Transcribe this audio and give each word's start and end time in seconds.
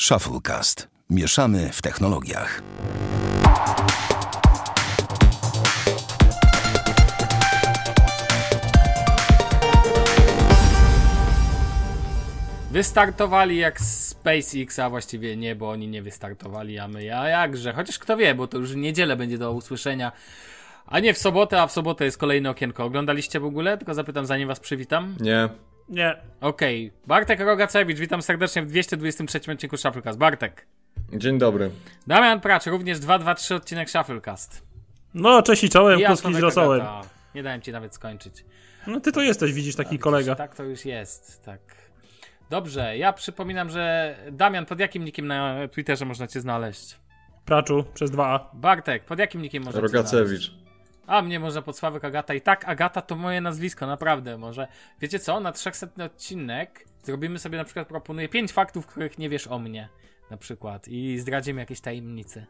Shufflecast. 0.00 0.88
Mieszamy 1.10 1.70
w 1.72 1.82
technologiach. 1.82 2.62
Wystartowali 12.70 13.56
jak 13.56 13.80
SpaceX, 13.80 14.78
a 14.78 14.90
właściwie 14.90 15.36
nie, 15.36 15.54
bo 15.54 15.70
oni 15.70 15.88
nie 15.88 16.02
wystartowali, 16.02 16.78
a 16.78 16.88
my, 16.88 17.18
a 17.18 17.28
jakże. 17.28 17.72
Chociaż 17.72 17.98
kto 17.98 18.16
wie, 18.16 18.34
bo 18.34 18.46
to 18.46 18.58
już 18.58 18.72
w 18.72 18.76
niedzielę 18.76 19.16
będzie 19.16 19.38
do 19.38 19.52
usłyszenia, 19.52 20.12
a 20.86 21.00
nie 21.00 21.14
w 21.14 21.18
sobotę, 21.18 21.62
a 21.62 21.66
w 21.66 21.72
sobotę 21.72 22.04
jest 22.04 22.18
kolejne 22.18 22.50
okienko. 22.50 22.84
Oglądaliście 22.84 23.40
w 23.40 23.44
ogóle? 23.44 23.78
Tylko 23.78 23.94
zapytam, 23.94 24.26
zanim 24.26 24.48
was 24.48 24.60
przywitam. 24.60 25.16
Nie. 25.20 25.48
Nie. 25.88 26.16
Okej. 26.40 26.92
Bartek 27.06 27.40
Rogacewicz, 27.40 27.98
witam 27.98 28.22
serdecznie 28.22 28.62
w 28.62 28.66
223 28.66 29.52
odcinku 29.52 29.76
Shufflecast. 29.76 30.18
Bartek. 30.18 30.66
Dzień 31.12 31.38
dobry. 31.38 31.70
Damian 32.06 32.40
Pracz, 32.40 32.66
również 32.66 32.98
223 32.98 33.54
odcinek 33.54 33.90
Shufflecast. 33.90 34.62
No, 35.14 35.42
cześć 35.42 35.64
i 35.64 35.68
czołem, 35.68 35.98
I 35.98 36.02
ja, 36.02 36.08
kluski 36.08 36.22
z 36.26 36.30
Sławek 36.30 36.42
rosołem. 36.42 36.80
Agata. 36.80 37.08
Nie 37.34 37.42
dałem 37.42 37.62
ci 37.62 37.72
nawet 37.72 37.94
skończyć. 37.94 38.44
No 38.86 39.00
ty 39.00 39.12
to 39.12 39.22
jesteś, 39.22 39.52
widzisz, 39.52 39.76
taki 39.76 39.90
Tak, 39.90 40.00
kolega. 40.00 40.34
Tak 40.34 40.54
to 40.54 40.64
już 40.64 40.84
jest, 40.84 41.44
tak. 41.44 41.60
Dobrze, 42.50 42.98
ja 42.98 43.12
przypominam, 43.12 43.70
że 43.70 44.16
Damian, 44.32 44.66
pod 44.66 44.80
jakim 44.80 45.04
nikiem 45.04 45.26
na 45.26 45.68
Twitterze 45.68 46.04
można 46.04 46.26
cię 46.26 46.40
znaleźć? 46.40 46.96
Praczu, 47.44 47.84
przez 47.94 48.10
dwa 48.10 48.26
A. 48.26 48.56
Bartek, 48.56 49.04
pod 49.04 49.18
jakim 49.18 49.42
nikiem 49.42 49.64
można 49.64 49.80
cię 49.82 49.88
znaleźć? 49.88 50.52
A 51.06 51.22
mnie 51.22 51.40
można 51.40 51.62
pod 51.62 51.78
Sławek 51.78 52.04
Agata. 52.04 52.34
I 52.34 52.40
tak, 52.40 52.68
Agata 52.68 53.02
to 53.02 53.16
moje 53.16 53.40
nazwisko, 53.40 53.86
naprawdę. 53.86 54.38
Może, 54.38 54.68
wiecie 55.00 55.18
co, 55.18 55.40
na 55.40 55.52
300 55.52 55.86
odcinek 56.04 56.84
zrobimy 57.02 57.38
sobie 57.38 57.58
na 57.58 57.64
przykład, 57.64 57.88
proponuję 57.88 58.28
5 58.28 58.52
faktów, 58.52 58.86
których 58.86 59.18
nie 59.18 59.28
wiesz 59.28 59.46
o 59.46 59.58
mnie. 59.58 59.88
Na 60.30 60.36
przykład. 60.36 60.88
I 60.88 61.18
zdradzimy 61.18 61.60
jakieś 61.60 61.80
tajemnice. 61.80 62.46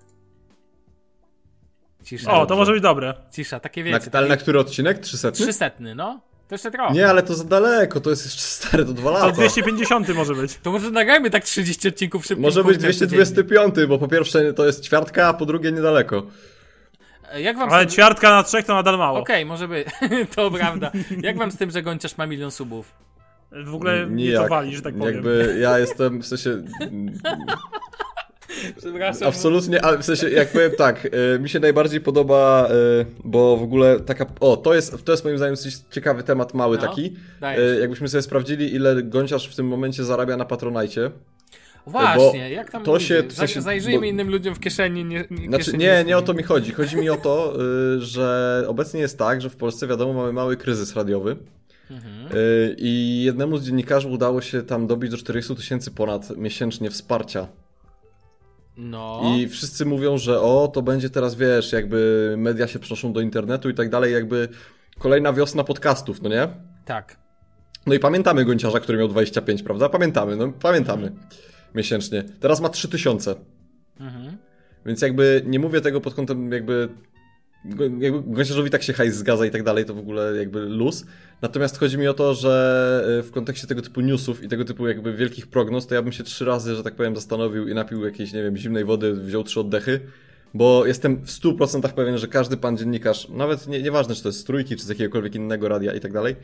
Cisza. 2.04 2.32
O, 2.32 2.46
to 2.46 2.56
może 2.56 2.72
być 2.72 2.82
dobre. 2.82 3.14
Cisza, 3.32 3.60
takie 3.60 3.84
Na, 3.84 3.98
wiecie. 3.98 4.10
ale 4.12 4.28
na 4.28 4.36
który 4.36 4.58
odcinek? 4.58 4.98
300? 4.98 5.30
300, 5.30 5.70
no. 5.96 6.20
To 6.48 6.54
jeszcze 6.54 6.70
trochę. 6.70 6.94
Nie, 6.94 7.08
ale 7.08 7.22
to 7.22 7.34
za 7.34 7.44
daleko, 7.44 8.00
to 8.00 8.10
jest 8.10 8.24
jeszcze 8.24 8.42
stare, 8.42 8.84
to 8.84 8.92
dwa 8.92 9.12
To 9.12 9.18
lata. 9.18 9.32
250 9.32 10.08
może 10.14 10.34
być. 10.34 10.54
To 10.54 10.72
może 10.72 10.90
nagrajmy 10.90 11.30
tak 11.30 11.44
30 11.44 11.88
odcinków 11.88 12.26
szybko. 12.26 12.42
Może 12.42 12.64
być 12.64 12.78
225, 12.78 13.74
bo 13.88 13.98
po 13.98 14.08
pierwsze 14.08 14.52
to 14.52 14.66
jest 14.66 14.84
ćwiartka, 14.84 15.28
a 15.28 15.34
po 15.34 15.46
drugie 15.46 15.72
niedaleko. 15.72 16.26
Jak 17.38 17.56
wam 17.56 17.70
Ale 17.70 17.82
z 17.82 17.86
tym... 17.86 17.94
ćwiartka 17.94 18.30
na 18.30 18.42
trzech 18.42 18.64
to 18.64 18.74
nadal 18.74 18.98
mało. 18.98 19.18
Okej, 19.18 19.46
może 19.46 19.68
by. 19.68 19.84
to 20.36 20.50
prawda. 20.50 20.90
Jak 21.22 21.38
wam 21.38 21.50
z 21.50 21.56
tym, 21.56 21.70
że 21.70 21.82
Gonciarz 21.82 22.18
ma 22.18 22.26
milion 22.26 22.50
subów? 22.50 22.92
W 23.64 23.74
ogóle 23.74 24.06
mnie 24.06 24.24
Nijak. 24.24 24.42
to 24.42 24.48
wali, 24.48 24.76
że 24.76 24.82
tak 24.82 24.94
powiem. 24.94 25.14
Jakby 25.14 25.58
ja 25.60 25.78
jestem, 25.78 26.22
w 26.22 26.26
sensie, 26.26 26.62
Przepraszam. 28.78 29.28
absolutnie, 29.28 29.84
ale 29.84 29.98
w 29.98 30.04
sensie, 30.04 30.30
jak 30.30 30.48
powiem 30.52 30.70
tak, 30.78 31.04
y, 31.04 31.38
mi 31.38 31.48
się 31.48 31.60
najbardziej 31.60 32.00
podoba, 32.00 32.68
y, 33.00 33.06
bo 33.24 33.56
w 33.56 33.62
ogóle 33.62 34.00
taka, 34.00 34.26
o, 34.40 34.56
to 34.56 34.74
jest, 34.74 35.04
to 35.04 35.12
jest 35.12 35.24
moim 35.24 35.36
zdaniem 35.38 35.54
dosyć 35.54 35.74
ciekawy 35.90 36.22
temat, 36.22 36.54
mały 36.54 36.76
No, 36.76 36.82
taki. 36.88 37.16
dajesz. 37.40 37.60
Y, 37.76 37.80
Jakbyśmy 37.80 38.08
sobie 38.08 38.22
sprawdzili, 38.22 38.74
ile 38.74 39.02
Gonciarz 39.02 39.48
w 39.48 39.56
tym 39.56 39.66
momencie 39.66 40.04
zarabia 40.04 40.36
na 40.36 40.44
Patronajcie. 40.44 41.10
Właśnie, 41.86 42.50
jak 42.50 42.70
tam 42.70 42.84
to 42.84 42.92
ludzie? 42.92 43.06
się- 43.06 43.22
w 43.22 43.32
sensie- 43.32 43.60
Zajrzyjmy 43.62 43.98
bo- 44.00 44.04
innym 44.06 44.30
ludziom 44.30 44.54
w 44.54 44.60
kieszeni. 44.60 45.04
Nie, 45.04 45.24
nie, 45.30 45.48
Znaczy, 45.48 45.64
kieszeni 45.64 45.84
nie, 45.84 46.04
nie 46.06 46.18
o 46.18 46.22
to 46.22 46.34
mi 46.34 46.42
chodzi. 46.42 46.72
Chodzi 46.72 46.96
mi 46.96 47.10
o 47.10 47.16
to, 47.16 47.56
y, 47.96 48.00
że 48.00 48.64
obecnie 48.68 49.00
jest 49.00 49.18
tak, 49.18 49.40
że 49.40 49.50
w 49.50 49.56
Polsce, 49.56 49.86
wiadomo, 49.86 50.12
mamy 50.12 50.32
mały 50.32 50.56
kryzys 50.56 50.96
radiowy. 50.96 51.36
Mhm. 51.90 52.36
Y, 52.36 52.76
I 52.78 53.22
jednemu 53.24 53.58
z 53.58 53.64
dziennikarzy 53.66 54.08
udało 54.08 54.40
się 54.40 54.62
tam 54.62 54.86
dobić 54.86 55.10
do 55.10 55.16
400 55.16 55.54
tysięcy 55.54 55.90
ponad 55.90 56.36
miesięcznie 56.36 56.90
wsparcia. 56.90 57.48
No. 58.76 59.22
I 59.36 59.48
wszyscy 59.48 59.86
mówią, 59.86 60.18
że 60.18 60.40
o, 60.40 60.68
to 60.74 60.82
będzie 60.82 61.10
teraz, 61.10 61.34
wiesz, 61.34 61.72
jakby 61.72 62.34
media 62.38 62.66
się 62.66 62.78
przenoszą 62.78 63.12
do 63.12 63.20
internetu 63.20 63.68
i 63.70 63.74
tak 63.74 63.90
dalej, 63.90 64.12
jakby 64.12 64.48
kolejna 64.98 65.32
wiosna 65.32 65.64
podcastów, 65.64 66.22
no 66.22 66.28
nie? 66.28 66.48
Tak. 66.84 67.16
No 67.86 67.94
i 67.94 67.98
pamiętamy 67.98 68.44
Gonciarza, 68.44 68.80
który 68.80 68.98
miał 68.98 69.08
25, 69.08 69.62
prawda? 69.62 69.88
Pamiętamy, 69.88 70.36
no 70.36 70.52
pamiętamy. 70.62 71.12
Miesięcznie. 71.74 72.24
Teraz 72.40 72.60
ma 72.60 72.68
3000. 72.68 73.34
Mhm. 74.00 74.36
Więc 74.86 75.02
jakby 75.02 75.42
nie 75.46 75.58
mówię 75.58 75.80
tego 75.80 76.00
pod 76.00 76.14
kątem 76.14 76.52
jakby, 76.52 76.88
jakby 78.00 78.22
Gąsiarzowi 78.26 78.70
tak 78.70 78.82
się 78.82 78.92
hajs 78.92 79.14
zgadza 79.14 79.46
i 79.46 79.50
tak 79.50 79.62
dalej, 79.62 79.84
to 79.84 79.94
w 79.94 79.98
ogóle 79.98 80.36
jakby 80.36 80.60
luz. 80.60 81.06
Natomiast 81.42 81.78
chodzi 81.78 81.98
mi 81.98 82.08
o 82.08 82.14
to, 82.14 82.34
że 82.34 83.04
y, 83.20 83.22
w 83.22 83.30
kontekście 83.30 83.66
tego 83.66 83.82
typu 83.82 84.00
newsów 84.00 84.42
i 84.42 84.48
tego 84.48 84.64
typu 84.64 84.88
jakby 84.88 85.12
wielkich 85.12 85.46
prognoz, 85.46 85.86
to 85.86 85.94
ja 85.94 86.02
bym 86.02 86.12
się 86.12 86.24
trzy 86.24 86.44
razy, 86.44 86.74
że 86.74 86.82
tak 86.82 86.94
powiem, 86.94 87.14
zastanowił 87.14 87.68
i 87.68 87.74
napił 87.74 88.04
jakiejś, 88.04 88.32
nie 88.32 88.42
wiem, 88.42 88.56
zimnej 88.56 88.84
wody, 88.84 89.14
wziął 89.14 89.44
trzy 89.44 89.60
oddechy, 89.60 90.00
bo 90.54 90.86
jestem 90.86 91.16
w 91.16 91.30
100% 91.30 91.88
pewien, 91.88 92.18
że 92.18 92.28
każdy 92.28 92.56
pan 92.56 92.76
dziennikarz, 92.76 93.28
nawet 93.28 93.66
nie, 93.66 93.82
nieważne 93.82 94.14
czy 94.14 94.22
to 94.22 94.28
jest 94.28 94.38
z 94.38 94.44
trójki, 94.44 94.76
czy 94.76 94.84
z 94.84 94.88
jakiegokolwiek 94.88 95.34
innego 95.34 95.68
radia 95.68 95.94
i 95.94 96.00
tak 96.00 96.12
dalej, 96.12 96.36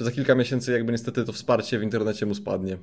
y, 0.00 0.04
za 0.04 0.10
kilka 0.10 0.34
miesięcy 0.34 0.72
jakby 0.72 0.92
niestety 0.92 1.24
to 1.24 1.32
wsparcie 1.32 1.78
w 1.78 1.82
internecie 1.82 2.26
mu 2.26 2.34
spadnie. 2.34 2.78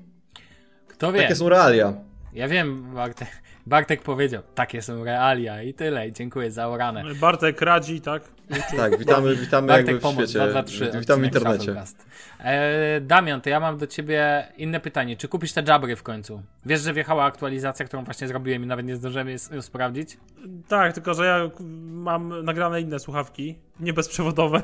Kto 1.01 1.11
wie? 1.11 1.21
Takie 1.21 1.35
są 1.35 1.49
realia. 1.49 1.93
Ja 2.33 2.47
wiem, 2.47 2.93
Bartek, 2.95 3.27
Bartek 3.65 4.01
powiedział, 4.01 4.41
takie 4.55 4.81
są 4.81 5.03
realia 5.03 5.63
i 5.63 5.73
tyle. 5.73 6.07
I 6.07 6.13
dziękuję 6.13 6.51
za 6.51 6.67
orane. 6.67 7.03
Bartek 7.15 7.61
radzi, 7.61 8.01
tak? 8.01 8.23
Tak, 8.77 8.97
witamy, 8.97 9.35
witamy 9.35 9.67
Bartek 9.67 9.87
jakby 9.87 9.99
w 9.99 10.01
pomoc, 10.03 10.29
świecie. 10.29 10.39
2, 10.39 10.47
2, 10.47 10.63
3, 10.63 10.91
Witam 10.99 11.21
w 11.21 11.23
internecie. 11.23 11.75
E, 12.39 13.01
Damian, 13.01 13.41
to 13.41 13.49
ja 13.49 13.59
mam 13.59 13.77
do 13.77 13.87
ciebie 13.87 14.47
inne 14.57 14.79
pytanie. 14.79 15.17
Czy 15.17 15.27
kupisz 15.27 15.53
te 15.53 15.63
jabry 15.67 15.95
w 15.95 16.03
końcu? 16.03 16.41
Wiesz, 16.65 16.81
że 16.81 16.93
wjechała 16.93 17.23
aktualizacja, 17.23 17.85
którą 17.85 18.03
właśnie 18.03 18.27
zrobiłem 18.27 18.63
i 18.63 18.67
nawet 18.67 18.85
nie 18.85 18.95
zdążyłem 18.95 19.27
s- 19.27 19.49
sprawdzić? 19.61 20.17
Tak, 20.67 20.93
tylko 20.93 21.13
że 21.13 21.25
ja 21.25 21.49
mam 21.91 22.43
nagrane 22.45 22.81
inne 22.81 22.99
słuchawki, 22.99 23.55
nie 23.79 23.93
bezprzewodowe. 23.93 24.61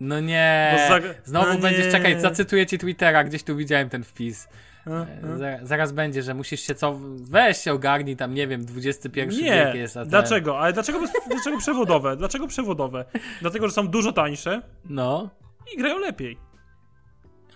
No 0.00 0.20
nie. 0.20 0.78
Za- 0.88 1.00
Znowu 1.24 1.52
no 1.54 1.58
będziesz 1.58 1.86
nie. 1.86 1.92
czekać, 1.92 2.20
zacytuję 2.20 2.66
ci 2.66 2.78
Twittera, 2.78 3.24
gdzieś 3.24 3.42
tu 3.42 3.56
widziałem 3.56 3.88
ten 3.88 4.04
wpis. 4.04 4.48
No, 4.86 5.02
E, 5.02 5.06
no. 5.22 5.38
Za, 5.38 5.58
zaraz 5.62 5.92
będzie, 5.92 6.22
że 6.22 6.34
musisz 6.34 6.60
się 6.60 6.74
co. 6.74 6.98
Weź 7.16 7.56
się 7.58 7.72
ogarnij 7.72 8.16
tam, 8.16 8.34
nie 8.34 8.46
wiem, 8.46 8.64
21 8.64 9.28
Nie, 9.28 9.64
wiek 9.66 9.74
jest. 9.74 9.96
A 9.96 10.00
ten- 10.00 10.08
dlaczego? 10.08 10.58
Ale 10.60 10.72
dlaczego, 10.72 11.00
dlaczego 11.30 11.58
przewodowe? 11.58 12.16
Dlaczego 12.16 12.46
przewodowe? 12.48 13.04
Dlatego, 13.40 13.68
że 13.68 13.74
są 13.74 13.88
dużo 13.88 14.12
tańsze 14.12 14.62
No. 14.84 15.30
i 15.74 15.78
grają 15.78 15.98
lepiej. 15.98 16.38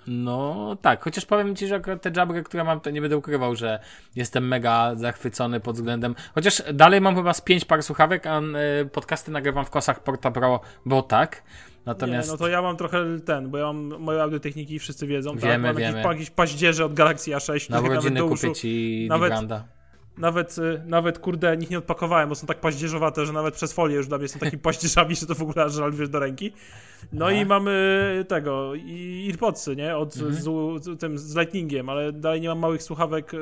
No 0.06 0.76
tak, 0.82 1.02
chociaż 1.04 1.26
powiem 1.26 1.56
ci, 1.56 1.66
że 1.66 1.74
akurat 1.74 2.02
te 2.02 2.10
jabry, 2.16 2.42
które 2.42 2.64
mam, 2.64 2.80
to 2.80 2.90
nie 2.90 3.00
będę 3.00 3.16
ukrywał, 3.16 3.56
że 3.56 3.78
jestem 4.16 4.48
mega 4.48 4.94
zachwycony 4.94 5.60
pod 5.60 5.76
względem. 5.76 6.14
Chociaż 6.34 6.62
dalej 6.74 7.00
mam 7.00 7.16
chyba 7.16 7.32
z 7.34 7.40
pięć 7.40 7.64
par 7.64 7.82
słuchawek, 7.82 8.26
a 8.26 8.40
y, 8.40 8.86
podcasty 8.92 9.30
nagrywam 9.30 9.64
w 9.64 9.70
kosach 9.70 10.02
Porta 10.02 10.30
Pro, 10.30 10.60
bo 10.86 11.02
tak. 11.02 11.42
Natomiast. 11.86 12.28
Nie, 12.28 12.32
no 12.32 12.38
to 12.38 12.48
ja 12.48 12.62
mam 12.62 12.76
trochę 12.76 13.20
ten, 13.24 13.50
bo 13.50 13.58
ja 13.58 13.64
mam 13.64 13.86
moje 13.86 14.22
audiotechniki, 14.22 14.78
wszyscy 14.78 15.06
wiedzą, 15.06 15.32
tak? 15.32 15.40
Wiemy, 15.40 15.68
Mam 15.68 15.76
wiemy. 15.76 15.98
jakieś, 15.98 16.12
jakieś 16.12 16.30
paździerze 16.30 16.84
od 16.84 16.94
Galaxy 16.94 17.30
A6, 17.30 17.70
na 17.70 17.80
urodziny 17.80 18.20
kupię 18.20 18.52
ci 18.52 19.06
nawet- 19.08 19.30
Digranda. 19.30 19.64
Nawet, 20.18 20.58
y, 20.58 20.82
nawet 20.86 21.18
kurde, 21.18 21.56
nich 21.56 21.70
nie 21.70 21.78
odpakowałem, 21.78 22.28
bo 22.28 22.34
są 22.34 22.46
tak 22.46 22.60
paździerzowate, 22.60 23.26
że 23.26 23.32
nawet 23.32 23.54
przez 23.54 23.72
folię 23.72 23.96
już 23.96 24.06
dla 24.08 24.18
mnie 24.18 24.28
są 24.28 24.38
takimi 24.38 24.62
paździerzami, 24.68 25.16
że 25.16 25.26
to 25.26 25.34
w 25.34 25.42
ogóle 25.42 25.70
żal 25.70 25.92
wiesz 25.92 26.08
do 26.08 26.18
ręki. 26.18 26.52
No 27.12 27.26
Aha. 27.26 27.34
i 27.34 27.44
mamy 27.46 28.24
tego, 28.28 28.74
i 28.74 29.26
nie, 29.76 29.96
od, 29.96 30.16
Mhm. 30.16 30.34
z, 30.34 30.44
z, 30.84 31.00
tym, 31.00 31.18
z 31.18 31.36
Lightningiem, 31.36 31.88
ale 31.88 32.12
dalej 32.12 32.40
nie 32.40 32.48
mam 32.48 32.58
małych 32.58 32.82
słuchawek 32.82 33.34
y, 33.34 33.38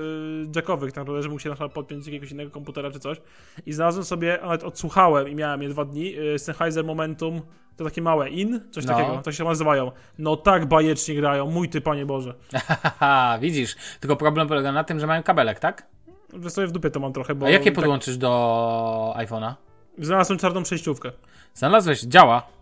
jackowych, 0.57 0.93
tak 0.93 0.97
naprawdę, 1.03 1.23
że 1.23 1.29
mógł 1.29 1.41
się 1.41 1.49
na 1.51 1.57
podpiąć 1.69 2.05
do 2.05 2.11
jakiegoś 2.11 2.33
innego 2.33 2.51
komputera 2.51 2.91
czy 2.91 3.01
coś. 3.01 3.21
I 3.67 3.73
znalazłem 3.73 4.05
sobie, 4.05 4.39
nawet 4.43 4.65
odsłuchałem 4.65 5.29
i 5.29 5.35
miałem 5.35 5.63
je 5.63 5.69
dwa 5.69 5.85
dni, 5.85 6.19
y, 6.19 6.39
Sennheiser 6.39 6.85
Momentum, 6.85 7.41
to 7.77 7.85
takie 7.85 8.03
małe 8.03 8.31
in, 8.31 8.61
coś 8.71 8.85
No. 8.87 8.95
takiego, 8.95 9.23
tak 9.25 9.35
się 9.35 9.45
nazywają. 9.45 9.93
No 10.19 10.37
tak 10.37 10.67
bajecznie 10.67 11.15
grają, 11.15 11.51
mój 11.51 11.69
ty 11.69 11.81
panie 11.81 12.07
Boże. 12.07 12.35
Widzisz. 13.41 13.77
Tylko 14.01 14.17
problem 14.17 14.49
polega 14.49 14.73
na 14.73 14.85
tym, 14.85 15.01
że 15.01 15.07
mają 15.07 15.23
kabelek, 15.23 15.59
tak? 15.59 15.87
Że 16.43 16.51
sobie 16.51 16.67
w 16.67 16.73
dupie 16.73 16.91
to 16.91 17.01
mam 17.01 17.13
trochę, 17.13 17.35
bo... 17.35 17.47
A 17.47 17.51
jakie 17.51 17.65
tak, 17.65 17.75
podłączysz 17.75 18.17
do 18.17 19.15
iPhone'a? 19.17 19.55
Znalazłem 19.99 20.39
czarną 20.39 20.63
przejściówkę. 20.63 21.13
Znalazłeś, 21.55 22.03
działa. 22.03 22.58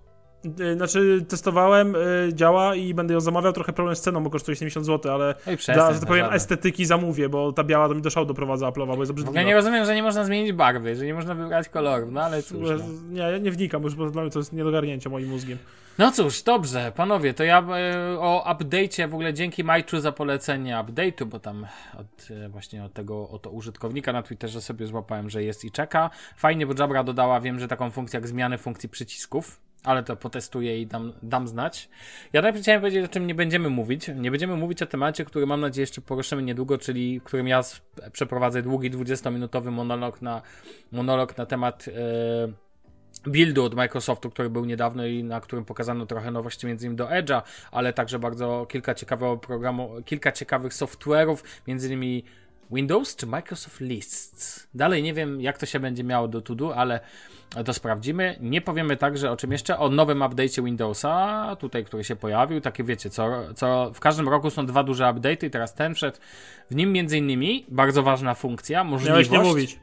Y, 0.60 0.74
Znaczy, 0.74 1.24
testowałem, 1.28 1.94
y, 1.94 2.28
działa 2.34 2.74
i 2.74 2.94
będę 2.94 3.14
ją 3.14 3.20
zamawiał. 3.20 3.52
Trochę 3.52 3.72
problem 3.72 3.96
z 3.96 4.00
ceną, 4.00 4.24
bo 4.24 4.30
kosztuje 4.30 4.56
70 4.56 4.86
zł, 4.86 5.12
ale 5.12 5.34
Oj, 5.46 5.56
przestań, 5.56 5.74
dla, 5.74 5.86
że 5.86 5.92
tak 5.92 6.02
no 6.02 6.08
powiem, 6.08 6.26
estetyki 6.32 6.86
zamówię, 6.86 7.28
bo 7.28 7.52
ta 7.52 7.64
biała 7.64 7.88
to 7.88 7.94
mi 7.94 8.02
do 8.02 8.10
szału 8.10 8.26
doprowadza 8.26 8.66
Apple'owa, 8.66 8.94
bo 8.94 9.02
jest 9.02 9.10
obrzydliwa. 9.10 9.42
nie 9.42 9.54
rozumiem, 9.54 9.84
że 9.84 9.94
nie 9.94 10.02
można 10.02 10.24
zmienić 10.24 10.52
barwy, 10.52 10.96
że 10.96 11.06
nie 11.06 11.14
można 11.14 11.34
wybrać 11.34 11.68
kolorów, 11.68 12.12
no 12.12 12.22
ale 12.22 12.42
cóż. 12.42 12.68
No. 12.68 12.84
Nie, 13.10 13.20
ja 13.20 13.38
nie 13.38 13.50
wnikam, 13.50 13.82
już 13.82 13.94
bo 13.94 14.10
dla 14.10 14.22
mnie 14.22 14.30
to 14.30 14.38
jest 14.38 14.52
niedogarnięcie 14.52 15.10
moim 15.10 15.28
mózgiem. 15.28 15.58
No 15.98 16.10
cóż, 16.10 16.42
dobrze, 16.42 16.92
panowie, 16.96 17.34
to 17.34 17.44
ja 17.44 17.58
e, 17.60 18.20
o 18.20 18.44
update'cie 18.54 19.08
w 19.08 19.14
ogóle 19.14 19.34
dzięki 19.34 19.64
Majczu 19.64 20.00
za 20.00 20.12
polecenie 20.12 20.74
update'u, 20.74 21.24
bo 21.24 21.40
tam 21.40 21.66
od, 21.98 22.30
e, 22.30 22.48
właśnie 22.48 22.84
od 22.84 22.92
tego 22.92 23.28
oto 23.28 23.50
użytkownika 23.50 24.12
na 24.12 24.22
Twitterze 24.22 24.60
sobie 24.60 24.86
złapałem, 24.86 25.30
że 25.30 25.42
jest 25.42 25.64
i 25.64 25.70
czeka. 25.70 26.10
Fajnie, 26.36 26.66
bo 26.66 26.74
Jabra 26.78 27.04
dodała, 27.04 27.40
wiem, 27.40 27.60
że 27.60 27.68
taką 27.68 27.90
funkcję 27.90 28.16
jak 28.16 28.28
zmiany 28.28 28.58
funkcji 28.58 28.88
przycisków. 28.88 29.60
Ale 29.84 30.02
to 30.02 30.16
potestuję 30.16 30.80
i 30.80 30.86
dam, 30.86 31.12
dam 31.22 31.48
znać. 31.48 31.88
Ja 32.32 32.42
najpierw 32.42 32.62
chciałem 32.62 32.80
powiedzieć, 32.80 33.04
o 33.04 33.08
czym 33.08 33.26
nie 33.26 33.34
będziemy 33.34 33.70
mówić. 33.70 34.10
Nie 34.14 34.30
będziemy 34.30 34.56
mówić 34.56 34.82
o 34.82 34.86
temacie, 34.86 35.24
który 35.24 35.46
mam 35.46 35.60
nadzieję 35.60 35.82
jeszcze 35.82 36.00
poruszymy 36.00 36.42
niedługo, 36.42 36.78
czyli 36.78 37.20
w 37.20 37.22
którym 37.22 37.48
ja 37.48 37.62
przeprowadzę 38.12 38.62
długi 38.62 38.90
20-minutowy 38.90 39.70
monolog 39.70 40.22
na, 40.22 40.42
monolog 40.92 41.38
na 41.38 41.46
temat 41.46 41.88
e, 41.88 43.30
buildu 43.30 43.64
od 43.64 43.74
Microsoftu, 43.74 44.30
który 44.30 44.50
był 44.50 44.64
niedawno 44.64 45.06
i 45.06 45.24
na 45.24 45.40
którym 45.40 45.64
pokazano 45.64 46.06
trochę 46.06 46.30
nowości 46.30 46.66
między 46.66 46.86
innymi 46.86 46.96
do 46.96 47.06
Edge'a, 47.06 47.42
ale 47.70 47.92
także 47.92 48.18
bardzo 48.18 48.66
kilka 48.68 48.94
programu, 49.42 49.90
kilka 50.04 50.32
ciekawych 50.32 50.72
software'ów, 50.72 51.36
między 51.66 51.86
innymi 51.86 52.24
Windows 52.70 53.16
czy 53.16 53.26
Microsoft 53.26 53.80
Lists. 53.80 54.68
Dalej 54.74 55.02
nie 55.02 55.14
wiem, 55.14 55.40
jak 55.40 55.58
to 55.58 55.66
się 55.66 55.80
będzie 55.80 56.04
miało 56.04 56.28
do 56.28 56.40
Todo, 56.40 56.76
ale 56.76 57.00
to 57.64 57.74
sprawdzimy. 57.74 58.36
Nie 58.40 58.60
powiemy 58.60 58.96
także 58.96 59.30
o 59.30 59.36
czym 59.36 59.52
jeszcze, 59.52 59.78
o 59.78 59.88
nowym 59.88 60.18
update'cie 60.18 60.64
Windowsa, 60.64 61.56
tutaj, 61.60 61.84
który 61.84 62.04
się 62.04 62.16
pojawił. 62.16 62.60
Takie 62.60 62.84
wiecie, 62.84 63.10
co, 63.10 63.54
co 63.54 63.90
w 63.94 64.00
każdym 64.00 64.28
roku 64.28 64.50
są 64.50 64.66
dwa 64.66 64.82
duże 64.82 65.04
update'y 65.04 65.46
i 65.46 65.50
teraz 65.50 65.74
ten 65.74 65.94
wszedł. 65.94 66.18
W 66.70 66.74
nim 66.74 66.92
między 66.92 67.18
innymi 67.18 67.66
bardzo 67.68 68.02
ważna 68.02 68.34
funkcja, 68.34 68.84
możliwość... 68.84 69.30
Miałeś 69.30 69.44
nie 69.44 69.50
mówić. 69.50 69.80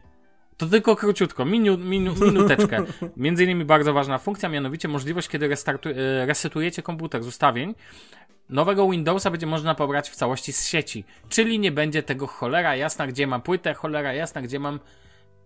To 0.58 0.66
tylko 0.66 0.96
króciutko, 0.96 1.46
minu, 1.46 1.78
minu, 1.78 2.14
minuteczkę. 2.26 2.84
Między 3.18 3.44
innymi 3.44 3.66
bardzo 3.66 3.94
ważna 3.94 4.18
funkcja, 4.18 4.50
mianowicie 4.50 4.88
możliwość, 4.88 5.28
kiedy 5.28 5.46
e, 5.46 6.26
resetujecie 6.26 6.82
komputer 6.82 7.24
z 7.24 7.28
ustawień, 7.28 7.76
nowego 8.54 8.90
Windowsa 8.90 9.32
będzie 9.32 9.48
można 9.48 9.76
pobrać 9.76 10.10
w 10.10 10.16
całości 10.16 10.54
z 10.54 10.68
sieci. 10.68 11.06
Czyli 11.30 11.60
nie 11.60 11.72
będzie 11.72 12.04
tego 12.04 12.28
cholera 12.28 12.76
jasna, 12.76 13.08
gdzie 13.08 13.28
mam 13.28 13.42
płytę, 13.42 13.74
cholera 13.74 14.14
jasna, 14.14 14.42
gdzie 14.42 14.60
mam 14.60 14.80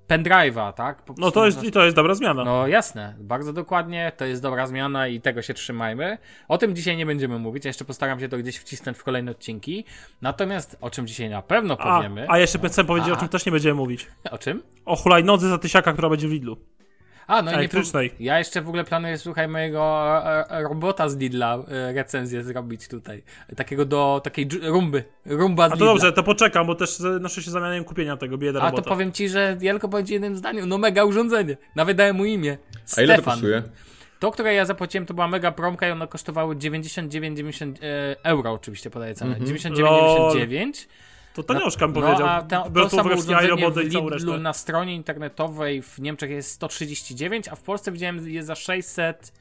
pendrive'a, 0.08 0.74
tak? 0.74 1.02
Po 1.02 1.14
no 1.18 1.32
to 1.32 1.46
jest, 1.46 1.64
i 1.64 1.72
to 1.72 1.84
jest 1.84 1.96
dobra 1.96 2.16
zmiana. 2.16 2.44
No 2.44 2.68
jasne, 2.68 3.16
bardzo 3.20 3.54
dokładnie, 3.54 4.12
to 4.18 4.26
jest 4.26 4.42
dobra 4.42 4.68
zmiana 4.68 5.08
i 5.08 5.22
tego 5.22 5.42
się 5.42 5.54
trzymajmy. 5.54 6.18
O 6.48 6.58
tym 6.58 6.76
dzisiaj 6.76 6.98
nie 6.98 7.06
będziemy 7.06 7.40
mówić, 7.40 7.66
ja 7.66 7.70
jeszcze 7.70 7.86
postaram 7.86 8.20
się 8.20 8.30
to 8.30 8.38
gdzieś 8.38 8.58
wcisnąć 8.58 8.98
w 8.98 9.04
kolejne 9.04 9.32
odcinki. 9.32 9.86
Natomiast 10.22 10.78
o 10.82 10.90
czym 10.90 11.08
dzisiaj 11.08 11.30
na 11.30 11.42
pewno 11.42 11.78
powiemy... 11.78 12.26
A, 12.30 12.34
a 12.34 12.40
jeszcze 12.40 12.60
chcę 12.60 12.84
powiedzieć, 12.84 13.10
a. 13.10 13.14
o 13.14 13.18
czym 13.18 13.30
też 13.30 13.46
nie 13.46 13.52
będziemy 13.52 13.76
mówić. 13.76 14.08
O 14.32 14.38
czym? 14.38 14.64
O 14.86 14.96
hulajnodze 14.96 15.50
za 15.50 15.58
tysiaka, 15.58 15.94
która 15.94 16.10
będzie 16.10 16.28
w 16.28 16.32
Lidlu. 16.32 16.58
A, 17.28 17.42
no 17.42 17.52
elektrycznej. 17.52 18.12
Nie, 18.20 18.26
ja 18.26 18.40
jeszcze 18.40 18.62
w 18.62 18.68
ogóle 18.68 18.84
planuję, 18.84 19.18
słuchaj, 19.18 19.48
mojego 19.48 20.08
e, 20.26 20.50
e, 20.52 20.64
robota 20.64 21.10
z 21.10 21.18
Lidla 21.18 21.64
e, 21.68 21.94
recenzję 21.94 22.44
zrobić 22.44 22.88
tutaj. 22.88 23.24
Takiego 23.56 23.86
do 23.86 24.22
takiej 24.24 24.50
rumby. 24.62 25.04
Rumba 25.26 25.64
z 25.64 25.68
A 25.68 25.70
to 25.70 25.76
Lidla. 25.76 25.88
dobrze, 25.88 26.14
to 26.14 26.24
poczekam, 26.24 26.68
bo 26.68 26.76
też 26.76 27.00
noszę 27.20 27.44
się 27.44 27.52
zamianiem 27.52 27.84
kupienia 27.84 28.18
tego 28.18 28.38
bieda 28.38 28.62
A 28.62 28.72
to 28.72 28.82
powiem 28.82 29.12
ci, 29.12 29.30
że 29.30 29.58
Jelko 29.62 29.88
będzie 29.88 30.14
jednym 30.14 30.38
zdaniu. 30.38 30.66
No 30.66 30.78
mega 30.78 31.04
urządzenie. 31.04 31.58
Nawet 31.76 31.98
dałem 31.98 32.16
mu 32.16 32.26
imię. 32.26 32.58
A 32.98 33.02
ile 33.02 33.16
to 33.16 33.24
kosztuje? 33.24 33.64
To, 34.20 34.32
które 34.32 34.54
ja 34.54 34.66
zapłaciłem, 34.66 35.06
to 35.06 35.14
była 35.14 35.28
mega 35.28 35.52
promka 35.52 35.88
i 35.88 35.92
ono 35.92 36.08
kosztowało 36.08 36.54
99,90 36.54 37.76
euro, 38.24 38.52
oczywiście 38.52 38.90
podaję 38.90 39.16
cenę. 39.16 39.36
Mm 39.36 39.48
-hmm. 39.48 39.74
99,99. 39.74 40.88
To 41.38 41.44
tanioszka 41.44 41.88
bym 41.88 41.96
no, 41.96 42.02
powiedział. 42.02 42.28
A 42.28 42.42
ta, 42.42 42.70
to 42.70 42.90
samo 42.90 43.14
urządzenie 43.14 43.72
w 43.72 43.78
Lidlu 43.78 44.38
na 44.38 44.54
stronie 44.54 44.96
internetowej 44.96 45.82
w 45.82 46.00
Niemczech 46.00 46.30
jest 46.30 46.52
139, 46.52 47.48
a 47.48 47.56
w 47.56 47.62
Polsce 47.62 47.92
widziałem 47.92 48.30
je 48.30 48.44
za 48.44 48.56
600 48.56 49.34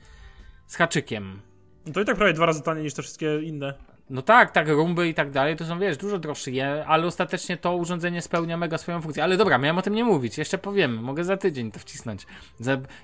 z 0.67 0.77
haczykiem. 0.77 1.41
No 1.87 1.93
to 1.93 2.01
i 2.01 2.05
tak 2.05 2.17
prawie 2.17 2.33
dwa 2.33 2.47
razy 2.47 2.63
taniej 2.63 2.85
niż 2.85 2.95
te 2.95 3.03
wszystkie 3.03 3.43
inne. 3.43 3.75
No 4.11 4.23
tak, 4.23 4.51
tak, 4.51 4.69
rumby 4.69 5.09
i 5.09 5.15
tak 5.15 5.31
dalej, 5.31 5.57
to 5.57 5.65
są, 5.65 5.79
wiesz, 5.79 5.97
dużo 5.97 6.19
droższe, 6.19 6.87
ale 6.87 7.07
ostatecznie 7.07 7.57
to 7.57 7.77
urządzenie 7.77 8.23
spełnia 8.23 8.57
mega 8.57 8.79
swoją 8.79 9.03
funkcję. 9.03 9.25
Ale 9.25 9.37
dobra, 9.37 9.59
miałem 9.59 9.79
o 9.79 9.83
tym 9.83 9.95
nie 9.95 10.05
mówić, 10.05 10.39
jeszcze 10.39 10.59
powiem, 10.59 11.03
mogę 11.03 11.25
za 11.25 11.37
tydzień 11.37 11.73
to 11.73 11.79
wcisnąć. 11.79 12.27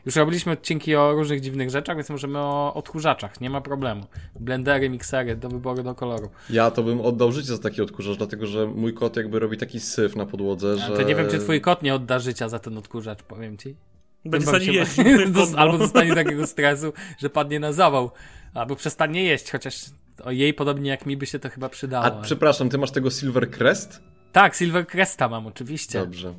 Już 0.07 0.17
robiliśmy 0.17 0.53
odcinki 0.53 0.97
o 0.97 1.13
różnych 1.13 1.41
dziwnych 1.41 1.71
rzeczach, 1.71 1.97
więc 1.97 2.11
możemy 2.11 2.39
o 2.39 2.75
odkurzaczach, 2.75 3.41
nie 3.41 3.51
ma 3.51 3.61
problemu. 3.61 4.07
Blendery, 4.41 4.91
miksery, 4.91 5.37
do 5.37 5.49
wyboru, 5.49 5.83
do 5.83 5.95
koloru. 5.95 6.31
Ja 6.51 6.71
to 6.71 6.83
bym 6.83 7.01
oddał 7.01 7.33
życie 7.33 7.49
za 7.49 7.59
taki 7.59 7.83
odkurzacz, 7.83 8.17
dlatego 8.17 8.47
że 8.47 8.67
mój 8.67 8.95
kot 8.95 9.17
jakby 9.17 9.39
robi 9.39 9.57
taki 9.57 9.81
syf 9.81 10.17
na 10.17 10.27
podłodze, 10.27 10.79
że... 10.79 10.97
to 10.97 11.03
nie 11.03 11.15
wiem, 11.15 11.31
czy 11.31 11.39
twój 11.39 11.61
kot 11.61 11.83
nie 11.83 11.95
odda 11.95 12.19
życia 12.19 12.49
za 12.49 12.59
ten 12.59 12.79
odkurzacz, 12.79 13.23
powiem 13.23 13.57
ci. 13.59 13.77
Będzie 14.25 14.61
się... 14.61 14.73
jeść. 14.73 14.97
Albo 15.57 15.79
dostanie 15.79 16.15
takiego 16.15 16.47
stresu, 16.47 16.93
że 17.19 17.31
padnie 17.31 17.61
na 17.61 17.73
zawał. 17.73 18.11
Albo 18.55 18.77
przestanie 18.77 19.25
jeść, 19.25 19.51
chociaż 19.51 19.85
o 20.25 20.31
jej 20.31 20.55
podobnie 20.55 20.91
jak 20.91 21.07
mi 21.07 21.17
by 21.17 21.27
się 21.27 21.39
to 21.39 21.51
chyba 21.51 21.69
przydało. 21.69 22.05
A 22.05 22.11
przepraszam, 22.11 22.69
ty 22.69 22.79
masz 22.79 22.91
tego 22.91 23.11
Silver 23.11 23.51
Crest? 23.51 24.03
Tak, 24.33 24.55
Silver 24.55 24.87
Cresta 24.87 25.29
mam 25.29 25.47
oczywiście. 25.47 25.99
Dobrze. 25.99 26.35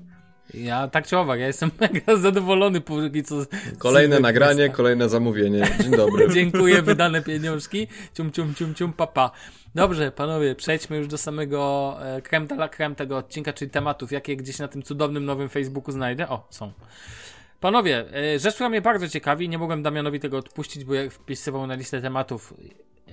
Ja 0.53 0.87
tak 0.87 1.07
czy 1.07 1.17
owak, 1.17 1.39
ja 1.39 1.47
jestem 1.47 1.71
mega 1.81 2.15
zadowolony 2.17 2.81
póki 2.81 3.23
co. 3.23 3.35
Kolejne 3.77 4.19
nagranie, 4.19 4.55
Cresta. 4.55 4.77
kolejne 4.77 5.09
zamówienie. 5.09 5.63
Dzień 5.81 5.91
dobry. 6.05 6.29
Dziękuję, 6.33 6.81
wydane 6.81 7.21
pieniążki. 7.21 7.87
Cium, 8.13 8.31
cium, 8.31 8.55
cium, 8.55 8.75
cium, 8.75 8.93
papa. 8.93 9.31
Dobrze, 9.75 10.11
panowie, 10.11 10.55
przejdźmy 10.55 10.97
już 10.97 11.07
do 11.07 11.17
samego 11.17 11.95
e, 12.01 12.21
creme 12.21 12.47
de 12.47 12.55
la 12.55 12.69
creme 12.69 12.95
tego 12.95 13.17
odcinka, 13.17 13.53
czyli 13.53 13.71
tematów, 13.71 14.11
jakie 14.11 14.37
gdzieś 14.37 14.59
na 14.59 14.67
tym 14.67 14.83
cudownym 14.83 15.25
nowym 15.25 15.49
Facebooku 15.49 15.91
znajdę. 15.91 16.29
O, 16.29 16.47
są. 16.49 16.71
Panowie, 17.59 18.05
e, 18.15 18.39
rzecz, 18.39 18.53
która 18.53 18.69
mnie 18.69 18.81
bardzo 18.81 19.09
ciekawi, 19.09 19.49
nie 19.49 19.57
mogłem 19.57 19.83
Damianowi 19.83 20.19
tego 20.19 20.37
odpuścić, 20.37 20.85
bo 20.85 20.93
jak 20.93 21.11
wpisywał 21.11 21.67
na 21.67 21.75
listę 21.75 22.01
tematów 22.01 22.53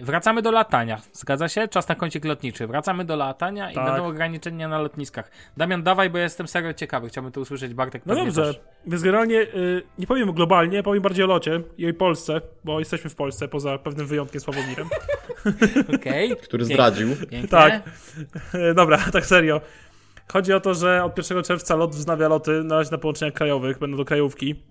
Wracamy 0.03 0.43
do 0.43 0.51
latania. 0.51 1.01
Zgadza 1.13 1.49
się? 1.49 1.69
Czas 1.69 1.89
na 1.89 1.95
kącik 1.95 2.25
lotniczy. 2.25 2.67
Wracamy 2.67 3.05
do 3.05 3.17
latania 3.17 3.67
tak. 3.67 3.75
i 3.75 3.89
będą 3.89 4.07
ograniczenia 4.07 4.69
na 4.69 4.79
lotniskach. 4.79 5.31
Damian, 5.57 5.83
dawaj, 5.83 6.11
bo 6.11 6.19
ja 6.19 6.25
jestem 6.25 6.49
serio 6.49 6.73
ciekawy. 6.73 7.09
Chciałbym 7.09 7.33
to 7.33 7.41
usłyszeć. 7.41 7.75
Bartek, 7.75 8.03
No 8.07 8.15
dobrze. 8.15 8.43
Też. 8.43 8.61
Więc 8.87 9.03
generalnie 9.03 9.41
y, 9.41 9.83
nie 9.99 10.07
powiem 10.07 10.33
globalnie, 10.33 10.83
powiem 10.83 11.03
bardziej 11.03 11.25
o 11.25 11.29
locie 11.29 11.61
i 11.79 11.91
o 11.91 11.95
Polsce, 11.95 12.41
bo 12.65 12.79
jesteśmy 12.79 13.11
w 13.11 13.15
Polsce, 13.15 13.49
poza 13.49 13.79
pewnym 13.79 14.07
wyjątkiem 14.07 14.41
Sławomirem. 14.41 14.89
Okej. 15.95 16.33
Okay. 16.33 16.45
Który 16.45 16.65
zdradził. 16.65 17.17
Pięknie. 17.17 17.49
Tak. 17.49 17.83
Dobra, 18.75 18.99
tak 19.13 19.27
serio. 19.27 19.61
Chodzi 20.33 20.53
o 20.53 20.61
to, 20.61 20.75
że 20.75 21.05
od 21.05 21.19
1 21.19 21.43
czerwca 21.43 21.77
lot 21.77 21.95
wznawia 21.95 22.29
loty 22.29 22.65
na 22.65 22.75
razie 22.75 22.91
na 22.91 22.99
połączeniach 22.99 23.35
krajowych, 23.35 23.79
będą 23.79 23.97
do 23.97 24.05
krajówki. 24.05 24.63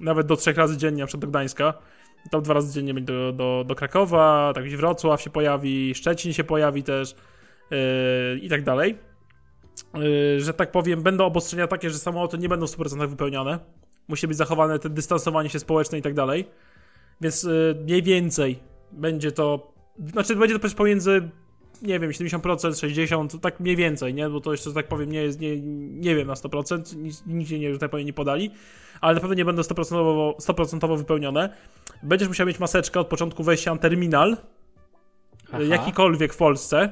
Nawet 0.00 0.26
do 0.26 0.36
trzech 0.36 0.56
razy 0.56 0.76
dziennie, 0.76 1.00
na 1.00 1.06
przykład 1.06 1.20
do 1.20 1.26
Gdańska. 1.26 1.74
Tam 2.30 2.42
dwa 2.42 2.54
razy 2.54 2.74
dziennie 2.74 2.94
będzie 2.94 3.12
do, 3.12 3.32
do, 3.32 3.64
do 3.66 3.74
Krakowa, 3.74 4.52
tak 4.54 4.64
gdzieś 4.64 4.76
Wrocław 4.76 5.22
się 5.22 5.30
pojawi, 5.30 5.94
Szczecin 5.94 6.32
się 6.32 6.44
pojawi 6.44 6.82
też 6.82 7.14
yy, 7.70 7.78
i 8.38 8.48
tak 8.48 8.64
dalej. 8.64 8.98
Yy, 9.94 10.40
że 10.40 10.54
tak 10.54 10.70
powiem, 10.70 11.02
będą 11.02 11.24
obostrzenia 11.24 11.66
takie, 11.66 11.90
że 11.90 11.98
samoloty 11.98 12.38
nie 12.38 12.48
będą 12.48 12.66
w 12.66 12.70
100% 12.70 13.08
wypełnione. 13.08 13.58
Musi 14.08 14.28
być 14.28 14.36
zachowane 14.36 14.78
te 14.78 14.90
dystansowanie 14.90 15.48
się 15.48 15.58
społeczne 15.58 15.98
i 15.98 16.02
tak 16.02 16.14
dalej. 16.14 16.48
Więc 17.20 17.42
yy, 17.42 17.76
mniej 17.84 18.02
więcej 18.02 18.58
będzie 18.92 19.32
to. 19.32 19.72
Znaczy, 20.12 20.36
będzie 20.36 20.58
to 20.58 20.68
pomiędzy 20.76 21.30
nie 21.82 22.00
wiem, 22.00 22.10
70%, 22.10 22.40
60%, 22.40 23.40
tak 23.40 23.60
mniej 23.60 23.76
więcej, 23.76 24.14
nie? 24.14 24.28
Bo 24.28 24.40
to 24.40 24.52
jeszcze, 24.52 24.72
tak 24.72 24.88
powiem, 24.88 25.12
nie 25.12 25.22
jest, 25.22 25.40
nie, 25.40 25.60
nie 25.86 26.14
wiem 26.14 26.26
na 26.26 26.34
100%, 26.34 26.96
nigdzie 27.26 27.58
nie, 27.58 27.72
że 27.72 27.78
tak 27.78 27.90
powiem, 27.90 28.06
nie 28.06 28.12
podali, 28.12 28.50
ale 29.00 29.14
na 29.14 29.20
pewno 29.20 29.34
nie 29.34 29.44
będą 29.44 29.62
100%, 29.62 30.34
100% 30.36 30.98
wypełnione. 30.98 31.56
Będziesz 32.02 32.28
musiał 32.28 32.46
mieć 32.46 32.58
maseczkę 32.58 33.00
od 33.00 33.06
początku 33.06 33.44
wejścia 33.44 33.74
na 33.74 33.80
terminal, 33.80 34.36
Aha. 35.48 35.62
jakikolwiek 35.62 36.32
w 36.32 36.36
Polsce. 36.36 36.90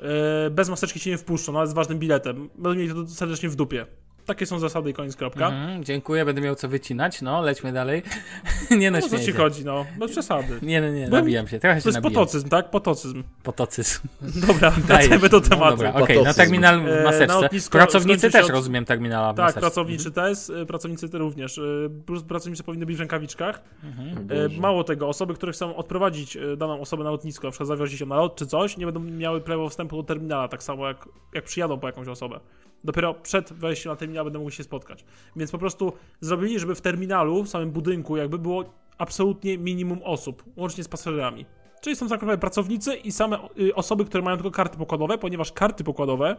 E, 0.00 0.50
bez 0.50 0.68
maseczki 0.68 1.00
się 1.00 1.10
nie 1.10 1.18
wpuszczą, 1.18 1.52
nawet 1.52 1.70
z 1.70 1.72
ważnym 1.72 1.98
biletem. 1.98 2.50
Będą 2.54 2.74
mieli 2.74 2.94
to 2.94 3.06
serdecznie 3.06 3.48
w 3.48 3.56
dupie. 3.56 3.86
Takie 4.26 4.46
są 4.46 4.58
zasady 4.58 4.90
i 4.90 4.94
koniec, 4.94 5.16
kropka. 5.16 5.48
Mhm, 5.48 5.84
dziękuję, 5.84 6.24
będę 6.24 6.40
miał 6.40 6.54
co 6.54 6.68
wycinać, 6.68 7.22
no, 7.22 7.42
lećmy 7.42 7.72
dalej. 7.72 8.02
nie 8.70 8.90
no, 8.90 8.98
no 9.02 9.08
co 9.08 9.18
ci 9.18 9.32
chodzi, 9.32 9.64
no, 9.64 9.86
bez 9.98 10.10
przesady. 10.10 10.58
Nie, 10.62 10.80
no, 10.80 10.88
nie, 10.88 11.08
nabijam 11.08 11.48
się, 11.48 11.58
trochę 11.58 11.76
się 11.76 11.82
To 11.82 11.88
jest 11.88 11.96
nabijam. 11.96 12.14
potocyzm, 12.14 12.48
tak? 12.48 12.70
Potocyzm. 12.70 13.22
Potocyzm. 13.42 14.00
Dobra, 14.46 14.70
wracajmy 14.70 15.28
do 15.28 15.40
tematu. 15.40 15.64
No, 15.64 15.70
dobra, 15.70 15.90
okej, 15.90 16.02
okay, 16.02 16.22
na 16.22 16.34
terminal 16.34 16.80
w 16.80 16.88
e, 16.88 17.04
maseczce. 17.04 17.70
Pracownicy 17.70 18.30
też, 18.30 18.48
rozumiem, 18.48 18.84
terminala 18.84 19.32
w 19.32 19.36
Tak, 19.36 19.44
maseczce. 19.44 19.60
pracowniczy 19.60 20.08
mhm. 20.08 20.34
też, 20.34 20.50
e, 20.50 20.66
pracownicy 20.66 21.08
również. 21.12 21.60
Plus 22.06 22.22
pracownicy 22.22 22.62
powinny 22.62 22.86
być 22.86 22.96
w 22.96 23.00
rękawiczkach. 23.00 23.62
Mhm. 23.84 24.60
Mało 24.60 24.84
tego, 24.84 25.08
osoby, 25.08 25.34
które 25.34 25.52
chcą 25.52 25.76
odprowadzić 25.76 26.38
daną 26.56 26.80
osobę 26.80 27.04
na 27.04 27.10
lotnisko, 27.10 27.46
na 27.46 27.50
przykład 27.50 27.68
zawiozić 27.68 28.00
ją 28.00 28.06
na 28.06 28.16
lot 28.16 28.36
czy 28.36 28.46
coś, 28.46 28.76
nie 28.76 28.86
będą 28.86 29.00
miały 29.00 29.40
prawa 29.40 29.68
wstępu 29.68 29.96
do 29.96 30.02
terminala, 30.02 30.48
tak 30.48 30.62
samo 30.62 30.88
jak, 30.88 31.08
jak 31.34 31.44
przyjadą 31.44 31.78
po 31.78 31.86
jakąś 31.86 32.08
osobę. 32.08 32.40
Dopiero 32.84 33.14
przed 33.14 33.52
wejściem 33.52 33.92
na 33.92 33.96
terminal 33.96 34.24
będą 34.24 34.38
mogli 34.38 34.54
się 34.54 34.64
spotkać. 34.64 35.04
Więc 35.36 35.50
po 35.50 35.58
prostu 35.58 35.92
zrobili, 36.20 36.58
żeby 36.58 36.74
w 36.74 36.80
terminalu, 36.80 37.42
w 37.42 37.48
samym 37.48 37.70
budynku, 37.70 38.16
jakby 38.16 38.38
było 38.38 38.64
absolutnie 38.98 39.58
minimum 39.58 40.00
osób, 40.04 40.44
łącznie 40.56 40.84
z 40.84 40.88
pasażerami. 40.88 41.46
Czyli 41.80 41.96
są 41.96 42.08
naprawdę 42.08 42.38
pracownicy 42.38 42.94
i 42.94 43.12
same 43.12 43.38
y, 43.60 43.74
osoby, 43.74 44.04
które 44.04 44.22
mają 44.22 44.36
tylko 44.36 44.50
karty 44.50 44.78
pokładowe, 44.78 45.18
ponieważ 45.18 45.52
karty 45.52 45.84
pokładowe 45.84 46.36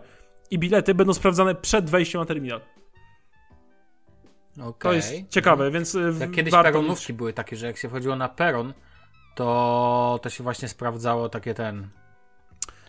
i 0.51 0.59
bilety 0.59 0.93
będą 0.93 1.13
sprawdzane 1.13 1.55
przed 1.55 1.89
wejściem 1.89 2.21
na 2.21 2.25
terminal. 2.25 2.61
Okay. 4.57 4.73
To 4.79 4.93
jest 4.93 5.13
ciekawe, 5.29 5.65
mhm. 5.65 5.73
więc. 5.73 5.97
Jak 6.19 6.31
kiedyś 6.31 6.53
peronówki 6.53 7.13
były 7.13 7.33
takie, 7.33 7.55
że 7.55 7.67
jak 7.67 7.77
się 7.77 7.89
wchodziło 7.89 8.15
na 8.15 8.29
peron, 8.29 8.73
to, 9.35 10.19
to 10.21 10.29
się 10.29 10.43
właśnie 10.43 10.67
sprawdzało 10.67 11.29
takie 11.29 11.53
ten 11.53 11.89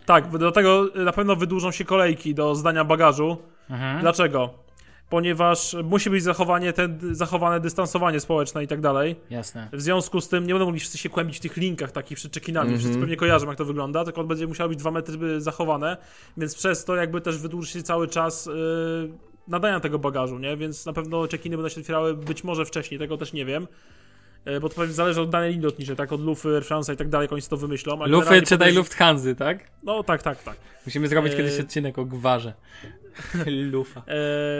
tak, 0.09 0.37
do 0.37 0.51
tego 0.51 0.89
na 0.95 1.11
pewno 1.11 1.35
wydłużą 1.35 1.71
się 1.71 1.85
kolejki 1.85 2.35
do 2.35 2.55
zdania 2.55 2.83
bagażu. 2.85 3.37
Mhm. 3.69 4.01
Dlaczego? 4.01 4.49
ponieważ 5.09 5.75
musi 5.83 6.09
być 6.09 6.23
zachowanie 6.23 6.73
ten, 6.73 6.99
zachowane 7.11 7.59
dystansowanie 7.59 8.19
społeczne 8.19 8.63
i 8.63 8.67
tak 8.67 8.81
dalej. 8.81 9.15
Jasne. 9.29 9.69
W 9.73 9.81
związku 9.81 10.21
z 10.21 10.29
tym 10.29 10.47
nie 10.47 10.53
będą 10.53 10.65
mogli 10.65 10.79
wszyscy 10.79 10.97
się 10.97 11.09
kłębić 11.09 11.37
w 11.37 11.39
tych 11.39 11.57
linkach 11.57 11.91
takich 11.91 12.17
przed 12.17 12.31
czekinami. 12.31 12.69
Mhm. 12.69 12.79
Wszyscy 12.79 12.99
pewnie 12.99 13.15
kojarzą, 13.17 13.47
jak 13.47 13.57
to 13.57 13.65
wygląda, 13.65 14.05
tylko 14.05 14.23
będzie 14.23 14.47
musiało 14.47 14.69
być 14.69 14.79
dwa 14.79 14.91
metry 14.91 15.41
zachowane, 15.41 15.97
więc 16.37 16.55
przez 16.55 16.85
to 16.85 16.95
jakby 16.95 17.21
też 17.21 17.37
wydłuży 17.37 17.71
się 17.71 17.83
cały 17.83 18.07
czas 18.07 18.45
yy, 18.45 18.53
nadania 19.47 19.79
tego 19.79 19.99
bagażu, 19.99 20.39
nie? 20.39 20.57
Więc 20.57 20.85
na 20.85 20.93
pewno 20.93 21.27
czekiny 21.27 21.57
będą 21.57 21.69
się 21.69 21.81
otwierały 21.81 22.13
być 22.13 22.43
może 22.43 22.65
wcześniej, 22.65 22.99
tego 22.99 23.17
też 23.17 23.33
nie 23.33 23.45
wiem. 23.45 23.67
Yy, 24.45 24.59
Bo 24.59 24.69
to 24.69 24.75
pewnie 24.75 24.93
zależy 24.93 25.21
od 25.21 25.29
danej 25.29 25.49
linii 25.51 25.65
lotniczej, 25.65 25.95
tak? 25.95 26.11
Od 26.11 26.21
Lufy, 26.21 26.49
Air 26.55 26.65
France 26.65 26.93
i 26.93 26.97
tak 26.97 27.09
dalej, 27.09 27.23
jak 27.25 27.31
oni 27.33 27.41
sobie 27.41 27.49
to 27.49 27.57
wymyślą. 27.57 28.01
ale 28.01 28.11
Lufy 28.11 28.41
czytaj 28.41 28.71
podejrz- 28.71 28.75
Lufthansa, 28.75 29.35
tak? 29.37 29.71
No 29.83 30.03
tak, 30.03 30.23
tak, 30.23 30.43
tak. 30.43 30.57
Musimy 30.85 31.07
zrobić 31.07 31.31
Eee. 31.33 31.37
kiedyś 31.37 31.59
odcinek 31.59 31.99
o 31.99 32.05
gwarze. 32.05 32.53
Lufa. 33.71 34.03
E, 34.07 34.13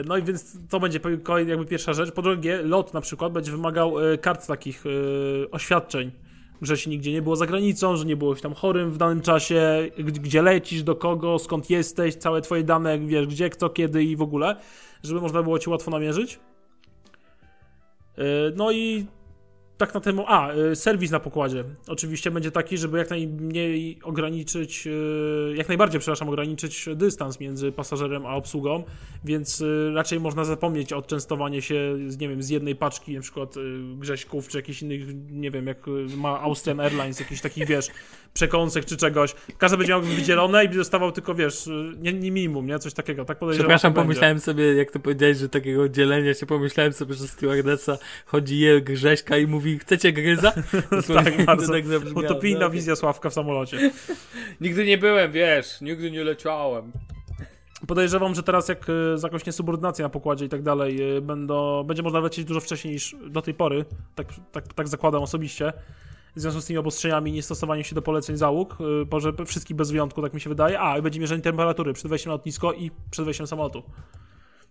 No 0.05 0.17
i 0.17 0.23
więc 0.23 0.57
to 0.69 0.79
będzie 0.79 0.99
jakby 1.47 1.65
pierwsza 1.65 1.93
rzecz. 1.93 2.11
Po 2.11 2.21
drugie, 2.21 2.61
lot 2.61 2.93
na 2.93 3.01
przykład 3.01 3.33
będzie 3.33 3.51
wymagał 3.51 4.11
e, 4.13 4.17
kart 4.17 4.47
takich 4.47 4.83
e, 4.85 5.51
oświadczeń, 5.51 6.11
że 6.61 6.77
się 6.77 6.89
nigdzie 6.89 7.11
nie 7.11 7.21
było 7.21 7.35
za 7.35 7.45
granicą, 7.45 7.95
że 7.97 8.05
nie 8.05 8.15
byłeś 8.15 8.41
tam 8.41 8.53
chorym 8.53 8.91
w 8.91 8.97
danym 8.97 9.21
czasie, 9.21 9.89
gdzie 9.97 10.41
lecisz, 10.41 10.83
do 10.83 10.95
kogo, 10.95 11.39
skąd 11.39 11.69
jesteś, 11.69 12.15
całe 12.15 12.41
twoje 12.41 12.63
dane, 12.63 12.99
wiesz, 12.99 13.27
gdzie, 13.27 13.49
kto, 13.49 13.69
kiedy 13.69 14.03
i 14.03 14.15
w 14.15 14.21
ogóle, 14.21 14.55
żeby 15.03 15.21
można 15.21 15.43
było 15.43 15.59
ci 15.59 15.69
łatwo 15.69 15.91
namierzyć. 15.91 16.39
E, 18.17 18.21
No 18.55 18.71
i 18.71 19.05
tak 19.79 19.93
na 19.93 19.99
temu. 19.99 20.25
A, 20.27 20.53
y, 20.53 20.75
serwis 20.75 21.11
na 21.11 21.19
pokładzie. 21.19 21.63
Oczywiście 21.87 22.31
będzie 22.31 22.51
taki, 22.51 22.77
żeby 22.77 22.97
jak 22.97 23.09
najmniej 23.09 23.99
ograniczyć, 24.03 24.87
y, 24.87 25.53
jak 25.55 25.67
najbardziej, 25.67 25.99
przepraszam, 25.99 26.29
ograniczyć 26.29 26.89
dystans 26.95 27.39
między 27.39 27.71
pasażerem 27.71 28.25
a 28.25 28.35
obsługą, 28.35 28.83
więc 29.23 29.61
y, 29.61 29.91
raczej 29.93 30.19
można 30.19 30.45
zapomnieć 30.45 30.93
o 30.93 31.01
częstowanie 31.01 31.61
się, 31.61 31.97
nie 32.19 32.29
wiem, 32.29 32.43
z 32.43 32.49
jednej 32.49 32.75
paczki, 32.75 33.15
na 33.15 33.21
przykład 33.21 33.55
grześków, 33.97 34.47
czy 34.47 34.57
jakichś 34.57 34.81
innych, 34.81 35.01
nie 35.31 35.51
wiem, 35.51 35.67
jak 35.67 35.85
ma 36.17 36.39
Austrian 36.39 36.79
Airlines, 36.79 37.19
jakichś 37.19 37.41
takich, 37.41 37.67
wiesz, 37.67 37.87
przekąsek 38.33 38.85
czy 38.85 38.97
czegoś. 38.97 39.35
Każdy 39.57 39.77
będzie 39.77 39.93
miał 39.93 40.01
wydzielone 40.01 40.65
i 40.65 40.69
dostawał 40.69 41.11
tylko, 41.11 41.35
wiesz, 41.35 41.67
y, 41.67 41.93
nie, 41.97 42.13
nie 42.13 42.31
minimum, 42.31 42.67
nie? 42.67 42.79
Coś 42.79 42.93
takiego. 42.93 43.25
Tak 43.25 43.39
podejrzewam, 43.39 43.67
Przepraszam, 43.67 43.93
pomyślałem 43.93 44.39
sobie, 44.39 44.73
jak 44.73 44.91
to 44.91 44.99
powiedziałeś, 44.99 45.37
że 45.37 45.49
takiego 45.49 45.89
dzielenia 45.89 46.33
się, 46.33 46.45
pomyślałem 46.45 46.93
sobie, 46.93 47.13
że 47.13 47.27
stewardessa 47.27 47.97
chodzi 48.25 48.59
je 48.59 48.81
Grześka 48.81 49.37
i 49.37 49.47
mówi, 49.47 49.79
chcecie 49.79 50.13
gryza? 50.13 50.53
Tak, 51.23 51.45
bardzo. 51.45 51.73
tak. 51.73 51.83
Utopijna 52.15 52.59
No, 52.59 52.69
wizja 52.69 52.95
Sławka 52.95 53.29
w 53.29 53.33
samolocie. 53.33 53.91
Nigdy 54.61 54.85
nie 54.85 54.97
byłem, 54.97 55.31
wiesz, 55.31 55.81
nigdy 55.81 56.11
nie 56.11 56.23
leciałem. 56.23 56.91
Podejrzewam, 57.87 58.35
że 58.35 58.43
teraz 58.43 58.67
jak 58.67 58.89
y, 58.89 59.17
za 59.17 59.27
jakąś 59.27 59.45
niesubordynację 59.45 60.03
na 60.03 60.09
pokładzie 60.09 60.45
i 60.45 60.49
tak 60.49 60.61
dalej 60.61 61.17
y, 61.17 61.21
będą, 61.21 61.83
będzie 61.83 62.03
można 62.03 62.19
lecieć 62.19 62.45
dużo 62.45 62.59
wcześniej 62.59 62.93
niż 62.93 63.15
do 63.27 63.41
tej 63.41 63.53
pory, 63.53 63.85
tak, 64.15 64.27
tak, 64.51 64.73
tak 64.73 64.87
zakładam 64.87 65.23
osobiście, 65.23 65.73
w 66.35 66.39
związku 66.41 66.61
z 66.61 66.65
tymi 66.65 66.77
obostrzeniami 66.77 67.31
i 67.31 67.33
niestosowaniem 67.33 67.83
się 67.83 67.95
do 67.95 68.01
poleceń 68.01 68.37
załóg, 68.37 68.77
y, 68.81 68.83
może 69.11 69.33
wszystkich 69.45 69.75
bez 69.77 69.91
wyjątku, 69.91 70.21
tak 70.21 70.33
mi 70.33 70.41
się 70.41 70.49
wydaje, 70.49 70.79
a 70.81 70.97
i 70.97 71.01
będzie 71.01 71.19
mierzenie 71.19 71.41
temperatury 71.41 71.93
przed 71.93 72.07
wejściem 72.07 72.29
na 72.29 72.33
lotnisko 72.33 72.73
i 72.73 72.91
przed 73.11 73.25
wejściem 73.25 73.47
samolotu. 73.47 73.83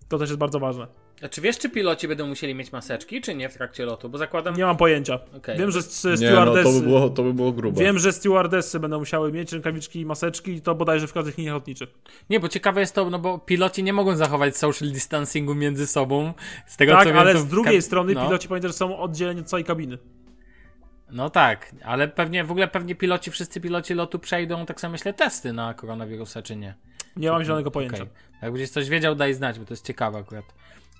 To 0.09 0.19
też 0.19 0.29
jest 0.29 0.39
bardzo 0.39 0.59
ważne. 0.59 0.87
A 1.23 1.29
czy 1.29 1.41
wiesz, 1.41 1.59
czy 1.59 1.71
piloci 1.71 2.09
będą 2.09 2.27
musieli 2.27 2.55
mieć 2.55 2.73
maseczki, 2.73 3.21
czy 3.21 3.35
nie 3.35 3.49
w 3.49 3.55
trakcie 3.55 3.85
lotu? 3.85 4.09
Bo 4.09 4.19
zakładam... 4.19 4.57
Nie 4.57 4.65
mam 4.65 4.77
pojęcia. 4.77 5.19
Okej. 5.37 5.59
Wiem, 5.59 5.71
że 5.71 5.79
s- 5.79 6.05
Nie, 6.05 6.11
no 6.11 6.17
stewardessy... 6.17 6.65
to 6.65 6.73
by 6.81 6.87
było, 6.87 7.11
to 7.11 7.23
by 7.23 7.35
było 7.35 7.53
grube. 7.53 7.81
Wiem, 7.81 7.99
że 7.99 8.13
stewardessy 8.13 8.81
będą 8.81 8.99
musiały 8.99 9.33
mieć 9.33 9.53
rękawiczki 9.53 10.01
i 10.01 10.07
maseczki 10.07 10.53
i 10.53 10.61
to 10.61 10.75
bodajże 10.75 11.07
w 11.07 11.13
każdych 11.13 11.39
liniach 11.39 11.55
lotniczych. 11.55 11.89
Nie, 12.31 12.41
bo 12.41 12.49
ciekawe 12.49 12.81
jest 12.81 12.95
to, 12.95 13.11
no 13.11 13.19
bo 13.19 13.39
piloci 13.39 13.83
nie 13.83 13.93
mogą 13.93 14.17
zachować 14.17 14.57
social 14.57 14.89
distancingu 14.89 15.55
między 15.55 15.87
sobą. 15.87 16.33
Z 16.67 16.77
tego 16.77 16.93
Tak, 16.93 17.03
co 17.03 17.09
wiem, 17.09 17.19
ale 17.19 17.33
to 17.33 17.39
z 17.39 17.47
drugiej 17.47 17.83
strony 17.83 18.15
no. 18.15 18.27
piloci 18.27 18.49
pamiętają, 18.49 18.73
że 18.73 18.79
są 18.79 18.99
oddzieleni 18.99 19.41
od 19.41 19.47
całej 19.47 19.65
kabiny. 19.65 19.99
No 21.11 21.31
tak, 21.31 21.75
ale 21.85 22.09
pewnie, 22.09 22.45
w 22.45 22.51
ogóle 22.51 22.69
pewnie 22.69 22.95
piloci, 22.95 23.31
wszyscy 23.31 23.61
piloci 23.61 23.95
lotu 23.95 24.19
przejdą, 24.19 24.67
tak 24.67 24.81
samo 24.81 24.93
myślę, 24.93 25.13
testy 25.13 25.53
na 25.53 25.75
koronawirusa, 25.75 26.43
czy 26.43 26.57
nie? 26.57 26.75
Nie 27.17 27.31
mam 27.31 27.45
zielonego 27.45 27.71
pojęcia. 27.71 28.03
Okej. 28.03 28.15
Jak 28.43 28.53
będziesz 28.53 28.71
coś 28.71 28.89
wiedział, 28.89 29.15
daj 29.15 29.35
znać, 29.35 29.59
bo 29.59 29.65
to 29.65 29.73
jest 29.73 29.87
ciekawe 29.87 30.19
akurat. 30.19 30.45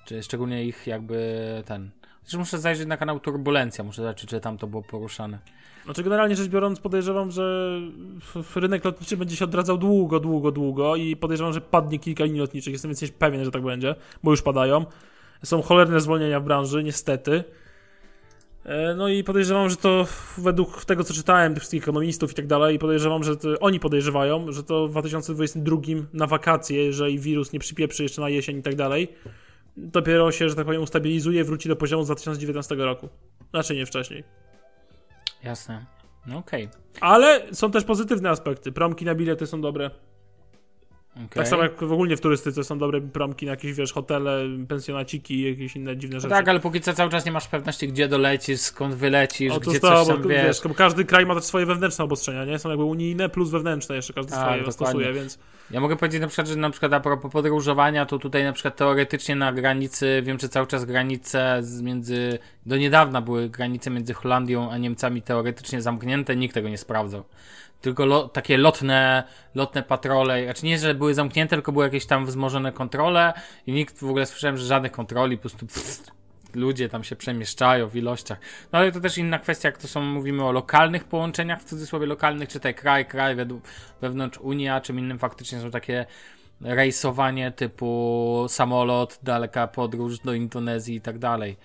Czy 0.05 0.23
szczególnie 0.23 0.65
ich 0.65 0.87
jakby 0.87 1.63
ten... 1.67 1.91
Zresztą 2.23 2.39
muszę 2.39 2.59
zajrzeć 2.59 2.87
na 2.87 2.97
kanał 2.97 3.21
Turbulencja, 3.21 3.85
muszę 3.85 4.03
zobaczyć, 4.03 4.31
czy 4.31 4.41
tam 4.41 4.59
to 4.59 4.67
było 4.67 4.83
poruszane. 4.83 5.39
Znaczy 5.85 6.03
generalnie 6.03 6.37
rzecz 6.37 6.49
biorąc 6.49 6.81
podejrzewam, 6.81 7.31
że 7.31 7.79
rynek 8.57 8.85
lotniczy 8.85 9.17
będzie 9.17 9.37
się 9.37 9.45
odradzał 9.45 9.79
długo, 9.79 10.21
długo, 10.21 10.53
długo 10.53 10.97
i 10.97 11.17
podejrzewam, 11.17 11.53
że 11.53 11.61
padnie 11.61 11.99
kilka 11.99 12.25
linii 12.25 12.41
lotniczych. 12.41 12.73
Jestem 12.73 12.91
więc 12.95 13.13
pewien, 13.13 13.45
że 13.45 13.51
tak 13.51 13.63
będzie, 13.63 13.95
bo 14.23 14.31
już 14.31 14.43
padają. 14.43 14.87
Są 15.45 15.63
cholerne 15.63 16.01
zwolnienia 16.01 16.41
w 16.41 16.45
branży, 16.45 16.85
niestety. 16.85 17.45
E, 18.69 18.95
No 18.95 19.09
i 19.09 19.25
podejrzewam, 19.25 19.71
że 19.71 19.77
to 19.77 20.07
według 20.39 20.85
tego, 20.85 21.05
co 21.05 21.15
czytałem, 21.15 21.55
tych 21.55 21.61
wszystkich 21.61 21.83
ekonomistów 21.83 22.33
i 22.33 22.35
tak 22.35 22.47
dalej, 22.47 22.79
podejrzewam, 22.79 23.25
że 23.25 23.37
to, 23.37 23.49
oni 23.61 23.81
podejrzewają, 23.81 24.53
że 24.53 24.63
to 24.63 24.89
w 24.89 24.91
2022 24.91 25.77
na 26.13 26.27
wakacje, 26.27 26.85
jeżeli 26.85 27.19
wirus 27.19 27.53
nie 27.53 27.59
przypieprzy 27.59 28.03
jeszcze 28.03 28.21
na 28.21 28.29
jesień 28.29 28.59
i 28.59 28.63
tak 28.63 28.75
dalej, 28.75 29.09
dopiero 29.77 30.33
się, 30.33 30.49
że 30.49 30.55
tak 30.55 30.67
powiem, 30.67 30.83
ustabilizuje, 30.83 31.45
wróci 31.45 31.69
do 31.69 31.77
poziomu 31.77 32.03
z 32.03 32.07
2019 32.07 32.75
roku. 32.75 33.09
Znaczy 33.51 33.77
nie 33.77 33.87
wcześniej. 33.87 34.25
Jasne. 35.45 35.87
No 36.27 36.39
okej. 36.39 36.69
Ale 37.01 37.43
są 37.53 37.71
też 37.71 37.85
pozytywne 37.85 38.31
aspekty. 38.31 38.73
Promki 38.73 39.05
na 39.05 39.15
bilety 39.15 39.47
są 39.47 39.61
dobre. 39.61 39.91
Okej. 41.17 41.29
Tak 41.29 41.49
samo 41.49 41.63
jak 41.63 41.85
w 41.85 41.93
ogóle 41.93 42.17
w 42.17 42.21
turystyce 42.21 42.65
są 42.65 42.79
dobre 42.79 43.01
promki 43.01 43.47
na 43.47 43.51
jakieś, 43.53 43.73
wiesz, 43.73 43.93
hotele, 43.93 44.45
pensjonaciki 44.69 45.35
i 45.35 45.51
jakieś 45.51 45.77
inne 45.77 45.97
dziwne 45.97 46.21
rzeczy. 46.21 46.31
tak, 46.31 46.49
ale 46.49 46.61
póki 46.61 46.81
co 46.81 46.93
cały 46.95 47.11
czas 47.11 47.25
nie 47.25 47.33
masz 47.33 47.49
pewności, 47.49 47.89
gdzie 47.89 48.09
dolecisz, 48.09 48.61
skąd 48.61 48.95
wylecisz, 48.95 49.59
gdzie 49.59 49.81
to, 49.81 50.05
coś 50.05 50.09
tam 50.09 50.29
wiesz. 50.29 50.43
wiesz, 50.47 50.61
bo 50.69 50.75
każdy 50.75 51.05
kraj 51.05 51.27
ma 51.27 51.35
też 51.35 51.45
swoje 51.45 51.67
wewnętrzne 51.67 52.05
obostrzenia, 52.05 52.45
nie? 52.45 52.59
Są 52.59 52.69
jakby 52.69 52.85
unijne 52.85 53.29
plus 53.29 53.51
wewnętrzne 53.51 53.97
jeszcze, 53.97 54.13
każdy 54.13 54.31
Tak, 54.33 54.41
swoje 54.41 54.57
dokładnie. 54.59 54.73
stosuje, 54.87 55.13
więc 55.13 55.39
Ja 55.71 55.81
mogę 55.81 55.97
powiedzieć 55.97 56.21
na 56.21 56.27
przykład, 56.27 56.49
że 56.49 56.57
na 56.57 56.71
przykład 56.71 56.93
a 56.93 57.01
propos 57.01 57.33
podróżowania, 57.33 58.07
to 58.07 58.19
tutaj 58.19 58.45
na 58.45 58.53
przykład 58.53 58.77
teoretycznie 58.77 59.37
na 59.37 59.53
granicy, 59.53 60.23
wiem, 60.25 60.39
że 60.39 60.49
cały 60.49 60.67
czas 60.67 60.85
granice 60.85 61.63
między, 61.83 62.39
do 62.67 62.77
niedawna 62.77 63.21
były 63.21 63.49
granice 63.49 63.91
między 63.91 64.15
Holandią 64.15 64.71
a 64.71 64.79
Niemcami 64.79 65.23
teoretycznie 65.23 65.83
zamknięte, 65.83 66.37
nikt 66.37 66.55
tego 66.55 66.69
nie 66.69 66.79
sprawdzał. 66.79 67.25
Tylko 67.81 68.07
lo, 68.07 68.29
takie 68.29 68.57
lotne, 68.57 69.25
lotne 69.55 69.83
patrole, 69.83 70.45
znaczy 70.45 70.67
nie, 70.67 70.79
że 70.79 70.95
były 70.95 71.15
zamknięte, 71.15 71.57
tylko 71.57 71.73
były 71.73 71.85
jakieś 71.85 72.07
tam 72.07 72.27
wzmożone 72.27 72.73
kontrole 72.73 73.33
i 73.67 73.73
nikt 73.73 73.99
w 73.99 74.09
ogóle 74.11 74.27
słyszałem, 74.27 74.57
że 74.57 74.67
żadnych 74.67 74.93
kontroli, 74.93 75.37
po 75.37 75.41
prostu 75.41 75.67
pst, 75.67 76.13
ludzie 76.55 76.89
tam 76.89 77.05
się 77.05 77.17
przemieszczają 77.17 77.89
w 77.89 77.97
ilościach. 77.97 78.39
No 78.73 78.79
ale 78.79 78.93
to 78.93 79.01
też 79.01 79.19
inna 79.19 79.39
kwestia, 79.39 79.69
jak 79.69 79.79
to 79.79 79.89
są, 79.89 80.03
mówimy 80.03 80.45
o 80.45 80.53
lokalnych 80.53 81.05
połączeniach, 81.05 81.61
w 81.61 81.65
cudzysłowie 81.65 82.07
lokalnych, 82.07 82.49
czy 82.49 82.61
te 82.61 82.75
kraj, 82.75 83.07
kraj 83.07 83.37
według, 83.37 83.65
wewnątrz 84.01 84.39
Unii, 84.39 84.69
a 84.69 84.81
czym 84.81 84.99
innym 84.99 85.19
faktycznie 85.19 85.61
są 85.61 85.71
takie 85.71 86.07
rejsowanie 86.61 87.53
typu 87.53 88.47
samolot, 88.49 89.19
daleka 89.23 89.67
podróż 89.67 90.19
do 90.19 90.35
Indonezji 90.35 90.97
i 90.97 91.01
tak 91.01 91.19
dalej. 91.19 91.57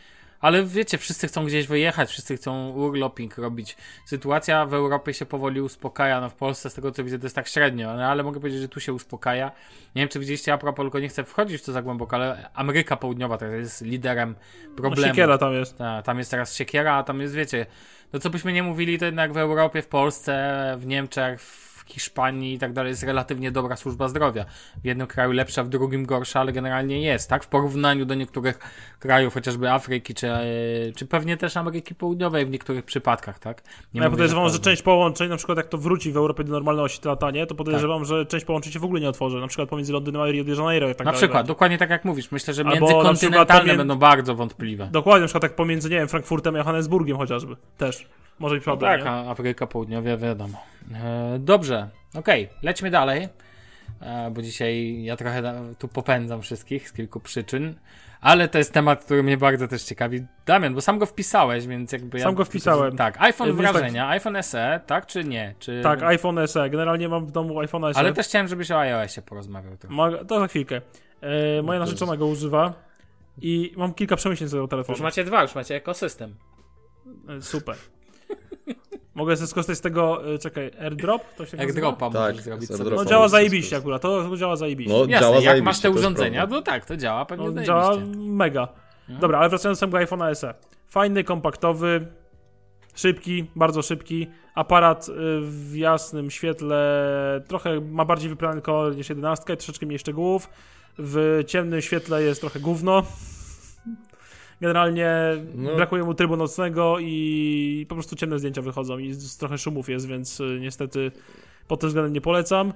Ale 0.43 0.63
wiecie, 0.63 0.97
wszyscy 0.97 1.27
chcą 1.27 1.45
gdzieś 1.45 1.67
wyjechać, 1.67 2.09
wszyscy 2.09 2.37
chcą 2.37 2.69
urloping 2.69 3.37
robić. 3.37 3.77
Sytuacja 4.05 4.65
w 4.65 4.73
Europie 4.73 5.13
się 5.13 5.25
powoli 5.25 5.61
uspokaja, 5.61 6.21
no 6.21 6.29
w 6.29 6.33
Polsce 6.33 6.69
z 6.69 6.73
tego 6.73 6.91
co 6.91 7.03
widzę 7.03 7.19
to 7.19 7.25
jest 7.25 7.35
tak 7.35 7.47
średnio, 7.47 7.93
no, 7.95 8.05
ale 8.05 8.23
mogę 8.23 8.39
powiedzieć, 8.39 8.61
że 8.61 8.67
tu 8.67 8.79
się 8.79 8.93
uspokaja. 8.93 9.51
Nie 9.95 10.01
wiem 10.01 10.09
czy 10.09 10.19
widzieliście, 10.19 10.53
a 10.53 10.57
propos, 10.57 10.83
tylko 10.83 10.99
nie 10.99 11.09
chcę 11.09 11.23
wchodzić 11.23 11.61
w 11.61 11.65
to 11.65 11.71
za 11.71 11.81
głęboko, 11.81 12.15
ale 12.15 12.49
Ameryka 12.53 12.97
Południowa 12.97 13.37
teraz 13.37 13.55
jest 13.55 13.81
liderem 13.81 14.35
no, 14.69 14.75
problemu. 14.75 15.07
siekiera 15.07 15.37
tam 15.37 15.53
jest. 15.53 15.77
Ta, 15.77 16.01
tam 16.01 16.17
jest 16.17 16.31
teraz 16.31 16.55
siekiera, 16.55 16.95
a 16.95 17.03
tam 17.03 17.21
jest, 17.21 17.33
wiecie, 17.33 17.65
no 18.13 18.19
co 18.19 18.29
byśmy 18.29 18.53
nie 18.53 18.63
mówili, 18.63 18.99
to 18.99 19.05
jednak 19.05 19.33
w 19.33 19.37
Europie, 19.37 19.81
w 19.81 19.87
Polsce, 19.87 20.75
w 20.79 20.85
Niemczech, 20.85 21.41
w 21.41 21.72
Hiszpanii 21.85 22.53
i 22.53 22.59
tak 22.59 22.73
dalej 22.73 22.89
jest 22.89 23.03
relatywnie 23.03 23.51
dobra 23.51 23.75
służba 23.75 24.07
zdrowia. 24.07 24.45
W 24.83 24.85
jednym 24.85 25.07
kraju 25.07 25.31
lepsza, 25.31 25.63
w 25.63 25.69
drugim 25.69 26.05
gorsza, 26.05 26.39
ale 26.39 26.51
generalnie 26.51 27.01
jest, 27.01 27.29
tak? 27.29 27.43
W 27.43 27.47
porównaniu 27.47 28.05
do 28.05 28.15
niektórych 28.15 28.59
krajów, 28.99 29.33
chociażby 29.33 29.71
Afryki, 29.71 30.13
czy, 30.13 30.31
e, 30.31 30.43
czy 30.95 31.05
pewnie 31.05 31.37
też 31.37 31.57
Ameryki 31.57 31.95
Południowej 31.95 32.45
w 32.45 32.49
niektórych 32.49 32.85
przypadkach, 32.85 33.39
tak? 33.39 33.63
Nie 33.93 34.01
ja 34.01 34.07
mówię, 34.07 34.11
podejrzewam, 34.11 34.49
że 34.49 34.59
część 34.59 34.81
połączeń, 34.81 35.29
na 35.29 35.37
przykład 35.37 35.57
jak 35.57 35.67
to 35.67 35.77
wróci 35.77 36.11
w 36.11 36.17
Europie 36.17 36.43
do 36.43 36.51
normalności 36.51 36.99
to 36.99 37.09
latanie, 37.09 37.45
to 37.45 37.55
podejrzewam, 37.55 37.99
Tak. 37.99 38.07
że 38.07 38.25
część 38.25 38.45
połączeń 38.45 38.73
się 38.73 38.79
w 38.79 38.83
ogóle 38.83 39.01
nie 39.01 39.09
otworzy, 39.09 39.37
na 39.37 39.47
przykład 39.47 39.69
pomiędzy 39.69 39.93
Londynem 39.93 40.21
a 40.21 40.25
Rio 40.31 40.43
de 40.43 40.51
Janeiro 40.51 40.89
i 40.89 40.95
tak 40.95 40.99
Na 40.99 41.05
dalej 41.05 41.17
przykład, 41.17 41.47
dokładnie 41.47 41.77
tak 41.77 41.89
jak 41.89 42.05
mówisz. 42.05 42.31
Myślę, 42.31 42.53
że 42.53 42.63
międzykontynentalne 42.63 43.77
będą 43.77 43.95
bardzo 43.95 44.35
wątpliwe. 44.35 44.89
Dokładnie, 44.91 45.21
na 45.21 45.27
przykład 45.27 45.41
tak 45.41 45.55
pomiędzy, 45.55 45.89
nie 45.89 45.97
wiem, 45.97 46.07
Frankfurtem 46.07 46.55
a 46.55 46.57
Johannesburgiem 46.57 47.17
chociażby. 47.17 47.55
Też. 47.77 48.07
Może 48.39 48.55
być 48.55 48.65
No 48.65 48.71
problem, 48.77 49.01
tak, 49.01 49.05
nie? 49.05 49.29
Afryka 49.29 49.67
Południowa, 49.67 50.17
wiadomo. 50.17 50.63
E, 50.93 51.39
dobrze, 51.39 51.89
okej, 52.15 52.49
lećmy 52.63 52.91
dalej, 52.91 53.27
e, 54.01 54.31
bo 54.31 54.41
dzisiaj 54.41 55.03
ja 55.03 55.15
trochę 55.15 55.53
tu 55.79 55.87
popędzam 55.87 56.41
wszystkich 56.41 56.89
z 56.89 56.93
kilku 56.93 57.19
przyczyn, 57.19 57.75
ale 58.21 58.47
to 58.47 58.57
jest 58.57 58.73
temat, 58.73 59.05
który 59.05 59.23
mnie 59.23 59.37
bardzo 59.37 59.67
też 59.67 59.83
ciekawi. 59.83 60.25
Damian, 60.45 60.73
bo 60.73 60.81
sam 60.81 60.99
go 60.99 61.05
wpisałeś, 61.05 61.67
więc 61.67 61.91
jakby 61.91 62.17
ja... 62.17 62.23
Sam 62.23 62.35
go 62.35 62.45
wpisałem. 62.45 62.97
Tak, 62.97 63.21
iPhone 63.21 63.47
tak- 63.47 63.57
wrażenia, 63.57 64.09
iPhone 64.09 64.43
SE, 64.43 64.79
tak 64.87 65.05
czy 65.05 65.23
nie? 65.23 65.55
Czy... 65.59 65.81
Tak, 65.83 66.03
iPhone 66.03 66.47
SE. 66.47 66.69
Generalnie 66.69 67.09
mam 67.09 67.25
w 67.25 67.31
domu 67.31 67.59
iPhone 67.59 67.93
SE. 67.93 67.99
Ale 67.99 68.13
też 68.13 68.27
chciałem, 68.27 68.47
żebyś 68.47 68.71
o 68.71 68.79
iOSie 68.79 69.21
porozmawiał 69.21 69.77
trochę. 69.77 69.95
Ma, 69.95 70.11
to 70.23 70.39
za 70.39 70.47
chwilkę. 70.47 70.81
E, 71.21 71.61
moja 71.61 71.79
narzeczona 71.79 72.17
go 72.17 72.27
używa. 72.27 72.73
I 73.41 73.73
mam 73.77 73.93
kilka 73.93 74.15
przemyśleń 74.15 74.49
co 74.49 74.57
do 74.57 74.67
telefonu. 74.67 74.93
Już 74.95 75.03
macie 75.03 75.23
dwa, 75.23 75.41
już 75.41 75.55
macie 75.55 75.75
ekosystem. 75.75 76.35
E, 77.29 77.41
Super. 77.41 77.75
Mogę 79.15 79.37
sobie 79.37 79.47
skorzystać 79.47 79.77
z 79.77 79.81
tego, 79.81 80.33
e, 80.33 80.37
czekaj, 80.39 80.71
airdrop? 80.81 81.21
To 81.37 81.45
się 81.45 81.57
nazywa? 81.57 81.73
Airdropa 81.87 82.09
Tak, 82.09 82.41
zrobić 82.41 82.67
sobie. 82.67 82.79
airdropa. 82.79 83.03
No 83.03 83.09
działa 83.09 83.27
zajebiście 83.27 83.77
akurat, 83.77 84.01
to 84.01 84.37
działa 84.37 84.55
zajebiście. 84.55 84.93
No, 84.93 84.99
Jasne, 84.99 85.19
działa 85.19 85.35
jak 85.35 85.43
zajebiście, 85.43 85.63
masz 85.65 85.79
te 85.79 85.91
urządzenia, 85.91 86.47
no 86.47 86.61
tak, 86.61 86.85
to 86.85 86.97
działa 86.97 87.25
pewnie 87.25 87.45
No, 87.45 87.51
zajebiście. 87.51 87.67
działa 87.73 87.97
mega. 88.17 88.67
Dobra, 89.09 89.39
ale 89.39 89.49
wracając 89.49 89.79
do 89.79 89.79
samego 89.79 89.97
iPhone'a 90.05 90.35
SE. 90.35 90.53
Fajny, 90.87 91.23
kompaktowy, 91.23 92.07
szybki, 92.95 93.45
bardzo 93.55 93.81
szybki. 93.81 94.27
Aparat 94.55 95.09
y, 95.09 95.13
w 95.41 95.71
jasnym 95.75 96.31
świetle 96.31 97.41
trochę 97.47 97.81
ma 97.81 98.05
bardziej 98.05 98.29
wypalany 98.29 98.61
kolor 98.61 98.95
niż 98.95 99.09
11, 99.09 99.57
troszeczkę 99.57 99.85
mniej 99.85 99.99
szczegółów. 99.99 100.49
W 100.97 101.43
ciemnym 101.47 101.81
świetle 101.81 102.23
jest 102.23 102.41
trochę 102.41 102.59
gówno. 102.59 103.03
Generalnie 104.67 105.09
No. 105.55 105.75
brakuje 105.75 106.03
mu 106.03 106.13
trybu 106.13 106.37
nocnego 106.37 106.95
i 106.99 107.85
po 107.89 107.95
prostu 107.95 108.15
ciemne 108.15 108.39
zdjęcia 108.39 108.61
wychodzą 108.61 108.97
i 108.97 109.13
z, 109.13 109.37
trochę 109.37 109.57
szumów 109.57 109.89
jest, 109.89 110.07
więc 110.07 110.39
y, 110.39 110.57
niestety 110.61 111.11
pod 111.67 111.79
tym 111.79 111.89
względem 111.89 112.13
nie 112.13 112.21
polecam. 112.21 112.73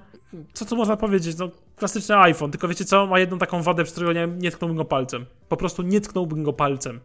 Co 0.52 0.64
tu 0.64 0.76
można 0.76 0.96
powiedzieć? 0.96 1.38
No, 1.38 1.48
klasyczny 1.76 2.16
iPhone, 2.16 2.50
tylko 2.50 2.68
wiecie 2.68 2.84
co? 2.84 3.06
Ma 3.06 3.18
jedną 3.18 3.38
taką 3.38 3.62
wadę, 3.62 3.84
przy 3.84 3.92
której 3.92 4.14
nie, 4.14 4.26
nie 4.38 4.50
tknąłbym 4.50 4.76
go 4.76 4.84
palcem. 4.84 5.26
Po 5.48 5.56
prostu 5.56 5.82
nie 5.82 6.00
tknąłbym 6.00 6.42
go 6.42 6.52
palcem. 6.52 7.00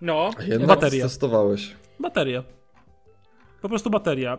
No, 0.00 0.30
A 0.38 0.42
Jednak 0.42 0.68
Bateria. 0.68 1.04
testowałeś. 1.04 1.74
Bateria. 2.00 2.42
Po 3.62 3.68
prostu 3.68 3.90
bateria. 3.90 4.38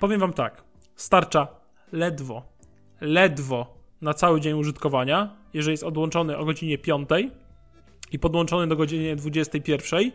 Powiem 0.00 0.20
wam 0.20 0.32
tak. 0.32 0.62
Starcza 0.94 1.48
ledwo, 1.92 2.42
ledwo 3.00 3.74
na 4.00 4.14
cały 4.14 4.40
dzień 4.40 4.52
użytkowania, 4.58 5.36
jeżeli 5.54 5.72
jest 5.72 5.84
odłączony 5.84 6.36
o 6.36 6.44
godzinie 6.44 6.78
5 6.78 7.08
i 8.12 8.18
podłączony 8.18 8.66
do 8.66 8.76
godziny 8.76 9.16
21. 9.16 10.10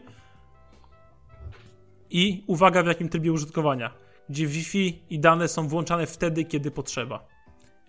I 2.10 2.44
uwaga 2.48 2.84
w 2.84 2.88
jakim 2.88 3.10
trybie 3.10 3.32
użytkowania. 3.32 3.92
Gdzie 4.30 4.48
Wi-Fi 4.48 5.00
i 5.10 5.20
dane 5.20 5.48
są 5.48 5.68
włączane 5.68 6.08
wtedy, 6.08 6.46
kiedy 6.46 6.72
potrzeba. 6.72 7.28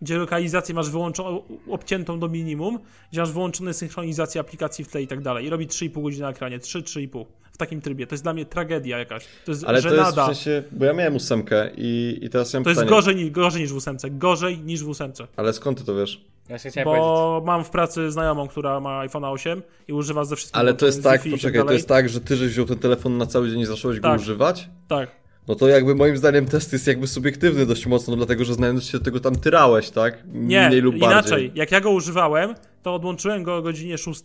Gdzie 0.03 0.17
lokalizację 0.19 0.75
masz 0.75 0.91
wyłączoną, 0.91 1.43
obciętą 1.71 2.19
do 2.21 2.29
minimum, 2.29 2.79
gdzie 3.13 3.21
masz 3.21 3.33
wyłączone 3.33 3.75
synchronizację 3.75 4.41
aplikacji 4.41 4.85
w 4.85 4.89
tle 4.89 5.03
i 5.03 5.07
tak 5.07 5.21
dalej. 5.21 5.47
I 5.47 5.51
robi 5.51 5.67
3,5 5.69 6.03
godziny 6.03 6.23
na 6.23 6.31
ekranie. 6.31 6.59
3-3,5 6.59 7.25
w 7.53 7.57
takim 7.57 7.81
trybie. 7.81 8.07
To 8.07 8.15
jest 8.15 8.23
dla 8.25 8.33
mnie 8.35 8.47
tragedia 8.47 8.99
jakaś. 8.99 9.25
To 9.45 9.51
jest 9.53 9.65
Ale 9.65 9.83
to 9.83 9.89
jest 9.89 9.97
w 9.97 10.01
żenada. 10.01 10.27
sensie, 10.27 10.63
bo 10.73 10.85
ja 10.85 10.93
miałem 10.93 11.17
ósemkę 11.17 11.71
i, 11.77 12.19
i 12.23 12.31
teraz 12.31 12.53
ja 12.53 12.61
mam 12.61 12.65
To 12.65 12.71
jest 12.71 12.81
pytanie, 12.81 12.97
gorzej, 12.97 13.17
ni- 13.17 13.31
gorzej 13.31 13.63
niż 13.63 13.73
w 13.73 13.77
ósemce. 13.77 14.11
Gorzej 14.11 14.59
niż 14.59 14.85
w 14.85 14.89
ósemce. 14.89 15.27
ale 15.37 15.53
skąd 15.53 15.79
ty 15.79 15.85
to 15.85 15.95
wiesz? 15.95 16.25
Ja 16.49 16.59
się 16.59 16.71
chciałem 16.71 16.85
powiedzieć. 16.85 17.07
Bo 17.07 17.43
mam 17.47 17.65
w 17.65 17.71
pracy 17.71 18.11
znajomą, 18.11 18.49
która 18.49 18.81
ma 18.81 18.99
iPhone 18.99 19.25
8 19.25 19.63
i 19.89 19.93
używa 19.93 20.25
ze 20.25 20.37
wszystkim. 20.37 20.61
Ale 20.61 20.75
to 20.75 20.87
jest 20.87 21.03
tak, 21.03 21.27
i 21.27 21.31
poczekaj, 21.31 21.65
to 21.67 21.73
jest 21.73 21.89
tak, 21.89 22.09
że 22.09 22.21
ty 22.21 22.37
żeś 22.37 22.53
wziął 22.53 22.67
ten 22.67 22.79
telefon 22.79 23.19
na 23.19 23.27
cały 23.27 23.51
dzień 23.51 23.61
i 23.61 23.67
zacząłeś 23.67 24.01
go 24.01 24.09
Tak. 24.09 24.21
używać? 24.21 24.69
Tak. 24.89 25.11
No 25.49 25.55
to 25.55 25.69
jakby 25.69 25.95
moim 25.95 26.17
zdaniem 26.17 26.47
test 26.47 26.73
jest 26.73 26.87
jakby 26.87 27.07
subiektywny 27.07 27.67
dość 27.67 27.87
mocno, 27.87 28.17
dlatego 28.17 28.45
że 28.45 28.55
znając 28.55 28.85
się 28.85 29.01
tego 29.01 29.21
tam 29.21 29.37
tyrałeś, 29.37 29.91
tak? 29.91 30.19
Nie, 30.33 30.69
Mniej 30.69 30.81
lub 30.81 30.95
inaczej. 30.95 31.31
bardziej. 31.31 31.53
Jak 31.55 31.73
ja 31.73 31.81
go 31.81 31.91
używałem, 31.91 32.55
to 32.83 32.95
odłączyłem 32.95 33.43
go 33.43 33.57
o 33.57 33.63
godzinie 33.63 33.99
6, 33.99 34.23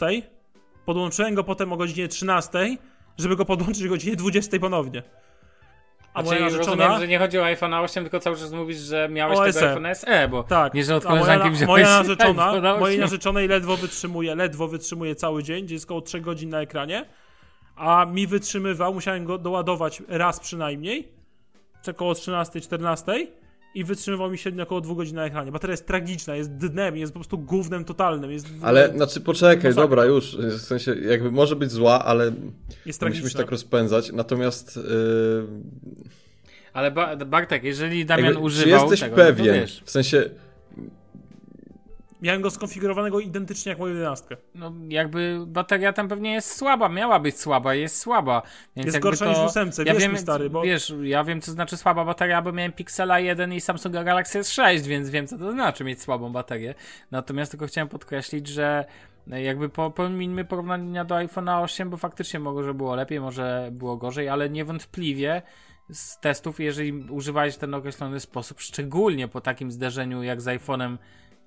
podłączyłem 0.85 1.35
go 1.35 1.43
potem 1.43 1.73
o 1.73 1.77
godzinie 1.77 2.07
13, 2.07 2.77
żeby 3.17 3.35
go 3.35 3.45
podłączyć 3.45 3.85
o 3.85 3.89
godzinie 3.89 4.15
20 4.15 4.59
ponownie. 4.59 5.03
A 6.17 6.23
moja 6.23 6.37
czyli 6.37 6.43
narzeczona... 6.51 6.83
rozumiem, 6.83 7.01
że 7.01 7.07
nie 7.07 7.19
chodzi 7.19 7.39
o 7.39 7.45
iPhone 7.45 7.73
8, 7.73 8.03
tylko 8.03 8.19
cały 8.19 8.37
czas 8.37 8.51
mówisz, 8.51 8.77
że 8.77 9.09
miałeś 9.09 9.37
O 9.39 9.41
tego 9.41 9.59
SE. 9.59 9.69
iPhone 9.69 9.95
SE, 9.95 10.27
bo 10.27 10.43
Tak, 10.43 10.73
nie, 10.73 10.83
że 10.83 10.95
od 10.95 11.05
koleżanki 11.05 11.49
wziąłeś 11.49 11.67
moja 11.67 11.89
narzeczona, 11.89 12.51
mojej 12.61 12.97
8. 12.97 12.99
narzeczonej 12.99 13.47
ledwo 13.47 13.77
wytrzymuje, 13.77 14.35
ledwo 14.35 14.67
wytrzymuje 14.67 15.15
cały 15.15 15.43
dzień, 15.43 15.65
gdzie 15.65 15.75
jest 15.75 15.85
około 15.85 16.01
3 16.01 16.21
godzin 16.21 16.49
na 16.49 16.61
ekranie, 16.61 17.05
a 17.75 18.05
mi 18.05 18.27
wytrzymywał, 18.27 18.93
musiałem 18.93 19.25
go 19.25 19.37
doładować 19.37 20.03
raz 20.07 20.39
przynajmniej, 20.39 21.07
około 21.91 22.13
13-14 22.13 23.27
i 23.75 23.83
wytrzymywał 23.83 24.31
mi 24.31 24.37
średnio 24.37 24.63
około 24.63 24.81
2 24.81 24.95
godzin 24.95 25.15
na 25.15 25.25
ekranie. 25.25 25.51
Bateria 25.51 25.73
jest 25.73 25.87
tragiczna, 25.87 26.35
jest 26.35 26.55
dnem, 26.55 26.97
jest 26.97 27.13
po 27.13 27.19
prostu 27.19 27.37
gównem 27.37 27.85
totalnym, 27.85 28.31
jest, 28.31 28.47
Ale, 28.61 28.93
znaczy, 28.95 29.21
poczekaj, 29.21 29.55
Masakra. 29.55 29.83
dobra, 29.83 30.05
już, 30.05 30.37
w 30.37 30.61
sensie, 30.61 30.95
jakby 30.95 31.31
może 31.31 31.55
być 31.55 31.71
zła, 31.71 32.05
ale 32.05 32.31
jest 32.85 33.01
musimy 33.01 33.29
się 33.29 33.37
tak 33.37 33.51
rozpędzać, 33.51 34.11
natomiast 34.11 34.75
yy, 34.75 34.83
Ale 36.73 36.91
ba 36.91 37.15
Bartek, 37.15 37.63
jeżeli 37.63 38.05
Damian 38.05 38.25
jakby, 38.25 38.39
czy 38.39 38.45
używał 38.45 38.81
jesteś 38.81 38.99
tego, 38.99 39.17
no 39.17 39.23
to 39.23 39.27
pewien, 39.27 39.55
wiesz, 39.55 39.81
w 39.85 39.91
sensie, 39.91 40.29
Miałem 42.21 42.41
go 42.41 42.51
skonfigurowanego 42.51 43.19
identycznie 43.19 43.69
jak 43.69 43.79
moją 43.79 43.93
11. 43.93 44.37
no 44.55 44.73
jakby 44.89 45.39
bateria 45.47 45.93
tam 45.93 46.07
pewnie 46.07 46.33
jest 46.33 46.57
słaba, 46.57 46.89
miała 46.89 47.19
być 47.19 47.39
słaba, 47.39 47.75
jest 47.75 47.99
słaba. 47.99 48.41
Więc 48.75 48.85
Jest 48.85 48.99
gorsza 48.99 49.25
to, 49.25 49.31
niż 49.31 49.39
w 49.39 49.45
ósemce, 49.45 49.83
ja 49.83 49.93
wierz 49.93 50.03
wiem, 50.03 50.17
stary, 50.17 50.49
bo- 50.49 50.61
Wiesz, 50.61 50.93
ja 51.01 51.23
wiem 51.23 51.41
co 51.41 51.51
znaczy 51.51 51.77
słaba 51.77 52.05
bateria, 52.05 52.41
bo 52.41 52.51
miałem 52.51 52.71
Pixela 52.71 53.19
1 53.19 53.53
i 53.53 53.61
Samsunga 53.61 54.03
Galaxy 54.03 54.39
S6, 54.39 54.81
więc 54.81 55.09
wiem 55.09 55.27
co 55.27 55.37
to 55.37 55.51
znaczy 55.51 55.83
mieć 55.83 56.01
słabą 56.01 56.31
baterię. 56.31 56.75
Natomiast 57.11 57.51
tylko 57.51 57.67
chciałem 57.67 57.87
podkreślić, 57.87 58.47
że 58.47 58.85
jakby 59.27 59.69
po, 59.69 59.93
porównania 60.49 61.05
do 61.05 61.15
iPhone'a 61.15 61.63
8, 61.63 61.89
bo 61.89 61.97
faktycznie 61.97 62.39
może 62.39 62.73
było 62.73 62.95
lepiej, 62.95 63.19
może 63.19 63.69
było 63.71 63.97
gorzej, 63.97 64.29
ale 64.29 64.49
niewątpliwie 64.49 65.41
z 65.89 66.19
testów, 66.19 66.59
jeżeli 66.59 66.93
używałeś 66.93 67.57
ten 67.57 67.73
określony 67.73 68.19
sposób, 68.19 68.61
szczególnie 68.61 69.27
po 69.27 69.41
takim 69.41 69.71
zderzeniu 69.71 70.23
jak 70.23 70.41
z 70.41 70.45
iPhone'em 70.45 70.97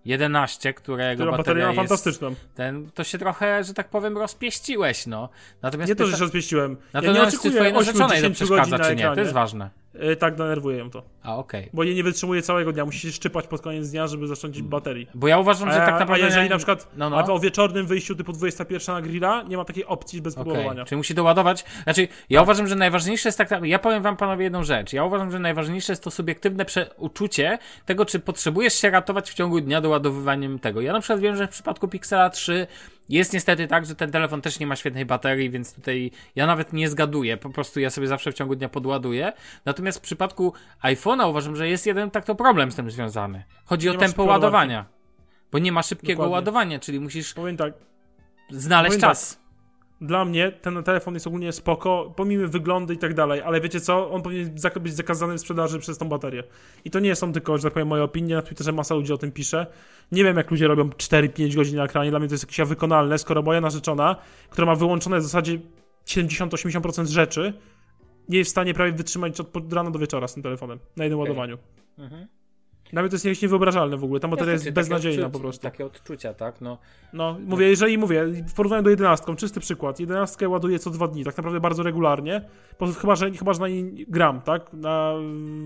11, 0.04 0.74
którego 0.74 1.22
Którą 1.22 1.36
bateria 1.36 1.64
ma 1.64 1.72
jest 1.72 1.76
fantastyczną. 1.76 2.34
ten, 2.54 2.90
to 2.94 3.04
się 3.04 3.18
trochę, 3.18 3.64
że 3.64 3.74
tak 3.74 3.88
powiem, 3.88 4.18
rozpieściłeś, 4.18 5.06
no. 5.06 5.28
Natomiast 5.62 5.88
Nie 5.88 5.96
to, 5.96 6.06
że 6.06 6.16
się 6.16 6.22
rozpieściłem. 6.22 6.76
Ja 6.94 7.00
nie 7.00 7.06
Natomiast 7.06 7.30
czy 7.30 7.38
oczekuję 7.38 7.52
twojej 7.52 7.72
8-10 7.72 7.76
narzeczonej 7.76 8.22
to 8.22 8.30
przeszkadza, 8.30 8.78
czy 8.78 8.96
nie? 8.96 9.04
To 9.04 9.20
jest 9.20 9.32
ważne. 9.32 9.70
E, 9.94 10.16
tak, 10.16 10.36
denerwuje 10.36 10.78
ją 10.78 10.90
to. 10.90 11.02
A, 11.22 11.36
okej. 11.36 11.70
Bo 11.72 11.84
jej 11.84 11.94
nie 11.94 12.02
wytrzymuje 12.02 12.42
całego 12.42 12.72
dnia, 12.72 12.84
musi 12.84 12.98
się 12.98 13.12
szczypać 13.12 13.46
pod 13.46 13.60
koniec 13.60 13.90
dnia, 13.90 14.06
żeby 14.06 14.26
zacząć 14.26 14.62
baterii. 14.62 15.06
Bo 15.14 15.28
ja 15.28 15.38
uważam, 15.38 15.68
A, 15.68 15.72
że 15.72 15.78
tak 15.78 16.00
naprawdę... 16.00 16.24
a 16.24 16.26
jeżeli 16.26 16.48
na 16.48 16.56
przykład 16.56 16.88
No, 16.96 17.10
no. 17.10 17.18
a 17.18 17.26
o 17.26 17.38
wieczornym 17.38 17.86
wyjściu 17.86 18.14
typu 18.16 18.32
21 18.32 18.94
na 18.94 19.02
grilla, 19.02 19.42
nie 19.42 19.56
ma 19.56 19.64
takiej 19.64 19.84
opcji 19.86 20.22
bez 20.22 20.38
Okej, 20.38 20.52
próbowania. 20.52 20.84
Czyli 20.84 20.96
musi 20.96 21.14
doładować. 21.14 21.64
Znaczy, 21.84 22.08
ja 22.30 22.42
uważam, 22.42 22.66
że 22.66 22.76
najważniejsze 22.76 23.28
jest 23.28 23.38
tak. 23.38 23.50
Ja 23.62 23.78
powiem 23.78 24.02
wam 24.02 24.16
panowie 24.16 24.44
jedną 24.44 24.64
rzecz. 24.64 24.92
Ja 24.92 25.04
uważam, 25.04 25.30
że 25.30 25.38
najważniejsze 25.38 25.92
jest 25.92 26.04
to 26.04 26.10
subiektywne 26.10 26.64
uczucie 26.96 27.58
tego, 27.86 28.04
czy 28.04 28.20
potrzebujesz 28.20 28.74
się 28.74 28.90
ratować 28.90 29.30
w 29.30 29.34
ciągu 29.34 29.60
dnia 29.60 29.80
doładowywaniem 29.80 30.58
tego. 30.58 30.80
Ja 30.80 30.92
na 30.92 31.00
przykład 31.00 31.20
wiem, 31.20 31.36
że 31.36 31.46
w 31.46 31.50
przypadku 31.50 31.88
Pixela 31.88 32.30
3 32.30 32.66
jest 33.10 33.32
niestety 33.32 33.66
tak, 33.66 33.86
że 33.86 33.94
ten 33.94 34.10
telefon 34.10 34.40
też 34.42 34.58
nie 34.60 34.66
ma 34.66 34.76
świetnej 34.76 35.06
baterii, 35.06 35.50
więc 35.50 35.74
tutaj 35.74 36.10
ja 36.36 36.46
nawet 36.46 36.72
nie 36.72 36.88
zgaduję. 36.88 37.36
Po 37.36 37.50
prostu 37.50 37.80
ja 37.80 37.90
sobie 37.90 38.06
zawsze 38.06 38.32
w 38.32 38.34
ciągu 38.34 38.56
dnia 38.56 38.68
podładuję. 38.68 39.32
Natomiast 39.64 39.98
w 39.98 40.02
przypadku 40.02 40.52
iPhone'a 40.82 41.30
uważam, 41.30 41.56
że 41.56 41.68
jest 41.68 41.86
jeden 41.86 42.10
tak 42.10 42.24
to 42.24 42.34
problem 42.34 42.72
z 42.72 42.76
tym 42.76 42.90
związany. 42.90 43.44
Chodzi 43.64 43.86
Nie 43.86 43.92
o 43.92 43.96
tempo 43.96 44.24
ładowania. 44.24 44.84
Bo 45.52 45.58
nie 45.58 45.72
ma 45.72 45.82
szybkiego 45.82 46.12
Dokładnie. 46.12 46.32
ładowania, 46.32 46.78
czyli 46.78 47.00
musisz 47.00 47.34
tak, 47.58 47.72
znaleźć 48.50 48.94
tak, 48.94 49.00
czas. 49.00 49.40
Dla 50.00 50.24
mnie 50.24 50.52
ten 50.52 50.82
telefon 50.82 51.14
jest 51.14 51.26
ogólnie 51.26 51.52
spoko, 51.52 52.12
pomimo 52.16 52.48
wyglądu 52.48 52.92
i 52.92 52.98
tak 52.98 53.14
dalej, 53.14 53.42
ale 53.42 53.60
wiecie 53.60 53.80
co, 53.80 54.10
on 54.10 54.22
powinien 54.22 54.50
być 54.80 54.94
zakazany 54.94 55.34
w 55.34 55.40
sprzedaży 55.40 55.78
przez 55.78 55.98
tą 55.98 56.08
baterię. 56.08 56.44
I 56.84 56.90
to 56.90 57.00
nie 57.00 57.14
są 57.16 57.32
tylko, 57.32 57.58
że 57.58 57.62
tak 57.62 57.72
powiem, 57.72 57.88
moje 57.88 58.02
opinie, 58.02 58.34
na 58.34 58.42
Twitterze 58.42 58.72
masa 58.72 58.94
ludzi 58.94 59.12
o 59.12 59.18
tym 59.18 59.32
pisze. 59.32 59.66
Nie 60.12 60.24
wiem, 60.24 60.36
jak 60.36 60.50
ludzie 60.50 60.68
robią 60.68 60.88
4-5 60.88 61.56
godzin 61.56 61.76
na 61.76 61.84
ekranie, 61.84 62.10
dla 62.10 62.18
mnie 62.18 62.28
to 62.28 62.34
jest 62.34 62.44
jakieś 62.44 62.68
wykonalne, 62.68 63.18
skoro 63.18 63.42
moja 63.42 63.60
narzeczona, 63.60 64.16
która 64.50 64.66
ma 64.66 64.74
wyłączone 64.74 65.18
w 65.18 65.22
zasadzie 65.22 65.58
70-80% 66.06 67.06
rzeczy, 67.06 67.52
nie 68.28 68.38
jest 68.38 68.48
w 68.48 68.52
stanie 68.52 68.74
prawie 68.74 68.92
wytrzymać 68.92 69.40
od 69.40 69.72
rana 69.72 69.90
do 69.90 69.98
wieczora 69.98 70.28
z 70.28 70.34
tym 70.34 70.42
telefonem, 70.42 70.78
na 70.96 71.04
jednym 71.04 71.20
Okej. 71.20 71.30
ładowaniu. 71.30 71.58
Mhm. 71.98 72.26
Mnie 72.92 73.08
to 73.08 73.14
jest 73.14 73.24
jakieś 73.24 73.42
niewyobrażalne 73.42 73.96
w 73.96 74.04
ogóle, 74.04 74.20
ta 74.20 74.28
bateria 74.28 74.52
jest 74.52 74.70
beznadziejna 74.70 75.22
takie 75.22 75.32
po 75.32 75.40
prostu. 75.40 75.62
Takie 75.62 75.86
odczucia, 75.86 76.34
tak? 76.34 76.60
No, 76.60 76.78
No, 77.12 77.38
mówię, 77.46 77.68
jeżeli 77.68 77.98
mówię, 77.98 78.26
w 78.26 78.54
porównaniu 78.54 78.82
do 78.82 78.90
11, 78.90 79.36
czysty 79.36 79.60
przykład. 79.60 80.00
11 80.00 80.48
ładuję 80.48 80.78
co 80.78 80.90
dwa 80.90 81.08
dni, 81.08 81.24
tak 81.24 81.36
naprawdę 81.36 81.60
bardzo 81.60 81.82
regularnie. 81.82 82.44
Po, 82.78 82.86
chyba, 82.86 83.16
że, 83.16 83.30
chyba, 83.30 83.52
że 83.52 83.60
na 83.60 83.68
niej 83.68 84.06
gram, 84.08 84.40
tak? 84.40 84.72
Na, 84.72 85.14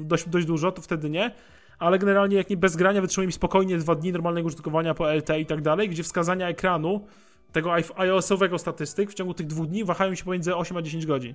dość, 0.03 0.29
dość 0.29 0.47
dużo, 0.47 0.73
to 0.73 0.83
wtedy 0.83 1.11
nie. 1.11 1.31
Ale 1.79 1.99
generalnie, 1.99 2.37
jak 2.37 2.51
nie 2.51 2.57
bez 2.57 2.77
grania, 2.77 3.01
wytrzymuje 3.01 3.27
mi 3.27 3.33
spokojnie 3.33 3.79
dwa 3.79 3.95
dni 3.95 4.13
normalnego 4.13 4.47
użytkowania 4.47 4.95
po 4.95 5.15
LTE 5.15 5.41
i 5.41 5.47
tak 5.47 5.63
dalej, 5.63 5.89
gdzie 5.89 6.03
wskazania 6.03 6.49
ekranu 6.49 7.07
tego 7.53 7.73
iOS-owego 7.97 8.59
statystyk 8.59 9.11
w 9.11 9.15
ciągu 9.15 9.35
tych 9.35 9.47
dwóch 9.47 9.67
dni 9.67 9.85
wahają 9.85 10.15
się 10.15 10.25
pomiędzy 10.25 10.57
8 10.57 10.77
a 10.77 10.83
10 10.83 11.07
godzin. 11.07 11.35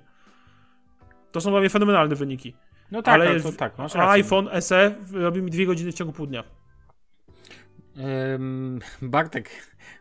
To 1.32 1.42
są 1.42 1.52
dla 1.52 1.60
mnie 1.60 1.70
fenomenalne 1.70 2.16
wyniki. 2.16 2.54
No 2.92 3.02
tak, 3.02 3.14
ale 3.14 3.30
ale 3.30 3.42
to, 3.42 3.52
tak, 3.52 3.78
masz 3.78 3.96
a 3.96 4.00
rację. 4.00 4.12
iPhone 4.12 4.50
SE 4.62 4.96
robi 5.12 5.42
mi 5.42 5.52
2 5.52 5.66
godziny 5.66 5.92
w 5.92 5.96
ciągu 5.96 6.14
pół 6.14 6.28
dnia. 6.28 6.44
Bartek, 9.02 9.50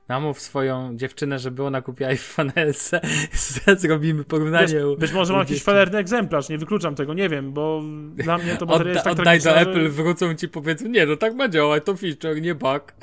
namów 0.08 0.40
swoją 0.40 0.96
dziewczynę, 0.96 1.38
żeby 1.38 1.64
ona 1.64 1.82
kupiła 1.82 2.10
iPhone 2.10 2.52
SE. 2.72 3.00
Zrobimy 3.76 4.24
porównanie. 4.24 4.66
Wiesz, 4.66 4.98
być 4.98 5.12
może 5.12 5.32
mam 5.32 5.40
jakiś 5.40 5.62
felerny 5.62 5.98
egzemplarz, 5.98 6.48
nie 6.48 6.58
wykluczam 6.58 6.94
tego, 6.94 7.14
nie 7.14 7.28
wiem, 7.28 7.52
bo 7.52 7.82
dla 8.14 8.38
mnie 8.38 8.56
to 8.56 8.66
bateria 8.66 8.80
Odda, 8.80 8.90
jest 8.92 9.04
tak 9.04 9.12
oddaj 9.12 9.38
do 9.38 9.42
tragiczna, 9.44 9.70
Apple, 9.70 9.82
że... 9.82 9.88
wrócą 9.88 10.34
ci 10.34 10.48
powiedzą, 10.48 10.88
nie, 10.88 11.06
no 11.06 11.16
tak 11.16 11.34
ma 11.34 11.48
działać, 11.48 11.84
to 11.84 11.96
feature, 11.96 12.42
nie 12.42 12.54
bug. 12.54 12.94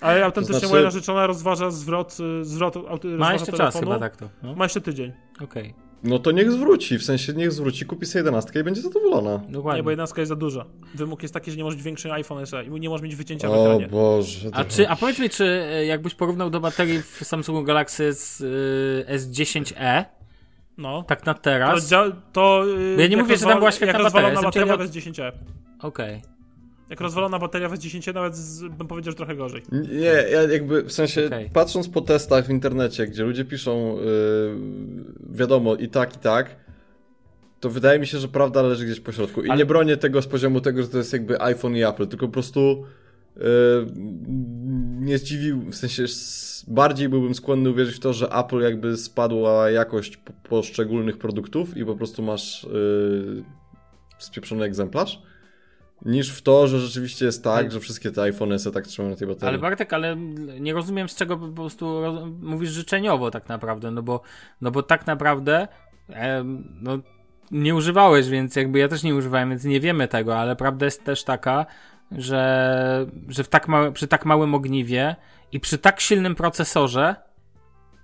Ale 0.00 0.24
autentycznie 0.24 0.58
znaczy- 0.58 0.72
moja 0.72 0.84
narzeczona 0.84 1.26
rozważa 1.26 1.70
zwrot, 1.70 2.16
y, 2.40 2.44
zwrot 2.44 2.74
Ma 3.18 3.32
jeszcze 3.32 3.52
czas 3.52 3.58
telefonu. 3.58 3.86
chyba 3.86 3.98
tak 3.98 4.16
to. 4.16 4.28
No? 4.42 4.54
Ma 4.54 4.64
jeszcze 4.64 4.80
tydzień. 4.80 5.12
Okej, 5.40 5.74
No 6.04 6.18
to 6.18 6.30
niech 6.30 6.52
zwróci, 6.52 6.98
w 6.98 7.04
sensie 7.04 7.32
niech 7.32 7.52
zwróci, 7.52 7.86
kupi 7.86 8.06
sobie 8.06 8.20
11 8.20 8.60
i 8.60 8.64
będzie 8.64 8.80
zadowolona. 8.82 9.40
dokładnie. 9.48 9.78
Nie, 9.78 9.82
bo 9.84 9.90
jedenastka 9.90 10.20
jest 10.20 10.28
za 10.28 10.36
duża. 10.36 10.64
Wymóg 10.94 11.22
jest 11.22 11.34
taki, 11.34 11.50
że 11.50 11.56
nie 11.56 11.64
możesz 11.64 11.76
mieć 11.76 11.84
większy 11.84 12.12
iPhone 12.12 12.46
SE 12.46 12.64
i 12.64 12.70
nie 12.70 12.88
możesz 12.88 13.02
mieć 13.02 13.16
wycięcia 13.16 13.48
w 13.48 13.52
O 13.52 13.64
ekranie. 13.64 13.88
Boże. 13.88 14.48
A, 14.52 14.64
to- 14.64 14.70
czy, 14.70 14.88
a 14.88 14.96
powiedz 14.96 15.18
mi, 15.18 15.30
czy 15.30 15.44
e, 15.44 15.86
jakbyś 15.86 16.14
porównał 16.14 16.50
do 16.50 16.60
baterii 16.60 17.02
w 17.02 17.20
Samsungu 17.24 17.62
Galaxy 17.64 18.12
z 18.12 18.40
y, 18.40 19.18
S10e, 19.18 20.04
No. 20.78 21.02
tak 21.08 21.26
na 21.26 21.34
To, 21.34 21.40
teraz? 21.40 21.88
dzia- 21.88 22.12
to 22.32 22.64
y, 22.66 22.90
Ja 23.00 23.06
nie 23.06 23.16
jak 23.16 23.20
mówię, 23.24 23.36
że 23.36 23.46
tam 23.46 23.58
była 23.58 23.72
świetna 23.72 23.92
jak 23.92 24.02
rozwalona 24.02 24.42
bateria, 24.42 24.66
jestem 24.66 24.78
bateria 24.78 25.32
w 25.32 25.32
S10e. 25.32 25.32
Okej. 25.82 26.22
Jak 26.90 27.00
rozwalona 27.00 27.38
bateria 27.38 27.68
w 27.68 27.72
S10 27.72 28.14
nawet 28.14 28.36
z, 28.36 28.60
bym 28.62 28.86
powiedział, 28.88 29.10
że 29.12 29.16
trochę 29.16 29.36
gorzej. 29.36 29.62
Nie, 29.72 30.04
ja 30.32 30.42
jakby 30.42 30.82
w 30.82 30.92
sensie 30.92 31.26
Okej. 31.26 31.50
patrząc 31.52 31.88
po 31.88 32.00
testach 32.00 32.46
w 32.46 32.50
internecie, 32.50 33.06
gdzie 33.06 33.22
ludzie 33.24 33.44
piszą 33.44 33.96
yy, 33.96 34.02
wiadomo 35.32 35.76
i 35.76 35.88
tak, 35.88 36.16
i 36.16 36.18
tak, 36.18 36.56
to 37.60 37.70
wydaje 37.70 37.98
mi 37.98 38.06
się, 38.06 38.18
że 38.18 38.28
prawda 38.28 38.62
leży 38.62 38.84
gdzieś 38.86 39.00
po 39.00 39.12
środku. 39.12 39.42
I 39.42 39.48
Ale- 39.48 39.58
nie 39.58 39.66
bronię 39.66 39.96
tego 39.96 40.22
z 40.22 40.26
poziomu 40.26 40.60
tego, 40.60 40.82
że 40.82 40.88
to 40.88 40.98
jest 40.98 41.12
jakby 41.12 41.42
iPhone 41.42 41.76
i 41.76 41.82
Apple, 41.82 42.06
tylko 42.06 42.26
po 42.26 42.32
prostu 42.32 42.84
yy, 43.36 43.42
nie 45.00 45.18
zdziwił, 45.18 45.60
w 45.70 45.74
sensie 45.74 46.04
bardziej 46.68 47.08
byłbym 47.08 47.34
skłonny 47.34 47.70
uwierzyć 47.70 47.96
w 47.96 48.00
to, 48.00 48.12
że 48.12 48.28
Apple 48.28 48.60
jakby 48.60 48.96
spadła 48.96 49.70
jakość 49.70 50.16
po- 50.16 50.32
poszczególnych 50.48 51.18
produktów 51.18 51.76
i 51.76 51.84
po 51.84 51.96
prostu 51.96 52.22
masz 52.22 52.64
yy, 52.72 53.44
spieprzony 54.18 54.64
egzemplarz. 54.64 55.22
Niż 56.04 56.30
w 56.30 56.42
to, 56.42 56.68
że 56.68 56.80
rzeczywiście 56.80 57.24
jest 57.24 57.44
tak, 57.44 57.72
że 57.72 57.80
wszystkie 57.80 58.10
te 58.10 58.22
iPhony 58.22 58.58
se 58.58 58.70
tak 58.70 58.86
trzymają 58.86 59.10
na 59.10 59.16
tej 59.16 59.28
baterii. 59.28 59.48
Ale 59.48 59.58
Bartek, 59.58 59.92
ale 59.92 60.16
nie 60.60 60.72
rozumiem 60.72 61.08
z 61.08 61.16
czego 61.16 61.36
po 61.36 61.48
prostu 61.48 62.02
mówisz 62.40 62.70
życzeniowo 62.70 63.30
tak 63.30 63.48
naprawdę, 63.48 63.90
no 63.90 64.02
bo, 64.02 64.20
no 64.60 64.70
bo 64.70 64.82
tak 64.82 65.06
naprawdę 65.06 65.68
em, 66.08 66.78
no, 66.82 66.98
nie 67.50 67.74
używałeś, 67.74 68.28
więc 68.28 68.56
jakby 68.56 68.78
ja 68.78 68.88
też 68.88 69.02
nie 69.02 69.14
używałem, 69.14 69.50
więc 69.50 69.64
nie 69.64 69.80
wiemy 69.80 70.08
tego, 70.08 70.38
ale 70.38 70.56
prawda 70.56 70.84
jest 70.84 71.04
też 71.04 71.24
taka, 71.24 71.66
że, 72.12 73.06
że 73.28 73.44
w 73.44 73.48
tak 73.48 73.68
małe, 73.68 73.92
przy 73.92 74.08
tak 74.08 74.24
małym 74.24 74.54
ogniwie 74.54 75.16
i 75.52 75.60
przy 75.60 75.78
tak 75.78 76.00
silnym 76.00 76.34
procesorze, 76.34 77.16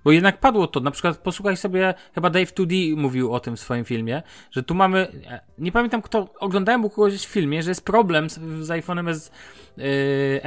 bo 0.03 0.11
jednak 0.11 0.39
padło 0.39 0.67
to, 0.67 0.79
na 0.79 0.91
przykład 0.91 1.17
posłuchaj 1.17 1.57
sobie, 1.57 1.93
chyba 2.15 2.29
Dave 2.29 2.53
2D 2.53 2.97
mówił 2.97 3.33
o 3.33 3.39
tym 3.39 3.55
w 3.55 3.59
swoim 3.59 3.85
filmie, 3.85 4.23
że 4.51 4.63
tu 4.63 4.75
mamy, 4.75 5.07
e, 5.27 5.39
nie 5.57 5.71
pamiętam 5.71 6.01
kto, 6.01 6.33
oglądałem 6.39 6.85
u 6.85 6.89
kogoś 6.89 7.13
w 7.13 7.29
filmie, 7.29 7.63
że 7.63 7.71
jest 7.71 7.85
problem 7.85 8.29
z, 8.29 8.39
z 8.39 8.69
iPhone'em 8.69 9.09
S, 9.09 9.31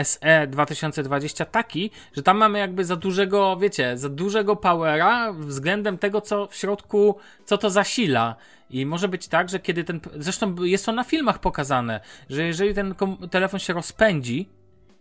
SE 0.02 0.46
2020 0.46 1.44
taki, 1.44 1.90
że 2.16 2.22
tam 2.22 2.36
mamy 2.36 2.58
jakby 2.58 2.84
za 2.84 2.96
dużego, 2.96 3.56
wiecie, 3.56 3.98
za 3.98 4.08
dużego 4.08 4.56
powera 4.56 5.32
względem 5.32 5.98
tego, 5.98 6.20
co 6.20 6.46
w 6.46 6.54
środku, 6.54 7.16
co 7.44 7.58
to 7.58 7.70
zasila. 7.70 8.36
I 8.70 8.86
może 8.86 9.08
być 9.08 9.28
tak, 9.28 9.48
że 9.48 9.60
kiedy 9.60 9.84
ten, 9.84 10.00
zresztą 10.16 10.54
jest 10.62 10.86
to 10.86 10.92
na 10.92 11.04
filmach 11.04 11.38
pokazane, 11.38 12.00
że 12.30 12.42
jeżeli 12.46 12.74
ten 12.74 12.94
telefon 13.30 13.60
się 13.60 13.72
rozpędzi, 13.72 14.48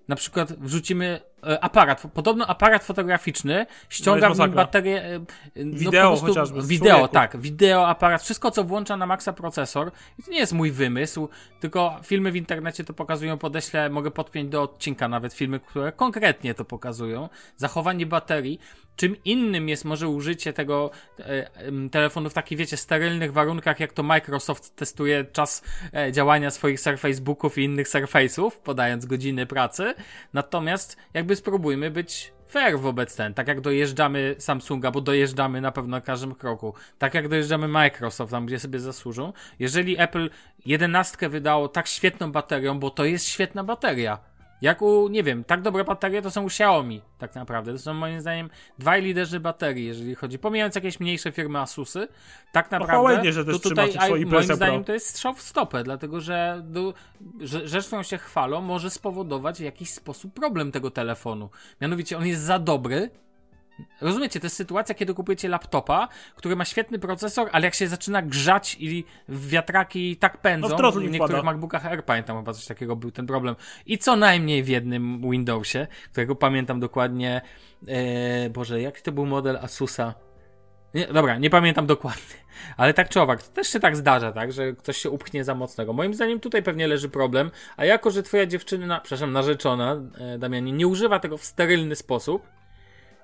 na 0.07 0.15
przykład 0.15 0.53
wrzucimy 0.53 1.05
e, 1.05 1.21
aparat, 1.61 2.03
podobno 2.13 2.47
aparat 2.47 2.83
fotograficzny 2.83 3.65
ściąga 3.89 4.27
jest 4.27 4.41
w 4.41 4.43
nim 4.43 4.51
baterię. 4.51 5.05
e, 5.05 5.19
no 5.55 5.77
Wideo 5.77 6.09
prostu, 6.09 6.25
chociażby, 6.25 6.61
Wideo, 6.61 6.89
człowieku. 6.89 7.13
tak, 7.13 7.37
wideo, 7.37 7.87
aparat, 7.87 8.23
wszystko 8.23 8.51
co 8.51 8.63
włącza 8.63 8.97
na 8.97 9.05
maksa 9.05 9.33
procesor. 9.33 9.91
I 10.19 10.23
to 10.23 10.31
nie 10.31 10.39
jest 10.39 10.53
mój 10.53 10.71
wymysł, 10.71 11.29
tylko 11.59 11.99
filmy 12.03 12.31
w 12.31 12.35
internecie 12.35 12.83
to 12.83 12.93
pokazują, 12.93 13.37
podeślę, 13.37 13.89
mogę 13.89 14.11
podpiąć 14.11 14.49
do 14.49 14.61
odcinka 14.61 15.07
nawet 15.07 15.33
filmy, 15.33 15.59
które 15.59 15.91
konkretnie 15.91 16.53
to 16.53 16.65
pokazują. 16.65 17.29
Zachowanie 17.57 18.05
baterii. 18.05 18.59
Czym 18.95 19.23
innym 19.23 19.69
jest 19.69 19.85
może 19.85 20.07
użycie 20.07 20.53
tego 20.53 20.91
e, 21.19 21.49
telefonu 21.91 22.29
w 22.29 22.33
takich, 22.33 22.57
wiecie, 22.57 22.77
sterylnych 22.77 23.33
warunkach, 23.33 23.79
jak 23.79 23.93
to 23.93 24.03
Microsoft 24.03 24.75
testuje 24.75 25.25
czas 25.25 25.63
e, 25.93 26.11
działania 26.11 26.51
swoich 26.51 26.79
Surface 26.79 27.21
Booków 27.21 27.57
i 27.57 27.63
innych 27.63 27.87
Surface'ów, 27.87 28.51
podając 28.51 29.05
godziny 29.05 29.45
pracy. 29.45 29.93
Natomiast 30.33 30.97
jakby 31.13 31.30
spróbujmy 31.35 31.91
być 31.91 32.33
fair 32.51 32.79
wobec 32.79 33.15
ten, 33.15 33.33
tak 33.33 33.47
jak 33.47 33.61
dojeżdżamy 33.61 34.35
Samsunga, 34.37 34.91
bo 34.91 35.01
dojeżdżamy 35.01 35.61
na 35.61 35.71
pewno 35.71 35.97
na 35.97 36.01
każdym 36.01 36.35
kroku, 36.35 36.73
tak 36.97 37.13
jak 37.13 37.27
dojeżdżamy 37.27 37.67
Microsoft, 37.67 38.31
tam 38.31 38.45
gdzie 38.45 38.59
sobie 38.59 38.79
zasłużą. 38.79 39.33
Jeżeli 39.59 39.99
Apple 39.99 40.29
11 40.65 41.29
wydało 41.29 41.67
tak 41.67 41.87
świetną 41.87 42.31
baterią, 42.31 42.79
bo 42.79 42.89
to 42.89 43.05
jest 43.05 43.27
świetna 43.27 43.63
bateria, 43.63 44.19
jak 44.61 44.81
u, 44.81 45.07
nie 45.07 45.23
wiem, 45.23 45.43
tak 45.43 45.61
dobre 45.61 45.83
baterie 45.83 46.21
to 46.21 46.31
są 46.31 46.43
u 46.43 46.47
Xiaomi, 46.47 47.01
tak 47.17 47.35
naprawdę. 47.35 47.71
To 47.71 47.79
są 47.79 47.93
moim 47.93 48.21
zdaniem 48.21 48.49
dwaj 48.79 49.01
liderzy 49.01 49.39
baterii, 49.39 49.85
jeżeli 49.85 50.15
chodzi, 50.15 50.39
pomijając 50.39 50.75
jakieś 50.75 50.99
mniejsze 50.99 51.31
firmy 51.31 51.59
Asusy, 51.59 52.07
tak 52.51 52.71
naprawdę, 52.71 52.97
Huawei 52.97 53.23
nie, 53.23 53.33
że 53.33 53.45
też 53.45 53.61
to 53.61 53.69
tutaj 53.69 53.93
a, 53.99 54.09
moim 54.09 54.43
zdaniem 54.43 54.83
to 54.83 54.93
jest 54.93 55.07
strzał 55.07 55.33
w 55.33 55.41
stopę, 55.41 55.83
dlatego 55.83 56.21
że, 56.21 56.61
do, 56.65 56.93
że 57.39 57.67
rzecz, 57.67 57.87
którą 57.87 58.03
się 58.03 58.17
chwalą, 58.17 58.61
może 58.61 58.89
spowodować 58.89 59.57
w 59.57 59.63
jakiś 59.63 59.89
sposób 59.93 60.33
problem 60.33 60.71
tego 60.71 60.91
telefonu. 60.91 61.49
Mianowicie 61.81 62.17
on 62.17 62.27
jest 62.27 62.41
za 62.41 62.59
dobry, 62.59 63.09
Rozumiecie, 64.01 64.39
to 64.39 64.45
jest 64.45 64.55
sytuacja, 64.55 64.95
kiedy 64.95 65.13
kupujecie 65.13 65.49
laptopa, 65.49 66.07
który 66.35 66.55
ma 66.55 66.65
świetny 66.65 66.99
procesor, 66.99 67.49
ale 67.51 67.65
jak 67.65 67.73
się 67.73 67.87
zaczyna 67.87 68.21
grzać 68.21 68.77
i 68.79 69.05
wiatraki 69.29 70.17
tak 70.17 70.37
pędzą, 70.37 70.77
No 70.77 70.91
w 70.91 70.95
w 70.95 71.01
nie 71.01 71.09
niektórych 71.09 71.37
wpada. 71.37 71.43
MacBookach 71.43 71.85
Air, 71.85 72.05
pamiętam 72.05 72.37
chyba 72.37 72.53
coś 72.53 72.65
takiego 72.65 72.95
był 72.95 73.11
ten 73.11 73.27
problem. 73.27 73.55
I 73.85 73.97
co 73.97 74.15
najmniej 74.15 74.63
w 74.63 74.67
jednym 74.67 75.31
Windowsie, 75.31 75.87
którego 76.11 76.35
pamiętam 76.35 76.79
dokładnie, 76.79 77.41
e, 77.87 78.49
Boże, 78.49 78.81
jaki 78.81 79.01
to 79.01 79.11
był 79.11 79.25
model 79.25 79.57
Asusa? 79.61 80.13
Nie, 80.93 81.07
dobra, 81.07 81.37
nie 81.37 81.49
pamiętam 81.49 81.85
dokładnie, 81.85 82.35
ale 82.77 82.93
tak 82.93 83.09
czy 83.09 83.21
owak, 83.21 83.43
to 83.43 83.51
też 83.51 83.67
się 83.67 83.79
tak 83.79 83.95
zdarza, 83.95 84.31
tak, 84.31 84.51
że 84.51 84.73
ktoś 84.73 84.97
się 84.97 85.09
upchnie 85.09 85.43
za 85.43 85.55
mocnego. 85.55 85.93
Moim 85.93 86.13
zdaniem 86.13 86.39
tutaj 86.39 86.63
pewnie 86.63 86.87
leży 86.87 87.09
problem, 87.09 87.51
a 87.77 87.85
jako, 87.85 88.11
że 88.11 88.23
twoja 88.23 88.45
dziewczyna, 88.45 88.99
przepraszam, 88.99 89.31
narzeczona, 89.31 90.01
e, 90.17 90.37
Damianie, 90.37 90.71
nie 90.71 90.87
używa 90.87 91.19
tego 91.19 91.37
w 91.37 91.45
sterylny 91.45 91.95
sposób, 91.95 92.47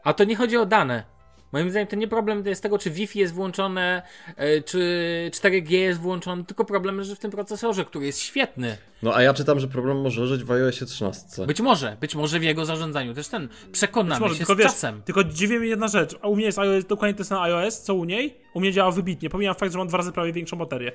a 0.08 0.14
to 0.14 0.24
nie 0.24 0.36
chodzi 0.36 0.58
o 0.58 0.66
dane. 0.66 1.04
Moim 1.52 1.70
zdaniem 1.70 1.88
to 1.88 1.96
nie 1.96 2.08
problem 2.08 2.46
jest 2.46 2.64
tego, 2.64 2.78
czy 2.78 2.92
Wi-Fi 2.92 3.20
jest 3.20 3.34
włączone, 3.34 4.02
e, 4.36 4.62
czy 4.62 5.32
4G 5.34 5.72
jest 5.72 6.00
włączony, 6.00 6.44
tylko 6.44 6.66
problem 6.66 6.98
leży 6.98 7.16
w 7.16 7.20
tym 7.20 7.32
procesorze, 7.32 7.86
który 7.86 8.06
jest 8.06 8.20
świetny. 8.20 8.78
No 9.04 9.16
a 9.16 9.22
ja 9.22 9.34
czytam, 9.34 9.60
że 9.60 9.68
problem 9.68 10.02
może 10.02 10.22
leżeć 10.22 10.44
w 10.44 10.52
iOSie 10.52 10.86
13. 10.86 11.46
Być 11.46 11.62
może, 11.62 11.98
być 12.02 12.16
może 12.16 12.40
w 12.40 12.44
jego 12.44 12.66
zarządzaniu 12.66 13.14
też 13.14 13.28
ten. 13.28 13.50
Przekonamy 13.72 14.20
Może, 14.20 14.34
się 14.34 14.38
tylko 14.38 14.56
z 14.56 14.58
wiesz, 14.58 14.68
czasem. 14.68 15.02
tylko 15.02 15.24
dziwi 15.24 15.60
mnie 15.60 15.68
jedna 15.68 15.88
rzecz. 15.88 16.16
A 16.22 16.28
u 16.28 16.36
mnie 16.36 16.46
jest 16.46 16.60
iOS, 16.60 16.86
dokładnie 16.86 17.18
to 17.18 17.24
samo 17.24 17.42
iOS, 17.42 17.82
co 17.82 17.96
u 17.96 18.06
niej. 18.06 18.38
U 18.54 18.60
mnie 18.60 18.72
działa 18.72 18.92
wybitnie. 18.92 19.30
Pomijam 19.30 19.56
fakt, 19.56 19.72
że 19.72 19.78
mam 19.78 19.88
dwa 19.88 19.98
razy 19.98 20.12
prawie 20.12 20.34
większą 20.34 20.58
baterię. 20.58 20.92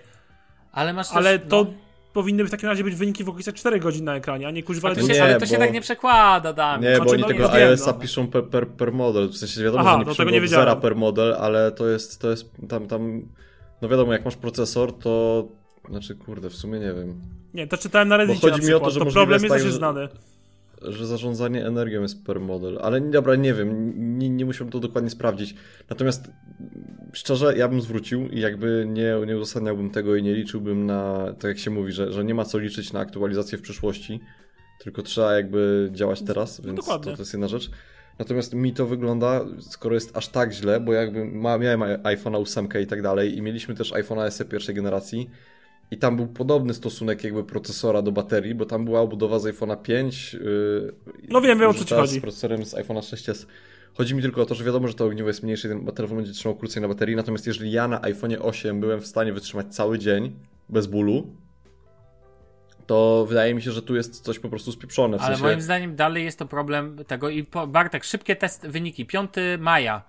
Ale 0.72 0.92
masz 0.92 1.09
też, 1.09 1.16
Ale 1.16 1.38
to 1.38 1.64
no, 1.64 1.72
powinny 2.12 2.44
w 2.44 2.51
takim 2.51 2.68
razie 2.68 2.85
być 2.85 2.94
wyniki 2.94 3.25
w 3.25 3.29
okolicach 3.29 3.55
4 3.55 3.81
godzin 3.81 4.05
na 4.05 4.16
ekranie, 4.16 4.48
a 4.48 4.51
nie 4.51 4.62
kuźwa 4.62 4.88
to 4.88 5.01
ale 5.01 5.09
się, 5.09 5.14
nie, 5.14 5.22
ale 5.22 5.40
to 5.40 5.46
się 5.46 5.55
bo- 5.55 5.59
tak 5.59 5.72
nie 5.72 5.81
przekłada, 5.81 6.53
Damian. 6.53 6.92
Nie, 6.92 6.98
bo 6.98 7.11
oni 7.11 7.22
no 7.22 7.29
tego 7.29 7.53
iOS-a 7.53 7.92
no. 7.92 7.98
piszą 7.98 8.27
per, 8.27 8.44
per, 8.44 8.68
per 8.68 8.92
model, 8.92 9.29
w 9.29 9.37
sensie 9.37 9.62
wiadomo, 9.62 9.81
Aha, 9.81 10.05
że 10.12 10.25
nie 10.25 10.33
no 10.33 10.40
piszą 10.40 10.57
zera 10.57 10.77
per 10.77 10.96
model, 10.96 11.35
ale 11.35 11.72
to 11.72 11.88
jest, 11.88 12.20
to 12.20 12.31
jest 12.31 12.51
tam, 12.68 12.87
tam, 12.87 13.22
no 13.83 13.88
wiadomo, 13.88 14.12
jak 14.12 14.25
masz 14.25 14.37
procesor, 14.37 14.98
to, 14.98 15.44
znaczy 15.90 16.14
kurde, 16.14 16.51
w 16.51 16.55
sumie 16.55 16.79
nie 16.79 16.92
wiem, 16.92 17.20
Nie, 17.55 17.66
to 17.66 17.79
czytałem 17.79 18.09
na 18.09 18.16
Reddicie 18.16 18.40
chodzi 18.40 18.62
na 18.62 18.68
mi 18.68 18.75
o 18.75 18.81
to, 18.81 18.90
że 18.90 19.01
to 19.01 19.07
problem 19.07 19.42
jest 19.42 19.42
jest 19.42 19.55
tak, 19.55 19.72
że- 19.72 19.72
znany. 19.72 20.09
Że 20.88 21.07
zarządzanie 21.07 21.66
energią 21.66 22.03
jest 22.03 22.25
per 22.25 22.40
model, 22.40 22.79
ale 22.83 23.01
dobra, 23.01 23.37
nie 23.37 23.55
wiem, 23.55 23.92
nie, 24.18 24.31
nie 24.31 24.45
musiałbym 24.45 24.73
to 24.73 24.81
dokładnie 24.81 25.11
sprawdzić. 25.11 25.55
Natomiast 25.90 26.31
szczerze, 27.12 27.57
ja 27.57 27.68
bym 27.68 27.81
zwrócił 27.81 28.29
i 28.29 28.40
jakby 28.40 28.87
nie, 28.88 29.14
nie 29.27 29.37
uzasadniałbym 29.37 29.90
tego 29.90 30.16
i 30.16 30.23
nie 30.23 30.35
liczyłbym 30.35 30.87
na, 30.87 31.33
tak 31.38 31.49
jak 31.49 31.59
się 31.59 31.71
mówi, 31.71 31.92
że, 31.92 32.12
że 32.12 32.25
nie 32.25 32.35
ma 32.35 32.45
co 32.45 32.59
liczyć 32.59 32.92
na 32.92 33.01
aktualizację 33.01 33.59
w 33.59 33.62
przyszłości, 33.62 34.21
tylko 34.79 35.03
trzeba 35.03 35.35
jakby 35.35 35.90
działać 35.92 36.23
teraz, 36.23 36.61
więc 36.61 36.87
to, 36.87 36.99
to 36.99 37.11
jest 37.11 37.33
jedna 37.33 37.49
rzecz. 37.49 37.71
Natomiast 38.18 38.55
mi 38.55 38.73
to 38.73 38.87
wygląda, 38.87 39.45
skoro 39.61 39.95
jest 39.95 40.16
aż 40.16 40.29
tak 40.29 40.53
źle, 40.53 40.81
bo 40.81 40.92
jakby 40.92 41.25
ma, 41.25 41.59
miałem 41.59 41.81
iPhone'a 42.03 42.42
8 42.42 42.68
i 42.83 42.87
tak 42.87 43.03
dalej 43.03 43.37
i 43.37 43.42
mieliśmy 43.42 43.75
też 43.75 43.92
iPhone'a 43.92 44.31
SE 44.31 44.45
pierwszej 44.45 44.75
generacji 44.75 45.31
i 45.92 45.96
tam 45.98 46.16
był 46.16 46.26
podobny 46.26 46.74
stosunek 46.74 47.24
jakby 47.24 47.44
procesora 47.44 48.02
do 48.02 48.12
baterii, 48.12 48.55
bo 48.55 48.66
tam 48.66 48.85
była 48.85 49.00
obudowa 49.00 49.38
z 49.38 49.44
iPhone'a 49.44 49.83
5. 49.83 50.35
Yy, 50.35 50.92
No 51.28 51.40
wiem, 51.40 51.59
wiem, 51.59 51.70
o 51.70 51.74
co 51.74 51.85
ci 51.85 51.94
chodzi. 51.94 52.18
z 52.18 52.22
procesorem 52.22 52.64
z 52.64 52.74
iPhone'a 52.74 53.00
6s. 53.14 53.46
Chodzi 53.94 54.14
mi 54.14 54.22
tylko 54.22 54.42
o 54.42 54.46
to, 54.46 54.55
że 54.55 54.64
wiadomo, 54.64 54.88
że 54.88 54.94
to 54.94 55.05
ogniwo 55.05 55.28
jest 55.28 55.42
mniejsze 55.42 55.68
i 55.68 55.70
ten 55.70 55.87
telefon 55.87 56.16
będzie 56.16 56.33
trzymał 56.33 56.57
krócej 56.57 56.83
na 56.83 56.88
baterii, 56.88 57.16
natomiast 57.16 57.46
jeżeli 57.46 57.72
ja 57.72 57.88
na 57.88 58.00
iPhone'ie 58.00 58.37
8 58.40 58.81
byłem 58.81 59.00
w 59.00 59.07
stanie 59.07 59.33
wytrzymać 59.33 59.74
cały 59.74 59.98
dzień 59.98 60.33
bez 60.68 60.87
bólu, 60.87 61.26
to 62.92 63.26
wydaje 63.28 63.55
mi 63.55 63.62
się, 63.62 63.72
że 63.72 63.83
tu 63.83 63.96
jest 63.96 64.20
coś 64.20 64.38
po 64.38 64.48
prostu 64.48 64.72
spieprzone. 64.72 65.18
W 65.18 65.20
Ale 65.20 65.28
sensie... 65.28 65.42
moim 65.44 65.61
zdaniem 65.61 65.96
dalej 65.96 66.24
jest 66.24 66.38
to 66.38 66.46
problem 66.46 67.05
tego 67.07 67.31
i 67.31 67.44
po, 67.44 67.66
Bartek, 67.66 68.05
szybkie 68.05 68.37
test, 68.37 68.66
wyniki. 68.66 69.07
5 69.07 69.31
maja 69.59 70.02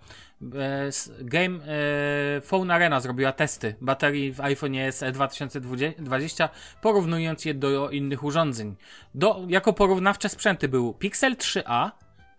e, 0.55 0.89
Game 1.19 1.59
e, 1.67 2.41
Phone 2.41 2.73
Arena 2.73 2.99
zrobiła 2.99 3.31
testy 3.31 3.75
baterii 3.81 4.33
w 4.33 4.41
iPhone 4.41 4.73
SE 4.91 5.11
2020, 5.11 6.49
porównując 6.81 7.45
je 7.45 7.53
do 7.53 7.89
innych 7.89 8.23
urządzeń. 8.23 8.75
Do, 9.15 9.41
jako 9.47 9.73
porównawcze 9.73 10.29
sprzęty 10.29 10.67
był 10.67 10.93
Pixel 10.93 11.35
3a, 11.35 11.91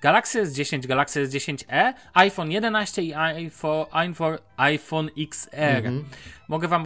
Galaxy 0.05 0.39
S10, 0.39 0.87
Galaxy 0.87 1.21
S10e, 1.21 1.93
iPhone 2.15 2.53
11 2.53 3.03
i 3.03 3.15
iPhone, 3.15 3.87
iPhone, 3.91 4.39
iPhone 4.57 5.11
XR. 5.17 5.91
Mogę 6.49 6.69
wam 6.69 6.85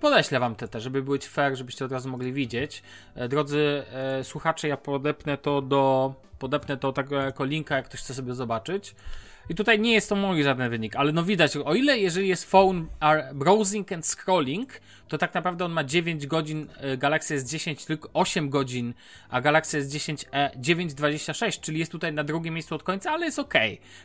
podeślę 0.00 0.40
wam 0.40 0.54
te, 0.54 0.68
te, 0.68 0.80
żeby 0.80 1.02
być 1.02 1.26
fair, 1.26 1.56
żebyście 1.56 1.84
od 1.84 1.92
razu 1.92 2.08
mogli 2.08 2.32
widzieć. 2.32 2.82
E, 3.14 3.28
Drodzy 3.28 3.84
e, 3.92 4.24
słuchacze, 4.24 4.68
ja 4.68 4.76
podepnę 4.76 5.38
to 5.38 5.62
do, 5.62 6.14
podepnę 6.40 6.76
to 6.76 6.92
tak 6.92 7.10
jako 7.10 7.44
linka, 7.44 7.76
jak 7.76 7.84
ktoś 7.84 8.00
chce 8.00 8.14
sobie 8.14 8.34
zobaczyć. 8.34 8.94
I 9.48 9.54
tutaj 9.54 9.80
nie 9.80 9.92
jest 9.92 10.08
to 10.08 10.16
mój 10.16 10.42
żaden 10.42 10.70
wynik, 10.70 10.96
ale 10.96 11.12
no 11.12 11.24
widać, 11.24 11.56
o 11.56 11.74
ile 11.74 11.98
jeżeli 11.98 12.28
jest 12.28 12.50
phone 12.50 12.86
browsing 13.34 13.92
and 13.92 14.06
scrolling, 14.06 14.80
to 15.08 15.18
tak 15.18 15.34
naprawdę 15.34 15.64
on 15.64 15.72
ma 15.72 15.84
9 15.84 16.26
godzin, 16.26 16.66
e, 16.76 16.96
Galaxy 16.96 17.38
S10 17.38 17.86
tylko 17.86 18.10
8 18.12 18.50
godzin, 18.50 18.94
a 19.28 19.40
Galaxy 19.40 19.82
S10e 19.82 20.50
9,26, 20.60 21.60
czyli 21.60 21.78
jest 21.78 21.92
tutaj 21.92 22.12
na 22.12 22.24
drugim 22.24 22.54
miejscu 22.54 22.74
od 22.74 22.82
końca, 22.82 23.10
ale 23.10 23.26
jest 23.26 23.38
ok 23.38 23.54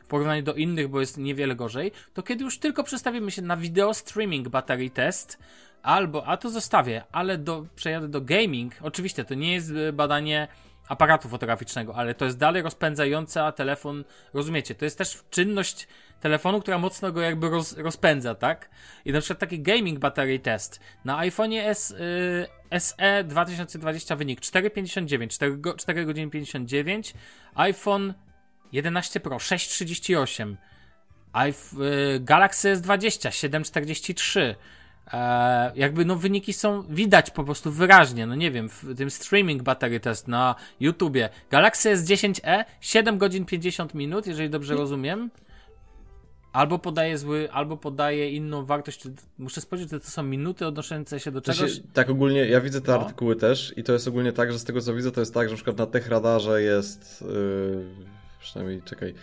w 0.04 0.08
porównaniu 0.08 0.43
do 0.43 0.54
innych, 0.54 0.88
bo 0.88 1.00
jest 1.00 1.17
niewiele 1.17 1.56
gorzej, 1.56 1.91
to 2.13 2.24
kiedy 2.24 2.43
już 2.43 2.60
tylko 2.60 2.84
przestawimy 2.84 3.32
się 3.32 3.41
na 3.41 3.58
video 3.58 3.93
streaming 3.93 4.50
battery 4.50 4.89
test, 4.89 5.39
albo, 5.84 6.28
a 6.28 6.38
to 6.38 6.50
zostawię, 6.50 7.04
ale 7.12 7.38
do, 7.38 7.65
przejadę 7.76 8.08
do 8.08 8.21
gaming, 8.21 8.74
oczywiście 8.82 9.26
to 9.26 9.34
nie 9.34 9.54
jest 9.54 9.71
e, 9.71 9.93
badanie 9.93 10.48
aparatu 10.88 11.30
fotograficznego, 11.30 11.95
ale 11.95 12.13
to 12.13 12.26
jest 12.26 12.38
dalej 12.38 12.62
rozpędzająca 12.62 13.52
telefon, 13.52 14.04
rozumiecie, 14.34 14.76
to 14.76 14.86
jest 14.86 14.98
też 14.98 15.24
czynność 15.30 15.88
telefonu, 16.19 16.62
która 16.62 16.78
mocno 16.78 17.12
go 17.12 17.21
jakby 17.21 17.50
roz, 17.50 17.78
rozpędza, 17.78 18.36
tak? 18.36 18.69
I 19.06 19.12
na 19.12 19.19
przykład 19.19 19.39
taki 19.39 19.62
gaming 19.62 20.00
battery 20.00 20.39
test 20.39 20.80
na 21.06 21.17
iPhone'ie 21.17 21.62
S, 21.62 21.91
y, 21.91 22.80
SE 22.80 23.24
2020 23.24 24.15
wynik 24.15 24.41
4,59, 24.41 25.28
4, 25.28 25.58
go, 25.58 25.74
4 25.74 26.06
godziny 26.06 26.32
59, 26.32 27.13
iPhone 27.56 28.13
11 28.71 29.19
Pro 29.19 29.38
6,38, 29.38 30.56
iPhone, 31.34 31.84
y, 31.84 32.19
Galaxy 32.19 32.76
S20 32.76 33.30
7,43, 33.30 34.56
E, 35.13 35.72
jakby 35.76 36.06
no 36.06 36.15
wyniki 36.15 36.54
są 36.54 36.84
widać 36.89 37.32
po 37.32 37.44
prostu 37.44 37.72
wyraźnie, 37.72 38.26
no 38.28 38.36
nie 38.36 38.52
wiem, 38.52 38.70
w 38.70 38.96
tym 38.98 39.10
streaming 39.10 39.63
battery 39.63 40.00
test 40.00 40.28
na 40.28 40.56
YouTubie. 40.80 41.30
Galaxy 41.52 41.96
S10e 41.96 42.65
7 42.82 43.18
godzin 43.18 43.46
50 43.46 43.94
minut, 43.94 44.28
jeżeli 44.28 44.50
dobrze 44.50 44.76
rozumiem. 44.76 45.30
Albo 46.54 46.80
podaje 46.80 47.18
zły, 47.18 47.52
albo 47.52 47.78
podaje 47.78 48.30
inną 48.32 48.65
wartość. 48.65 49.04
Muszę 49.38 49.62
spojrzeć, 49.62 49.89
czy 49.89 50.00
to 50.00 50.08
są 50.08 50.24
minuty 50.24 50.68
odnoszące 50.68 51.20
się 51.20 51.32
do 51.32 51.41
czegoś. 51.41 51.72
się, 51.72 51.82
tak 51.94 52.10
ogólnie, 52.10 52.46
ja 52.46 52.62
widzę 52.62 52.82
te 52.82 52.91
No. 52.91 53.00
artykuły 53.02 53.36
też 53.36 53.74
i 53.78 53.84
to 53.84 53.94
jest 53.94 54.08
ogólnie 54.08 54.34
tak, 54.34 54.52
że 54.52 54.60
z 54.60 54.63
tego 54.63 54.82
co 54.82 54.94
widzę, 54.94 55.12
to 55.12 55.20
jest 55.20 55.34
tak, 55.34 55.48
że 55.48 55.52
na 55.52 55.56
przykład 55.56 55.78
na 55.78 55.86
TechRadarze 55.86 56.62
jest, 56.62 57.22
yy, 57.22 57.86
przynajmniej, 58.39 58.82
czekaj, 58.82 59.13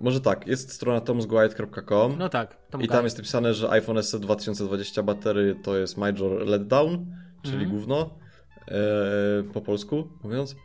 może 0.00 0.20
tak, 0.20 0.46
jest 0.46 0.72
strona 0.72 1.00
tomsguide.com 1.00 2.18
No 2.18 2.28
tak, 2.28 2.56
to 2.70 2.78
i 2.78 2.88
tam 2.88 3.04
jest 3.04 3.16
napisane, 3.18 3.54
że 3.54 3.70
iPhone 3.70 4.02
SE 4.02 4.18
2020 4.20 5.02
batery 5.02 5.56
to 5.64 5.76
jest 5.76 5.96
major 5.96 6.46
letdown, 6.46 7.06
czyli 7.42 7.56
Mhm. 7.56 7.70
gówno, 7.72 8.10
e, 8.68 8.72
po 9.52 9.60
polsku 9.60 10.08
mówiąc. 10.24 10.56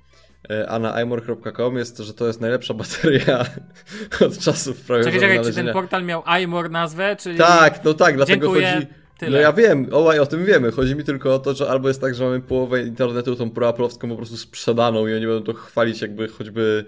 E, 0.50 0.70
A 0.70 0.80
na 0.80 1.02
imore.com 1.02 1.78
jest, 1.78 1.98
że 1.98 2.14
to 2.14 2.28
jest 2.28 2.42
najlepsza 2.42 2.74
bateria 2.84 3.46
od 4.26 4.38
czasów 4.40 4.82
prawie 4.82 5.04
Czekaj, 5.04 5.20
czekaj, 5.20 5.44
czy 5.46 5.54
ten 5.54 5.74
portal 5.74 6.04
miał 6.06 6.24
iMore 6.44 6.70
nazwę, 6.70 7.16
czyli... 7.16 7.38
Tak, 7.38 7.84
no 7.84 7.94
tak, 7.94 8.16
dlatego 8.16 8.46
Dziękuję, 8.48 8.74
chodzi. 8.74 8.88
tyle. 9.18 9.32
No 9.32 9.38
ja 9.38 9.54
wiem, 9.54 9.90
o, 9.92 10.22
o 10.22 10.26
tym 10.26 10.46
wiemy. 10.46 10.72
Chodzi 10.72 10.96
mi 10.96 11.04
tylko 11.04 11.36
o 11.36 11.40
to, 11.40 11.54
że 11.54 11.70
albo 11.70 11.88
jest 11.88 12.02
tak, 12.02 12.16
że 12.16 12.24
mamy 12.24 12.42
połowę 12.42 12.84
internetu 12.84 13.36
tą 13.36 13.50
proaplowską 13.50 14.10
po 14.10 14.16
prostu 14.16 14.38
sprzedaną 14.38 15.08
i 15.08 15.14
oni 15.16 15.28
będą 15.28 15.44
to 15.44 15.54
chwalić, 15.54 16.02
jakby 16.02 16.28
choćby 16.28 16.86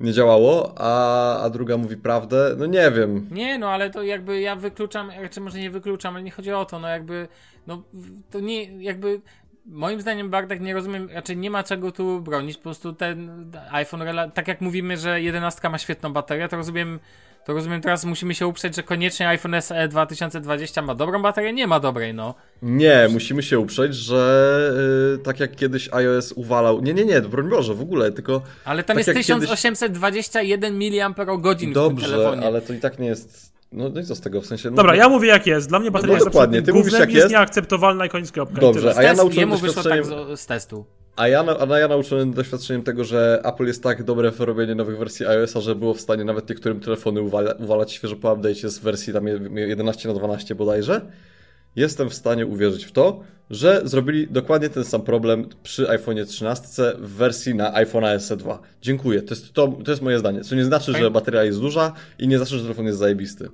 nie 0.00 0.12
działało, 0.12 0.74
a, 0.76 1.42
a 1.42 1.50
druga 1.50 1.76
mówi 1.76 1.96
prawdę. 1.96 2.54
No 2.58 2.66
nie 2.66 2.90
wiem. 2.90 3.28
Nie, 3.30 3.58
no 3.58 3.70
ale 3.70 3.90
to 3.90 4.02
jakby 4.02 4.40
ja 4.40 4.56
wykluczam, 4.56 5.10
czy 5.30 5.40
może 5.40 5.58
nie 5.58 5.70
wykluczam, 5.70 6.14
ale 6.14 6.24
nie 6.24 6.30
chodzi 6.30 6.52
o 6.52 6.64
to, 6.64 6.78
no 6.78 6.88
jakby, 6.88 7.28
no 7.66 7.82
to 8.30 8.40
nie, 8.40 8.82
jakby 8.82 9.20
moim 9.66 10.00
zdaniem 10.00 10.30
Bartek 10.30 10.60
nie 10.60 10.74
rozumiem, 10.74 11.08
raczej 11.12 11.36
nie 11.36 11.50
ma 11.50 11.62
czego 11.62 11.92
tu 11.92 12.20
bronić, 12.20 12.56
po 12.56 12.62
prostu 12.62 12.92
ten 12.92 13.50
iPhone, 13.70 14.02
tak 14.34 14.48
jak 14.48 14.60
mówimy, 14.60 14.96
że 14.96 15.22
11 15.22 15.68
ma 15.68 15.78
świetną 15.78 16.12
baterię, 16.12 16.48
to 16.48 16.56
rozumiem, 16.56 17.00
to 17.44 17.52
rozumiem 17.52 17.80
teraz 17.80 18.04
musimy 18.04 18.34
się 18.34 18.46
uprzeć, 18.46 18.76
że 18.76 18.82
koniecznie 18.82 19.28
iPhone 19.28 19.62
SE 19.62 19.88
2020 19.88 20.82
ma 20.82 20.94
dobrą 20.94 21.22
baterię, 21.22 21.52
nie 21.52 21.66
ma 21.66 21.80
dobrej, 21.80 22.14
no. 22.14 22.34
Nie, 22.62 23.08
musimy 23.12 23.42
się 23.42 23.58
uprzeć, 23.58 23.94
że 23.94 24.72
y, 25.14 25.18
tak 25.18 25.40
jak 25.40 25.56
kiedyś 25.56 25.88
iOS 25.92 26.32
uwalał. 26.32 26.82
Nie, 26.82 26.94
nie, 26.94 27.04
nie, 27.04 27.20
broń 27.20 27.48
Boże, 27.48 27.74
w 27.74 27.80
ogóle, 27.80 28.12
tylko. 28.12 28.42
Ale 28.64 28.82
tam 28.82 28.96
Tak 28.96 28.96
jest 28.96 29.08
jak 29.08 29.16
kiedyś- 29.26 29.50
1821 29.50 30.78
mAh 30.78 31.74
Dobrze, 31.74 32.28
ale 32.46 32.60
to 32.60 32.72
i 32.72 32.78
tak 32.78 32.98
nie 32.98 33.06
jest. 33.06 33.58
No, 33.72 33.88
no 33.88 34.00
i 34.00 34.04
co 34.04 34.14
z 34.14 34.20
tego 34.20 34.40
w 34.40 34.46
sensie. 34.46 34.70
No, 34.70 34.76
Dobra, 34.76 34.94
ja 34.94 35.08
mówię 35.08 35.28
jak 35.28 35.46
jest. 35.46 35.68
Dla 35.68 35.78
mnie 35.78 35.90
bateria 35.90 36.12
no 36.12 36.14
jest 36.14 36.26
dokładnie, 36.26 36.62
ty 36.62 36.72
mówisz, 36.72 36.92
jak 36.92 37.00
jest 37.00 37.14
jest. 37.14 37.30
nieakceptowalna 37.30 38.06
i 38.06 38.08
koniec 38.08 38.32
kropka. 38.32 38.60
Dobrze, 38.60 38.94
a 38.96 39.02
ja 39.02 39.14
jemu 39.32 39.56
wyszło 39.56 39.82
tak 39.82 40.06
z, 40.06 40.40
z 40.40 40.46
testu. 40.46 40.86
A 41.18 41.28
ja, 41.28 41.42
na- 41.42 41.58
a 41.74 41.78
ja 41.78 41.88
nauczony 41.88 42.32
doświadczeniem 42.32 42.82
tego, 42.82 43.04
że 43.04 43.40
Apple 43.44 43.66
jest 43.66 43.82
tak 43.82 44.02
dobre 44.02 44.30
w 44.32 44.40
robieniu 44.40 44.74
nowych 44.74 44.98
wersji 44.98 45.26
iOS-a, 45.26 45.60
że 45.60 45.74
było 45.74 45.94
w 45.94 46.00
stanie 46.00 46.24
nawet 46.24 46.48
niektórym 46.48 46.80
telefony 46.80 47.20
uwala, 47.22 47.52
uwalać 47.52 47.92
świeżo 47.92 48.16
po 48.16 48.36
update'cie 48.36 48.68
z 48.68 48.78
wersji 48.78 49.12
tam 49.12 49.26
je- 49.26 49.40
11 49.68 50.08
na 50.08 50.14
12 50.14 50.54
bodajże. 50.54 51.00
Jestem 51.76 52.10
w 52.10 52.14
stanie 52.14 52.46
uwierzyć 52.46 52.84
w 52.84 52.92
to, 52.92 53.20
że 53.50 53.80
zrobili 53.84 54.26
dokładnie 54.30 54.68
ten 54.68 54.84
sam 54.84 55.02
problem 55.02 55.48
przy 55.62 55.84
iPhone'ie 55.86 56.26
13 56.26 56.82
w 56.98 57.08
wersji 57.10 57.54
na 57.54 57.72
iPhone'a 57.72 58.18
SE 58.18 58.36
2. 58.36 58.58
Dziękuję. 58.82 59.22
To 59.22 59.34
jest, 59.34 59.52
to, 59.52 59.68
to 59.84 59.90
jest 59.90 60.02
moje 60.02 60.18
zdanie. 60.18 60.40
Co 60.40 60.54
nie 60.54 60.64
znaczy, 60.64 60.92
że 60.92 61.10
bateria 61.10 61.44
jest 61.44 61.60
duża 61.60 61.92
i 62.18 62.28
nie 62.28 62.38
znaczy, 62.38 62.54
że 62.56 62.62
telefon 62.62 62.86
jest 62.86 62.98
zajebisty. 62.98 63.48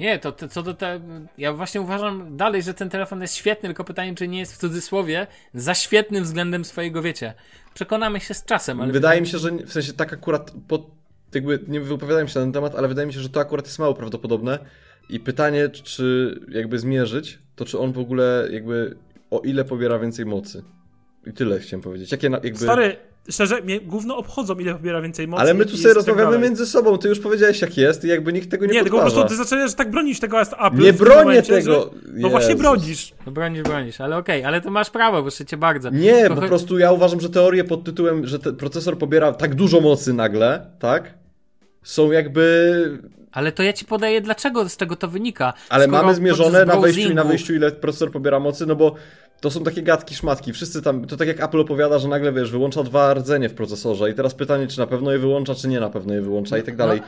Nie, 0.00 0.18
to, 0.18 0.32
to 0.32 0.48
co 0.48 0.62
do 0.62 0.74
te. 0.74 1.00
Ja 1.38 1.52
właśnie 1.52 1.80
uważam 1.80 2.36
dalej, 2.36 2.62
że 2.62 2.74
ten 2.74 2.90
telefon 2.90 3.22
jest 3.22 3.34
świetny, 3.34 3.68
tylko 3.68 3.84
pytanie, 3.84 4.14
czy 4.14 4.28
nie 4.28 4.38
jest 4.38 4.54
w 4.54 4.58
cudzysłowie 4.58 5.26
za 5.54 5.74
świetnym 5.74 6.24
względem 6.24 6.64
swojego, 6.64 7.02
wiecie. 7.02 7.34
Przekonamy 7.74 8.20
się 8.20 8.34
z 8.34 8.44
czasem, 8.44 8.80
ale. 8.80 8.92
Wydaje 8.92 9.20
mi 9.20 9.26
się, 9.26 9.38
że 9.38 9.50
w 9.50 9.72
sensie 9.72 9.92
tak 9.92 10.12
akurat 10.12 10.52
po, 10.68 10.90
jakby 11.34 11.60
nie 11.68 11.80
wypowiadałem 11.80 12.28
się 12.28 12.38
na 12.38 12.44
ten 12.44 12.52
temat, 12.52 12.74
ale 12.74 12.88
wydaje 12.88 13.06
mi 13.06 13.12
się, 13.12 13.20
że 13.20 13.28
to 13.28 13.40
akurat 13.40 13.66
jest 13.66 13.78
mało 13.78 13.94
prawdopodobne. 13.94 14.58
I 15.08 15.20
pytanie, 15.20 15.68
czy 15.68 16.38
jakby 16.48 16.78
zmierzyć, 16.78 17.38
to 17.56 17.64
czy 17.64 17.78
on 17.78 17.92
w 17.92 17.98
ogóle 17.98 18.48
jakby 18.50 18.96
o 19.30 19.40
ile 19.40 19.64
pobiera 19.64 19.98
więcej 19.98 20.26
mocy. 20.26 20.64
I 21.26 21.32
tyle 21.32 21.58
chciałem 21.58 21.82
powiedzieć. 21.82 22.12
Jakie 22.12 22.30
na, 22.30 22.36
jakby... 22.36 22.58
Stary, 22.58 22.96
szczerze, 23.30 23.62
mnie 23.62 23.80
gówno 23.80 24.16
obchodzą, 24.16 24.54
ile 24.54 24.74
pobiera 24.74 25.02
więcej 25.02 25.28
mocy. 25.28 25.40
ale 25.40 25.54
my 25.54 25.64
tu 25.64 25.76
sobie 25.76 25.94
tak 25.94 25.94
rozmawiamy 25.94 26.38
między 26.38 26.66
sobą, 26.66 26.98
ty 26.98 27.08
już 27.08 27.20
powiedziałeś 27.20 27.60
jak 27.60 27.76
jest 27.76 28.04
i 28.04 28.08
jakby 28.08 28.32
nikt 28.32 28.50
tego 28.50 28.66
nie 28.66 28.72
Nie, 28.72 28.82
tylko 28.82 28.96
po 28.96 29.02
podważa. 29.04 29.26
prostu 29.26 29.36
ty 29.38 29.44
zaczęłaś 29.44 29.74
tak 29.74 29.90
bronić 29.90 30.20
tego 30.20 30.38
jest 30.38 30.52
Apple. 30.52 30.78
Nie 30.78 30.92
bronię 30.92 31.20
momencie, 31.24 31.52
tego. 31.52 31.72
Że... 31.72 32.10
No 32.12 32.28
właśnie 32.28 32.54
bronisz. 32.56 33.12
No 33.26 33.32
bronisz, 33.32 33.62
bronisz, 33.62 34.00
ale 34.00 34.16
okej, 34.16 34.44
ale 34.44 34.60
to 34.60 34.70
masz 34.70 34.90
prawo, 34.90 35.22
proszę 35.22 35.44
cię 35.44 35.56
bardzo. 35.56 35.90
Nie, 35.90 36.28
po 36.28 36.36
prostu 36.40 36.78
ja 36.78 36.92
uważam, 36.92 37.20
że 37.20 37.30
teorie 37.30 37.64
pod 37.64 37.84
tytułem, 37.84 38.26
że 38.26 38.38
ten 38.38 38.56
procesor 38.56 38.98
pobiera 38.98 39.32
tak 39.32 39.54
dużo 39.54 39.80
mocy 39.80 40.12
nagle, 40.12 40.66
tak? 40.78 41.14
Są 41.82 42.10
jakby 42.10 42.98
Ale 43.32 43.52
to 43.52 43.62
ja 43.62 43.72
ci 43.72 43.84
podaję, 43.84 44.20
dlaczego 44.20 44.68
z 44.68 44.76
tego 44.76 44.96
to 44.96 45.08
wynika. 45.08 45.52
Ale 45.68 45.88
mamy 45.88 46.14
zmierzone 46.14 46.64
na 46.64 46.76
wejściu 46.80 47.10
i 47.10 47.14
na 47.14 47.24
wyjściu, 47.24 47.54
ile 47.54 47.72
procesor 47.72 48.10
pobiera 48.10 48.40
mocy, 48.40 48.66
no 48.66 48.76
bo 48.76 48.94
to 49.40 49.50
są 49.50 49.64
takie 49.64 49.82
gadki, 49.82 50.14
szmatki. 50.14 50.52
Wszyscy 50.52 50.82
tam, 50.82 51.04
to 51.04 51.16
tak 51.16 51.28
jak 51.28 51.40
Apple 51.40 51.60
opowiada, 51.60 51.98
że 51.98 52.08
nagle, 52.08 52.32
wiesz, 52.32 52.50
wyłącza 52.50 52.82
dwa 52.82 53.14
rdzenie 53.14 53.48
w 53.48 53.54
procesorze 53.54 54.10
i 54.10 54.14
teraz 54.14 54.34
pytanie, 54.34 54.66
czy 54.66 54.78
na 54.78 54.86
pewno 54.86 55.12
je 55.12 55.18
wyłącza, 55.18 55.54
czy 55.54 55.68
nie 55.68 55.80
na 55.80 55.90
pewno 55.90 56.14
je 56.14 56.22
wyłącza 56.22 56.58
i 56.58 56.62
tak 56.62 56.76
dalej. 56.76 57.00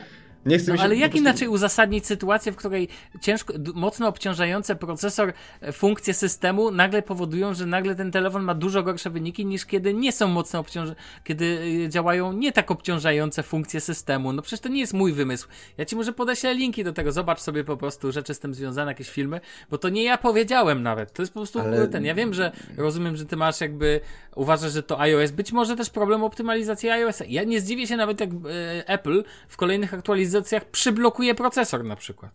Nie 0.45 0.57
chcę 0.57 0.67
No, 0.67 0.73
mi 0.73 0.79
się 0.79 0.83
ale 0.85 0.95
jak 0.95 1.11
prostu- 1.11 1.23
inaczej 1.23 1.47
uzasadnić 1.47 2.05
sytuację, 2.07 2.51
w 2.51 2.55
której 2.55 2.87
ciężko, 3.21 3.53
mocno 3.73 4.07
obciążające 4.07 4.75
procesor 4.75 5.33
e, 5.61 5.71
funkcje 5.71 6.13
systemu 6.13 6.71
nagle 6.71 7.01
powodują, 7.01 7.53
że 7.53 7.65
nagle 7.65 7.95
ten 7.95 8.11
telefon 8.11 8.43
ma 8.43 8.53
dużo 8.55 8.83
gorsze 8.83 9.09
wyniki 9.09 9.45
niż 9.45 9.65
kiedy 9.65 9.93
nie 9.93 10.11
są 10.11 10.27
mocno 10.27 10.59
obciążające, 10.59 11.01
kiedy 11.23 11.59
e, 11.85 11.89
działają 11.89 12.33
nie 12.33 12.51
tak 12.51 12.71
obciążające 12.71 13.43
funkcje 13.43 13.81
systemu. 13.81 14.33
No 14.33 14.41
przecież 14.41 14.59
to 14.59 14.69
nie 14.69 14.79
jest 14.79 14.93
mój 14.93 15.13
wymysł. 15.13 15.47
Ja 15.77 15.85
ci 15.85 15.95
może 15.95 16.13
podeślę 16.13 16.53
linki 16.55 16.83
do 16.83 16.93
tego, 16.93 17.11
zobacz 17.11 17.39
sobie 17.39 17.63
po 17.63 17.77
prostu 17.77 18.11
rzeczy 18.11 18.33
z 18.33 18.39
tym 18.39 18.53
związane, 18.53 18.91
jakieś 18.91 19.09
filmy, 19.09 19.41
bo 19.71 19.77
to 19.77 19.89
nie 19.89 20.03
ja 20.03 20.17
powiedziałem 20.17 20.83
nawet. 20.83 21.13
To 21.13 21.21
jest 21.21 21.33
po 21.33 21.39
prostu 21.39 21.59
Ale- 21.59 21.87
ten. 21.87 22.05
Ja 22.05 22.15
wiem, 22.15 22.33
że 22.33 22.51
rozumiem, 22.77 23.15
że 23.15 23.25
ty 23.25 23.35
masz 23.37 23.61
jakby, 23.61 24.01
uważasz, 24.35 24.71
że 24.73 24.83
to 24.83 24.99
iOS, 25.01 25.31
być 25.31 25.51
może 25.51 25.75
też 25.75 25.89
problem 25.89 26.23
optymalizacji 26.23 26.89
iOS. 26.89 27.23
Ja 27.27 27.43
nie 27.43 27.61
zdziwię 27.61 27.87
się 27.87 27.97
nawet 27.97 28.19
jak 28.19 28.29
e, 28.29 28.87
Apple 28.89 29.23
w 29.47 29.57
kolejnych 29.57 29.93
aktualizacjach 29.93 30.28
przyblokuje 30.71 31.35
procesor 31.35 31.83
na 31.83 31.95
przykład. 31.95 32.31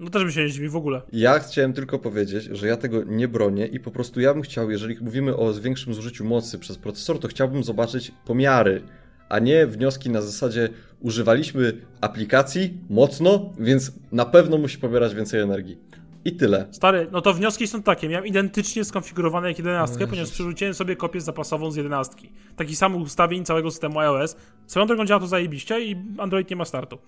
No 0.00 0.10
też 0.10 0.24
mi 0.24 0.32
się 0.32 0.44
nie 0.44 0.50
dziwi 0.50 0.68
w 0.68 0.76
ogóle. 0.76 1.02
Ja 1.12 1.38
chciałem 1.38 1.72
tylko 1.72 1.98
powiedzieć, 1.98 2.44
że 2.44 2.66
ja 2.66 2.76
tego 2.76 3.04
nie 3.04 3.28
bronię 3.28 3.66
i 3.66 3.80
po 3.80 3.90
prostu 3.90 4.20
ja 4.20 4.34
bym 4.34 4.42
chciał, 4.42 4.70
jeżeli 4.70 4.96
mówimy 5.00 5.36
o 5.36 5.54
większym 5.54 5.94
zużyciu 5.94 6.24
mocy 6.24 6.58
przez 6.58 6.78
procesor, 6.78 7.18
to 7.18 7.28
chciałbym 7.28 7.64
zobaczyć 7.64 8.12
pomiary, 8.26 8.82
a 9.28 9.38
nie 9.38 9.66
wnioski 9.66 10.10
na 10.10 10.22
zasadzie 10.22 10.68
używaliśmy 11.00 11.72
aplikacji 12.00 12.78
mocno, 12.90 13.52
więc 13.58 13.92
na 14.12 14.24
pewno 14.24 14.58
musi 14.58 14.78
pobierać 14.78 15.14
więcej 15.14 15.40
energii. 15.40 15.78
I 16.24 16.36
tyle. 16.36 16.68
Stary, 16.70 17.08
no 17.12 17.20
to 17.20 17.34
wnioski 17.34 17.66
są 17.66 17.82
takie. 17.82 18.08
Miałem 18.08 18.26
identycznie 18.26 18.84
skonfigurowane 18.84 19.48
jak 19.48 19.58
11, 19.58 20.06
ponieważ 20.06 20.30
przerzuciłem 20.30 20.74
sobie 20.74 20.96
kopię 20.96 21.20
zapasową 21.20 21.70
z 21.70 21.76
11. 21.76 22.14
Taki 22.56 22.76
sam 22.76 23.02
ustawień 23.02 23.44
całego 23.44 23.70
systemu 23.70 23.98
iOS. 23.98 24.36
Swoją 24.66 24.86
drogą 24.86 25.04
działa 25.04 25.20
to 25.20 25.26
zajebiście 25.26 25.80
i 25.80 25.96
Android 26.18 26.50
nie 26.50 26.56
ma 26.56 26.64
startu. 26.64 26.98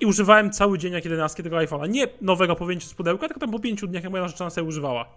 I 0.00 0.06
używałem 0.06 0.50
cały 0.50 0.78
dzień 0.78 0.92
jak 0.92 1.04
11 1.04 1.42
tego 1.42 1.56
iPhone'a. 1.56 1.88
Nie 1.88 2.06
nowego 2.20 2.56
po 2.56 2.66
z 2.80 2.94
pudełka, 2.94 3.26
tylko 3.28 3.40
tam 3.40 3.50
po 3.50 3.58
5 3.58 3.80
dniach 3.88 4.02
jak 4.02 4.10
moja 4.12 4.22
narzeczona 4.22 4.50
sobie 4.50 4.66
używała. 4.68 5.08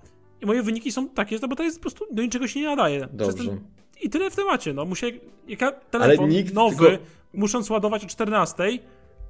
I 0.42 0.46
moje 0.46 0.64
wyniki 0.64 0.92
są 0.92 1.10
takie, 1.10 1.36
że 1.36 1.40
ta 1.40 1.48
bateria 1.48 1.66
jest 1.68 1.80
po 1.80 1.82
prostu 1.82 2.06
do 2.12 2.22
niczego 2.22 2.48
się 2.48 2.60
nie 2.60 2.66
nadaje. 2.68 3.08
Dobrze. 3.14 3.38
ten- 3.38 3.60
I 4.02 4.10
tyle 4.10 4.32
w 4.32 4.36
temacie. 4.36 4.74
No, 4.74 4.86
muszę, 4.86 5.08
jak 5.48 5.62
ja 5.62 5.72
telefon 5.72 6.30
nowy, 6.54 6.76
tylko- 6.90 7.04
musząc 7.34 7.70
ładować 7.70 8.04
o 8.04 8.08
14, 8.08 8.64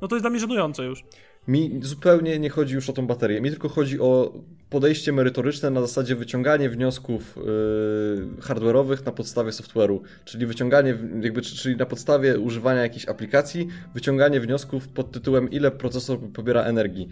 no 0.01 0.07
to 0.07 0.15
jest 0.15 0.23
dla 0.23 0.29
mnie 0.29 0.39
żenujące 0.39 0.83
już. 0.83 1.03
Mi 1.49 1.79
zupełnie 1.81 2.39
nie 2.39 2.49
chodzi 2.49 2.75
już 2.75 2.89
o 2.89 2.93
tą 2.93 3.07
baterię. 3.07 3.41
Mi 3.41 3.49
tylko 3.49 3.69
chodzi 3.69 3.99
o 3.99 4.33
podejście 4.69 5.11
merytoryczne 5.11 5.69
na 5.69 5.81
zasadzie 5.81 6.15
wyciąganie 6.15 6.69
wniosków 6.69 7.37
yy, 7.37 8.41
hardware'owych 8.41 9.05
na 9.05 9.11
podstawie 9.11 9.51
software'u. 9.51 9.99
Czyli 10.25 10.45
wyciąganie, 10.45 10.97
jakby, 11.21 11.41
czy- 11.41 11.55
czyli 11.55 11.75
na 11.77 11.85
podstawie 11.85 12.39
używania 12.39 12.81
jakiejś 12.81 13.07
aplikacji, 13.07 13.67
wyciąganie 13.93 14.39
wniosków 14.39 14.87
pod 14.87 15.11
tytułem 15.11 15.51
ile 15.51 15.71
procesor 15.71 16.19
pobiera 16.33 16.63
energii. 16.63 17.09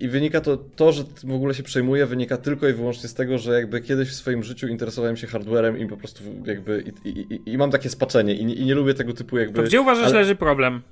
I 0.00 0.08
wynika 0.08 0.40
to, 0.40 0.56
to, 0.56 0.92
że 0.92 1.04
w 1.24 1.32
ogóle 1.32 1.54
się 1.54 1.62
przejmuje, 1.62 2.06
wynika 2.06 2.36
tylko 2.36 2.68
i 2.68 2.72
wyłącznie 2.72 3.08
z 3.08 3.14
tego, 3.14 3.38
że 3.38 3.52
jakby 3.54 3.80
kiedyś 3.80 4.08
w 4.08 4.14
swoim 4.14 4.42
życiu 4.42 4.66
interesowałem 4.68 5.16
się 5.16 5.26
hardwarem 5.26 5.78
i 5.78 5.86
po 5.86 5.96
prostu 5.96 6.22
jakby 6.46 6.84
i, 7.04 7.08
i, 7.08 7.34
i, 7.34 7.52
i 7.52 7.58
mam 7.58 7.70
takie 7.70 7.88
spaczenie 7.90 8.34
i 8.34 8.44
nie, 8.44 8.54
i 8.54 8.64
nie 8.66 8.74
lubię 8.74 8.94
tego 8.94 9.12
typu 9.12 9.38
jakby... 9.38 9.56
To 9.56 9.62
gdzie 9.62 9.80
uważasz 9.80 10.04
ale- 10.06 10.14
leży 10.14 10.34
problem? 10.36 10.82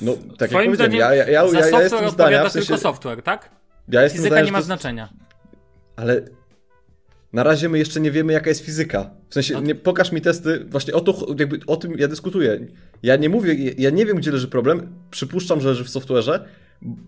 No, 0.00 0.12
tak 0.12 0.40
jak 0.40 0.50
Twoim 0.50 0.66
powiedziałem, 0.66 0.92
zdaniem 0.92 1.00
ja, 1.00 1.14
ja, 1.14 1.28
ja, 1.28 1.48
za 1.48 1.58
ja, 1.58 1.66
ja 1.66 1.70
software 1.70 1.82
jestem 1.82 2.10
zdania, 2.10 2.48
w 2.48 2.52
sensie, 2.52 2.68
tylko 2.68 2.82
software, 2.82 3.22
tak? 3.22 3.50
ja 3.88 4.02
jestem 4.02 4.16
Fizyka 4.16 4.34
zdania, 4.34 4.46
nie 4.46 4.52
ma 4.52 4.62
znaczenia. 4.62 5.08
Ale 5.96 6.22
na 7.32 7.42
razie 7.42 7.68
my 7.68 7.78
jeszcze 7.78 8.00
nie 8.00 8.10
wiemy, 8.10 8.32
jaka 8.32 8.48
jest 8.48 8.64
fizyka. 8.64 9.10
W 9.28 9.34
sensie, 9.34 9.54
No 9.54 9.60
nie, 9.60 9.74
pokaż 9.74 10.12
mi 10.12 10.20
testy, 10.20 10.64
właśnie 10.68 10.94
o, 10.94 11.00
to, 11.00 11.26
jakby, 11.38 11.60
o 11.66 11.76
tym 11.76 11.98
ja 11.98 12.08
dyskutuję. 12.08 12.66
Ja 13.02 13.16
nie 13.16 13.28
mówię, 13.28 13.54
ja 13.78 13.90
nie 13.90 14.06
wiem, 14.06 14.16
gdzie 14.16 14.32
leży 14.32 14.48
problem, 14.48 14.94
przypuszczam, 15.10 15.60
że 15.60 15.68
leży 15.68 15.84
w 15.84 15.88
software'ze, 15.88 16.40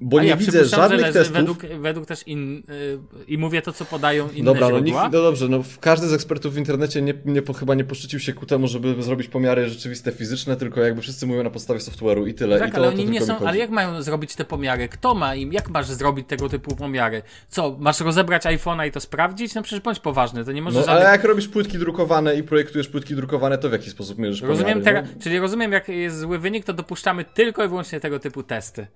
bo 0.01 0.19
A 0.19 0.23
nie 0.23 0.29
ja 0.29 0.37
widzę 0.37 0.65
żadnych 0.65 1.01
że 1.07 1.13
testów. 1.13 1.37
według, 1.37 1.59
według 1.81 2.07
też 2.07 2.23
in, 2.29 2.63
y, 2.71 2.99
i 3.29 3.39
mówię 3.39 3.63
to, 3.63 3.73
co 3.73 3.85
podają 3.85 4.31
inne 4.31 4.45
Dobra, 4.45 4.61
no, 4.61 4.77
źródła. 4.79 5.03
nikt, 5.03 5.13
no 5.15 5.23
dobrze, 5.23 5.49
no 5.49 5.63
każdy 5.81 6.09
z 6.09 6.13
ekspertów 6.13 6.55
w 6.55 6.59
internecie 6.59 7.03
nie, 7.03 7.15
nie, 7.25 7.43
po- 7.43 7.53
chyba 7.53 7.75
nie 7.75 7.85
poszczycił 7.85 8.21
się 8.21 8.33
ku 8.33 8.47
temu, 8.47 8.69
żeby 8.69 9.03
zrobić 9.03 9.29
pomiary 9.29 9.69
rzeczywiste 9.69 10.13
fizyczne, 10.13 10.57
tylko 10.57 10.81
jakby 10.81 11.03
wszyscy 11.03 11.27
mówią 11.27 11.43
na 11.43 11.51
podstawie 11.51 11.81
software'u 11.81 12.29
i 12.29 12.35
tyle. 12.35 12.57
I 12.57 12.61
Tak, 12.61 12.71
to, 12.71 12.77
ale 12.77 12.89
o 12.89 12.91
to 12.93 12.97
oni 12.99 13.07
nie 13.11 13.21
są. 13.21 13.39
Ale 13.39 13.59
jak 13.59 13.71
mają 13.71 14.03
zrobić 14.03 14.35
te 14.35 14.45
pomiary? 14.45 14.89
Kto 14.89 15.15
ma 15.15 15.35
im? 15.35 15.53
Jak 15.53 15.71
masz 15.71 15.87
zrobić 15.87 16.29
tego 16.29 16.49
typu 16.49 16.77
pomiary? 16.77 17.23
Co, 17.49 17.77
masz 17.81 18.01
rozebrać 18.01 18.43
iPhone'a 18.45 18.89
i 18.89 18.91
to 18.91 19.01
sprawdzić? 19.01 19.55
No 19.55 19.63
przecież 19.63 19.81
bądź 19.85 20.01
poważny, 20.01 20.45
to 20.45 20.53
nie 20.53 20.63
może 20.63 20.79
No, 20.79 20.85
żadnych... 20.87 21.03
ale 21.07 21.11
jak 21.13 21.25
robisz 21.25 21.49
płytki 21.49 21.79
drukowane 21.79 22.37
i 22.37 22.43
projektujesz 22.43 22.89
płytki 22.89 23.15
drukowane, 23.17 23.59
to 23.59 23.69
w 23.69 23.73
jaki 23.73 23.91
sposób 23.91 24.19
mierzysz 24.19 24.43
Rozumiem 24.43 24.81
pomiary? 24.83 25.03
teraz, 25.07 25.23
czyli 25.25 25.39
rozumiem, 25.39 25.73
jak 25.73 25.89
jest 25.89 26.19
zły 26.21 26.39
wynik, 26.39 26.65
to 26.65 26.73
dopuszczamy 26.73 27.25
tylko 27.25 27.65
i 27.65 27.69
wyłącznie 27.69 28.01
tego 28.01 28.19
typu 28.19 28.43
testy. 28.43 28.87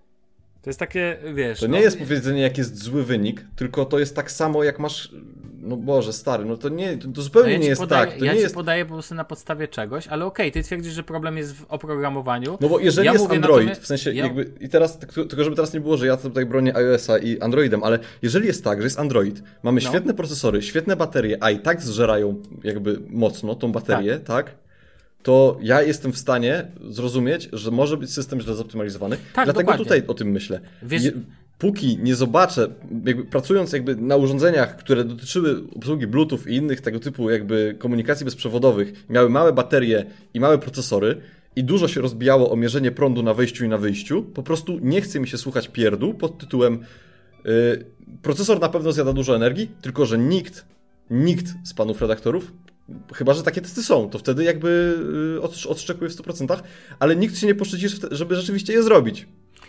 To 0.68 0.70
jest 0.70 0.78
takie, 0.80 1.16
wiesz. 1.34 1.60
To 1.60 1.68
no, 1.68 1.76
nie 1.76 1.82
jest 1.82 1.98
powiedzenie, 1.98 2.42
jak 2.42 2.58
jest 2.58 2.82
zły 2.82 3.04
wynik, 3.04 3.44
tylko 3.56 3.84
to 3.84 3.98
jest 3.98 4.16
tak 4.16 4.30
samo, 4.30 4.64
jak 4.64 4.78
masz. 4.78 5.12
No 5.60 5.76
Boże, 5.76 6.12
stary, 6.12 6.44
no 6.44 6.56
to 6.56 6.68
nie, 6.68 6.96
to, 6.96 7.02
to 7.02 7.08
no 7.16 7.22
zupełnie 7.22 7.52
ja 7.52 7.58
nie 7.58 7.66
jest 7.66 7.80
podaję, 7.80 8.06
tak. 8.10 8.18
To 8.18 8.24
ja 8.24 8.32
nie 8.32 8.38
ci 8.38 8.42
jest. 8.42 8.54
podaję 8.54 8.84
po 8.84 8.92
prostu 8.94 9.14
na 9.14 9.24
podstawie 9.24 9.68
czegoś, 9.68 10.08
ale 10.08 10.24
okej, 10.24 10.52
ty 10.52 10.62
twierdzisz, 10.62 10.92
że 10.92 11.02
problem 11.02 11.36
jest 11.36 11.56
w 11.56 11.64
oprogramowaniu. 11.68 12.58
No 12.60 12.68
bo 12.68 12.78
jeżeli 12.80 13.06
Ja 13.06 13.12
jest 13.12 13.30
Android, 13.30 13.78
w 13.78 13.86
sensie 13.86 14.12
ja- 14.12 14.24
jakby. 14.24 14.50
I 14.60 14.68
teraz, 14.68 14.98
tylko 14.98 15.44
żeby 15.44 15.56
teraz 15.56 15.72
nie 15.74 15.80
było, 15.80 15.96
że 15.96 16.06
ja 16.06 16.16
tutaj 16.16 16.46
bronię 16.46 16.76
iOS-a 16.76 17.18
i 17.18 17.40
Androidem, 17.40 17.84
ale 17.84 17.98
jeżeli 18.22 18.46
jest 18.46 18.64
tak, 18.64 18.78
że 18.78 18.84
jest 18.86 18.98
Android, 18.98 19.42
mamy 19.62 19.80
No. 19.84 19.88
świetne 19.88 20.14
procesory, 20.14 20.62
świetne 20.62 20.96
baterie, 20.96 21.36
a 21.40 21.50
i 21.50 21.58
tak 21.58 21.82
zżerają 21.82 22.42
jakby 22.64 23.00
mocno 23.08 23.54
tą 23.54 23.72
baterię, 23.72 24.18
tak? 24.18 24.54
To 25.22 25.58
ja 25.62 25.82
jestem 25.82 26.12
w 26.12 26.18
stanie 26.18 26.66
zrozumieć, 26.90 27.48
że 27.52 27.70
może 27.70 27.96
być 27.96 28.12
system 28.12 28.40
źle 28.40 28.54
zoptymalizowany. 28.54 29.16
Tak, 29.16 29.44
Dlatego 29.44 29.60
dokładnie. 29.60 29.84
tutaj 29.84 30.02
o 30.06 30.14
tym 30.14 30.28
myślę. 30.30 30.60
Wiesz- 30.82 31.04
Je, 31.04 31.12
póki 31.58 31.98
nie 32.02 32.14
zobaczę, 32.16 32.68
jakby 33.06 33.24
pracując 33.24 33.72
jakby 33.72 33.96
na 33.96 34.16
urządzeniach, 34.16 34.76
które 34.76 35.04
dotyczyły 35.04 35.62
obsługi 35.76 36.06
Bluetooth 36.06 36.38
i 36.48 36.54
innych 36.56 36.80
tego 36.80 37.00
typu 37.00 37.30
jakby 37.30 37.76
komunikacji 37.78 38.24
bezprzewodowych, 38.24 39.04
miały 39.10 39.30
małe 39.30 39.52
baterie 39.52 40.06
i 40.34 40.40
małe 40.40 40.58
procesory 40.58 41.20
i 41.56 41.64
dużo 41.64 41.88
się 41.88 42.00
rozbijało 42.00 42.50
o 42.50 42.56
mierzenie 42.56 42.90
prądu 42.90 43.22
na 43.22 43.34
wejściu 43.34 43.64
i 43.64 43.68
na 43.68 43.78
wyjściu, 43.78 44.22
po 44.22 44.42
prostu 44.42 44.78
nie 44.82 45.00
chce 45.00 45.20
mi 45.20 45.28
się 45.28 45.38
słuchać 45.38 45.68
pierdu 45.68 46.14
pod 46.14 46.38
tytułem 46.38 46.78
yy, 47.44 47.50
procesor 48.22 48.60
na 48.60 48.68
pewno 48.68 48.92
zjada 48.92 49.12
dużo 49.12 49.36
energii, 49.36 49.70
tylko 49.82 50.06
że 50.06 50.18
nikt, 50.18 50.64
nikt 51.10 51.46
z 51.64 51.74
panów 51.74 52.00
redaktorów 52.00 52.52
Chyba, 53.14 53.34
że 53.34 53.42
takie 53.42 53.60
testy 53.60 53.82
są, 53.82 54.10
to 54.10 54.18
wtedy 54.18 54.44
jakby 54.44 54.98
odsz- 55.42 55.68
odszczekuję 55.68 56.10
w 56.10 56.12
100%, 56.16 56.62
ale 56.98 57.16
nikt 57.16 57.38
się 57.38 57.46
nie 57.46 57.54
poszczyci, 57.54 57.86
żeby 58.10 58.36
rzeczywiście 58.36 58.72
je 58.72 58.82
zrobić. 58.82 59.26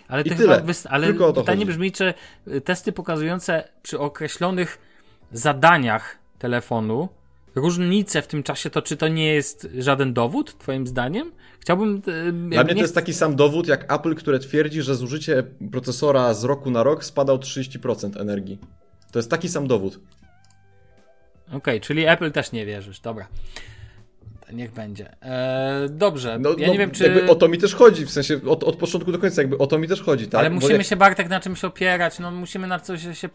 Ale 0.08 0.22
I 0.22 0.30
tyle. 0.30 0.64
ale 0.90 1.08
Tylko 1.08 1.28
o 1.28 1.34
to 1.34 1.42
pytanie 1.42 1.58
chodzi. 1.66 1.68
brzmi, 1.78 1.92
czy 1.92 2.14
y, 2.48 2.62
testy 2.62 2.92
pokazujące 2.92 3.64
przy 3.84 4.00
określonych 4.00 4.78
zadaniach 5.32 6.18
telefonu 6.40 7.10
różnice 7.56 8.22
w 8.22 8.28
tym 8.28 8.44
czasie, 8.44 8.70
to 8.70 8.82
czy 8.82 8.98
to 8.98 9.08
nie 9.08 9.34
jest 9.34 9.68
żaden 9.78 10.14
dowód, 10.14 10.58
twoim 10.58 10.88
zdaniem? 10.88 11.32
Chciałbym. 11.60 11.96
y, 12.08 12.32
Dla 12.50 12.64
mnie 12.64 12.74
to 12.76 12.82
jest 12.82 12.96
taki 12.96 13.14
sam 13.14 13.36
dowód 13.36 13.68
jak 13.68 13.94
Apple, 13.94 14.16
które 14.16 14.40
twierdzi, 14.40 14.82
że 14.82 14.96
zużycie 14.96 15.44
procesora 15.72 16.34
z 16.34 16.44
roku 16.44 16.72
na 16.72 16.84
rok 16.84 17.06
spada 17.06 17.34
o 17.34 17.38
30% 17.38 18.22
energii. 18.22 18.60
To 19.12 19.20
jest 19.20 19.30
taki 19.30 19.50
sam 19.50 19.68
dowód. 19.68 20.00
Okej, 21.54 21.82
czyli 21.82 22.06
Apple 22.06 22.32
też 22.32 22.52
nie 22.52 22.66
wierzysz, 22.66 23.00
dobra. 23.00 23.28
Niech 24.54 24.72
będzie. 24.72 25.16
Eee, 25.22 25.90
dobrze, 25.90 26.40
No, 26.40 26.50
ja 26.58 26.68
no, 26.68 26.74
nie 26.74 26.80
wiem, 26.80 26.92
czy. 26.92 27.04
Jakby 27.04 27.32
o 27.32 27.36
to 27.36 27.48
mi 27.48 27.58
też 27.58 27.76
chodzi, 27.76 28.06
w 28.06 28.12
sensie 28.12 28.40
od, 28.48 28.64
od 28.64 28.76
początku 28.76 29.12
do 29.12 29.20
końca, 29.20 29.42
jakby 29.42 29.58
o 29.58 29.68
to 29.68 29.78
mi 29.78 29.88
też 29.88 30.02
chodzi, 30.02 30.28
tak? 30.28 30.40
Ale 30.40 30.50
musimy 30.50 30.74
jak- 30.74 30.84
się 30.88 30.96
Bartek 30.96 31.30
na 31.30 31.40
czymś 31.40 31.64
opierać, 31.64 32.20
no 32.20 32.32
musimy 32.32 32.68
na 32.68 32.80
coś 32.80 33.02
się 33.02 33.30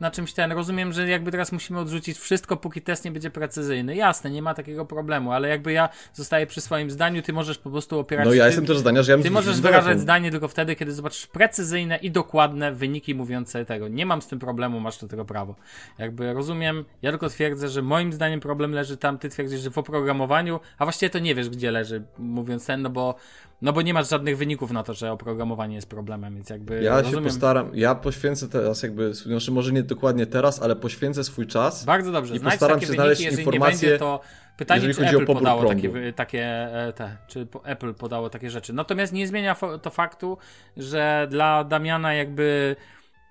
na 0.00 0.10
czymś 0.10 0.32
ten. 0.32 0.52
Rozumiem, 0.52 0.92
że 0.92 1.08
jakby 1.08 1.30
teraz 1.30 1.52
musimy 1.52 1.78
odrzucić 1.78 2.18
wszystko, 2.18 2.56
póki 2.56 2.82
test 2.82 3.04
nie 3.04 3.10
będzie 3.10 3.30
precyzyjny. 3.30 3.96
Jasne, 3.96 4.30
nie 4.30 4.42
ma 4.42 4.54
takiego 4.54 4.86
problemu, 4.86 5.32
ale 5.32 5.48
jakby 5.48 5.72
ja 5.72 5.88
zostaję 6.14 6.46
przy 6.46 6.60
swoim 6.60 6.90
zdaniu, 6.90 7.22
ty 7.22 7.32
możesz 7.32 7.58
po 7.58 7.70
prostu 7.70 7.98
opierać 7.98 8.26
No 8.26 8.34
ja 8.34 8.44
ty... 8.44 8.46
jestem 8.46 8.66
też 8.66 8.78
zdania, 8.78 9.02
że 9.02 9.12
ja 9.12 9.16
bym 9.18 9.24
Ty 9.24 9.30
możesz 9.30 9.60
wyrażać 9.60 10.00
zdanie 10.00 10.30
tylko 10.30 10.48
wtedy, 10.48 10.76
kiedy 10.76 10.92
zobaczysz 10.92 11.26
precyzyjne 11.26 11.96
i 11.96 12.10
dokładne 12.10 12.72
wyniki 12.72 13.14
mówiące 13.14 13.64
tego. 13.64 13.88
Nie 13.88 14.06
mam 14.06 14.22
z 14.22 14.26
tym 14.26 14.38
problemu, 14.38 14.80
masz 14.80 14.98
do 14.98 15.08
tego 15.08 15.24
prawo. 15.24 15.54
Jakby 15.98 16.32
rozumiem, 16.32 16.84
ja 17.02 17.10
tylko 17.10 17.28
twierdzę, 17.28 17.68
że 17.68 17.82
moim 17.82 18.12
zdaniem 18.12 18.40
problem 18.40 18.72
leży 18.72 18.96
tam, 18.96 19.18
ty 19.18 19.28
twierdzisz, 19.28 19.60
że 19.60 19.70
w 19.70 19.78
oprogramowaniu, 19.78 20.51
a 20.78 20.84
właściwie 20.84 21.10
to 21.10 21.18
nie 21.18 21.34
wiesz, 21.34 21.48
gdzie 21.48 21.70
leży, 21.70 22.02
mówiąc 22.18 22.66
ten, 22.66 22.82
no 22.82 22.90
bo, 22.90 23.14
no 23.62 23.72
bo 23.72 23.82
nie 23.82 23.94
masz 23.94 24.10
żadnych 24.10 24.36
wyników 24.36 24.70
na 24.70 24.82
to, 24.82 24.94
że 24.94 25.12
oprogramowanie 25.12 25.74
jest 25.74 25.88
problemem, 25.88 26.34
więc 26.34 26.50
jakby 26.50 26.82
Ja 26.82 26.96
się 26.96 27.02
rozumiem. 27.02 27.24
postaram, 27.24 27.70
ja 27.74 27.94
poświęcę 27.94 28.48
teraz 28.48 28.82
jakby, 28.82 29.14
znaczy 29.14 29.52
może 29.52 29.72
nie 29.72 29.82
dokładnie 29.82 30.26
teraz, 30.26 30.62
ale 30.62 30.76
poświęcę 30.76 31.24
swój 31.24 31.46
czas. 31.46 31.84
Bardzo 31.84 32.12
dobrze, 32.12 32.34
I 32.34 32.38
znajdź 32.38 32.54
postaram 32.54 32.76
takie 32.76 32.86
się 32.86 32.92
wyniki, 32.96 33.16
znaleźć 33.16 33.38
informacje, 33.38 33.88
nie 33.88 33.90
będzie, 33.90 33.98
to 33.98 34.20
pytanie, 34.56 34.86
jeżeli 34.86 35.08
czy 35.10 35.16
Apple 35.16 35.26
podało 35.26 35.60
prądu. 35.60 35.82
takie, 35.88 36.12
takie 36.12 36.44
e, 36.44 36.92
te, 36.92 37.16
czy 37.28 37.46
Apple 37.64 37.94
podało 37.94 38.30
takie 38.30 38.50
rzeczy. 38.50 38.72
Natomiast 38.72 39.12
nie 39.12 39.26
zmienia 39.26 39.56
to 39.82 39.90
faktu, 39.90 40.38
że 40.76 41.26
dla 41.30 41.64
Damiana 41.64 42.14
jakby 42.14 42.76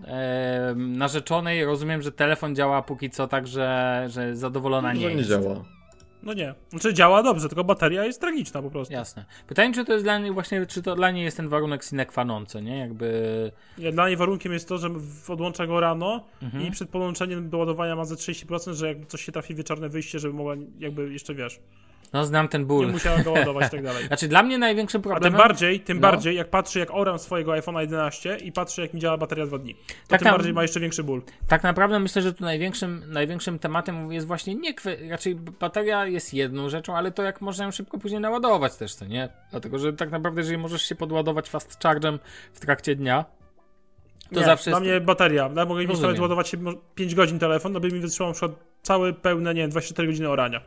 e, 0.07 0.73
narzeczonej 0.77 1.65
rozumiem, 1.65 2.01
że 2.01 2.11
telefon 2.11 2.55
działa 2.55 2.81
póki 2.81 3.09
co 3.09 3.27
tak, 3.27 3.47
że, 3.47 4.03
że 4.09 4.35
zadowolona 4.35 4.93
nie 4.93 5.01
Że 5.01 5.09
nie 5.09 5.15
jest. 5.15 5.29
działa. 5.29 5.55
No 6.23 6.33
nie. 6.33 6.53
Znaczy 6.69 6.93
działa 6.93 7.23
dobrze, 7.23 7.47
tylko 7.47 7.63
bateria 7.63 8.05
jest 8.05 8.21
tragiczna 8.21 8.61
po 8.61 8.69
prostu. 8.69 8.93
Jasne. 8.93 9.25
Pytanie, 9.47 9.73
czy 9.73 9.85
to 9.85 9.93
jest 9.93 10.05
dla 10.05 10.19
niej 10.19 10.31
właśnie, 10.31 10.65
czy 10.65 10.81
to 10.81 10.95
dla 10.95 11.11
niej 11.11 11.23
jest 11.23 11.37
ten 11.37 11.47
warunek 11.49 11.83
sine 11.83 12.05
qua 12.05 12.25
non, 12.25 12.45
co 12.45 12.59
nie? 12.59 12.77
Jakby... 12.77 13.51
Nie, 13.77 13.91
Dla 13.91 14.07
niej 14.07 14.17
warunkiem 14.17 14.53
jest 14.53 14.67
to, 14.67 14.77
że 14.77 14.89
odłącza 15.27 15.67
go 15.67 15.79
rano 15.79 16.23
Mhm. 16.41 16.67
i 16.67 16.71
przed 16.71 16.89
podłączeniem 16.89 17.49
do 17.49 17.57
ładowania 17.57 17.95
ma 17.95 18.05
ze 18.05 18.15
30%, 18.15 18.73
że 18.73 18.87
jak 18.87 19.05
coś 19.07 19.25
się 19.25 19.31
trafi 19.31 19.55
wieczorne 19.55 19.89
wyjście, 19.89 20.19
żeby 20.19 20.33
mogła 20.33 20.55
jakby 20.79 21.13
jeszcze 21.13 21.33
wiesz, 21.35 21.59
No 22.13 22.25
znam 22.25 22.47
ten 22.47 22.61
nie 22.61 22.67
ból. 22.67 22.91
musiała 22.91 23.23
go 23.23 23.31
ładować 23.31 23.67
i 23.67 23.71
tak 23.71 23.83
dalej. 23.83 24.05
Znaczy 24.07 24.27
dla 24.27 24.43
mnie 24.43 24.57
największym 24.57 24.99
A 24.99 25.03
tym 25.03 25.11
problemem... 25.11 25.37
bardziej, 25.37 25.79
tym 25.79 25.97
No. 25.99 26.01
bardziej 26.01 26.35
jak 26.35 26.49
patrzę 26.49 26.79
jak 26.79 26.91
oram 26.91 27.19
swojego 27.19 27.51
iPhone'a 27.51 27.79
11 27.79 28.37
i 28.37 28.51
patrzę 28.51 28.81
jak 28.81 28.93
mi 28.93 28.99
działa 28.99 29.17
bateria 29.17 29.45
dwa 29.45 29.57
dni. 29.57 29.75
To 29.75 29.81
Tak 30.07 30.19
tym 30.19 30.25
tam- 30.25 30.33
bardziej 30.37 30.53
ma 30.53 30.61
jeszcze 30.61 30.79
większy 30.79 31.03
ból. 31.03 31.21
Tak 31.47 31.63
naprawdę 31.63 31.99
myślę, 31.99 32.21
że 32.21 32.33
tu 32.33 32.43
największym, 32.43 33.03
największym 33.07 33.59
tematem 33.59 34.11
jest 34.11 34.27
właśnie 34.27 34.55
nie 34.55 34.73
raczej 35.09 35.35
bateria 35.35 36.05
jest 36.05 36.33
jedną 36.33 36.69
rzeczą, 36.69 36.95
ale 36.97 37.11
to 37.11 37.23
jak 37.23 37.41
można 37.41 37.65
ją 37.65 37.71
szybko 37.71 37.97
później 37.97 38.21
naładować 38.21 38.75
też, 38.75 38.95
co 38.95 39.05
nie? 39.05 39.29
Dlatego, 39.51 39.79
że 39.79 39.93
tak 39.93 40.11
naprawdę 40.11 40.41
jeżeli 40.41 40.57
możesz 40.57 40.81
się 40.81 40.95
podładować 40.95 41.49
fast 41.49 41.83
chargem 41.83 42.19
w 42.53 42.59
trakcie 42.59 42.95
dnia, 42.95 43.25
to 44.33 44.39
nie, 44.39 44.45
zawsze 44.45 44.71
dla 44.71 44.79
jest... 44.79 44.89
mnie 44.91 45.01
bateria. 45.01 45.49
Ja 45.55 45.65
mogę 45.65 45.83
nawet 46.01 46.19
ładować 46.19 46.47
się 46.49 46.57
mo- 46.57 46.73
5 46.95 47.15
godzin 47.15 47.39
telefon, 47.39 47.71
no 47.73 47.79
by 47.79 47.87
mi 47.91 47.99
wytrzymał 47.99 48.29
na 48.29 48.33
przykład 48.33 48.51
całe 48.81 49.13
pełne, 49.13 49.53
nie 49.53 49.61
wiem, 49.61 49.69
24 49.69 50.07
godziny 50.07 50.29
orania. 50.29 50.61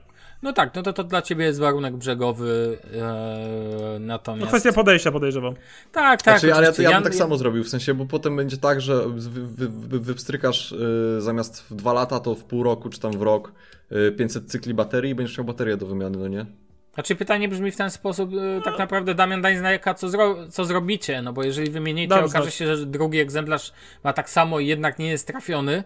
No 0.45 0.53
tak, 0.53 0.75
no 0.75 0.83
to, 0.83 0.93
to 0.93 1.05
dla 1.05 1.23
ciebie 1.23 1.45
jest 1.45 1.61
warunek 1.61 1.97
brzegowy, 1.97 2.79
e, 2.95 3.99
natomiast... 4.01 4.43
No 4.43 4.49
kwestia 4.49 4.73
podejścia 4.73 5.13
podejrzewam. 5.13 5.55
Tak, 5.93 6.23
tak. 6.23 6.41
Znaczy, 6.41 6.55
ale 6.55 6.73
ja, 6.79 6.91
ja 6.91 6.95
bym 6.95 7.03
tak 7.03 7.15
samo 7.15 7.37
zrobił, 7.37 7.65
w 7.65 7.69
sensie, 7.69 7.95
bo 7.95 8.07
potem 8.07 8.37
będzie 8.37 8.57
tak, 8.57 8.81
że 8.81 9.09
wy, 9.09 9.47
wy, 9.47 9.69
wy, 9.69 10.01
wypstrykasz 10.01 10.73
y, 10.73 11.17
zamiast 11.19 11.63
w 11.63 11.75
dwa 11.75 11.93
lata, 11.93 12.21
to 12.21 12.35
w 12.35 12.45
pół 12.45 12.63
roku, 12.63 12.89
czy 12.89 13.01
tam 13.01 13.13
w 13.13 13.23
rok 13.23 13.53
y, 13.93 14.13
500 14.13 14.51
cykli 14.51 14.75
baterii 14.75 15.11
i 15.11 15.15
będziesz 15.15 15.39
miał 15.39 15.45
baterię 15.45 15.77
do 15.77 15.87
wymiany, 15.87 16.19
no 16.19 16.29
nie? 16.29 16.47
Znaczy 16.95 17.17
pytanie 17.17 17.49
brzmi 17.49 17.71
w 17.71 17.77
ten 17.77 17.91
sposób, 17.91 18.31
e, 18.35 18.61
tak 18.63 18.79
naprawdę 18.79 19.15
Damian 19.15 19.43
daj 19.43 19.57
znajaka, 19.57 19.95
co, 19.95 20.09
zro, 20.09 20.37
co 20.51 20.65
zrobicie, 20.65 21.23
no 21.23 21.33
bo 21.33 21.43
jeżeli 21.43 21.71
wymienicie, 21.71 22.09
Dobrze. 22.09 22.39
okaże 22.39 22.51
się, 22.51 22.77
że 22.77 22.87
drugi 22.87 23.19
egzemplarz 23.19 23.73
ma 24.05 24.13
tak 24.13 24.31
samo 24.31 24.61
i 24.61 24.67
jednak 24.67 24.99
nie 24.99 25.09
jest 25.09 25.27
trafiony, 25.27 25.85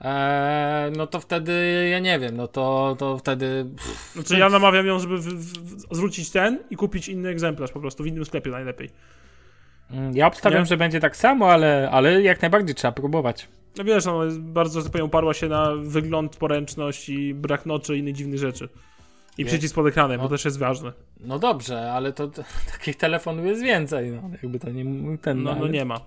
e, 0.00 0.90
no 0.96 1.06
to 1.06 1.20
wtedy, 1.20 1.88
ja 1.90 1.98
nie 1.98 2.18
wiem, 2.18 2.36
no 2.36 2.48
to, 2.48 2.96
to 2.98 3.18
wtedy... 3.18 3.66
Pff, 3.76 4.12
Znaczy 4.12 4.38
ja 4.38 4.48
namawiam 4.48 4.86
ją, 4.86 4.98
żeby 4.98 5.18
w, 5.18 5.24
w, 5.24 5.96
zwrócić 5.96 6.30
ten 6.30 6.58
i 6.70 6.76
kupić 6.76 7.08
inny 7.08 7.28
egzemplarz 7.28 7.72
po 7.72 7.80
prostu, 7.80 8.02
w 8.02 8.06
innym 8.06 8.24
sklepie 8.24 8.50
najlepiej. 8.50 8.90
mm, 9.90 10.16
ja 10.16 10.26
obstawiam, 10.26 10.60
Nie? 10.62 10.66
że 10.66 10.76
będzie 10.76 11.00
tak 11.00 11.16
samo, 11.16 11.50
ale, 11.52 11.88
ale 11.92 12.22
jak 12.22 12.42
najbardziej 12.42 12.74
trzeba 12.74 12.92
próbować. 12.92 13.48
No 13.78 13.84
wiesz, 13.84 14.06
no, 14.06 14.24
jest 14.24 14.40
bardzo, 14.40 14.80
że 14.80 14.84
tak 14.84 14.92
powiem, 14.92 15.06
oparła 15.06 15.34
się 15.34 15.48
na 15.48 15.72
wygląd, 15.76 16.36
poręczność 16.36 17.08
i 17.08 17.34
brak 17.34 17.66
noczy 17.66 17.96
i 17.96 17.98
innych 17.98 18.14
dziwnych 18.14 18.38
rzeczy. 18.38 18.68
I 19.38 19.42
Nie. 19.42 19.46
przycisk 19.48 19.74
pod 19.74 19.86
ekranem, 19.86 20.16
No. 20.16 20.22
bo 20.22 20.28
też 20.28 20.44
jest 20.44 20.58
ważne. 20.58 20.92
No 21.20 21.38
dobrze, 21.38 21.92
ale 21.92 22.12
to, 22.12 22.28
to 22.28 22.42
takich 22.72 22.96
telefonów 22.96 23.46
jest 23.46 23.62
więcej, 23.62 24.10
no 24.10 24.30
jakby 24.42 24.58
to 24.58 24.70
nie 24.70 25.18
ten, 25.18 25.42
No, 25.42 25.50
no 25.54 25.60
ale 25.60 25.70
nie 25.70 25.84
ma. 25.84 26.00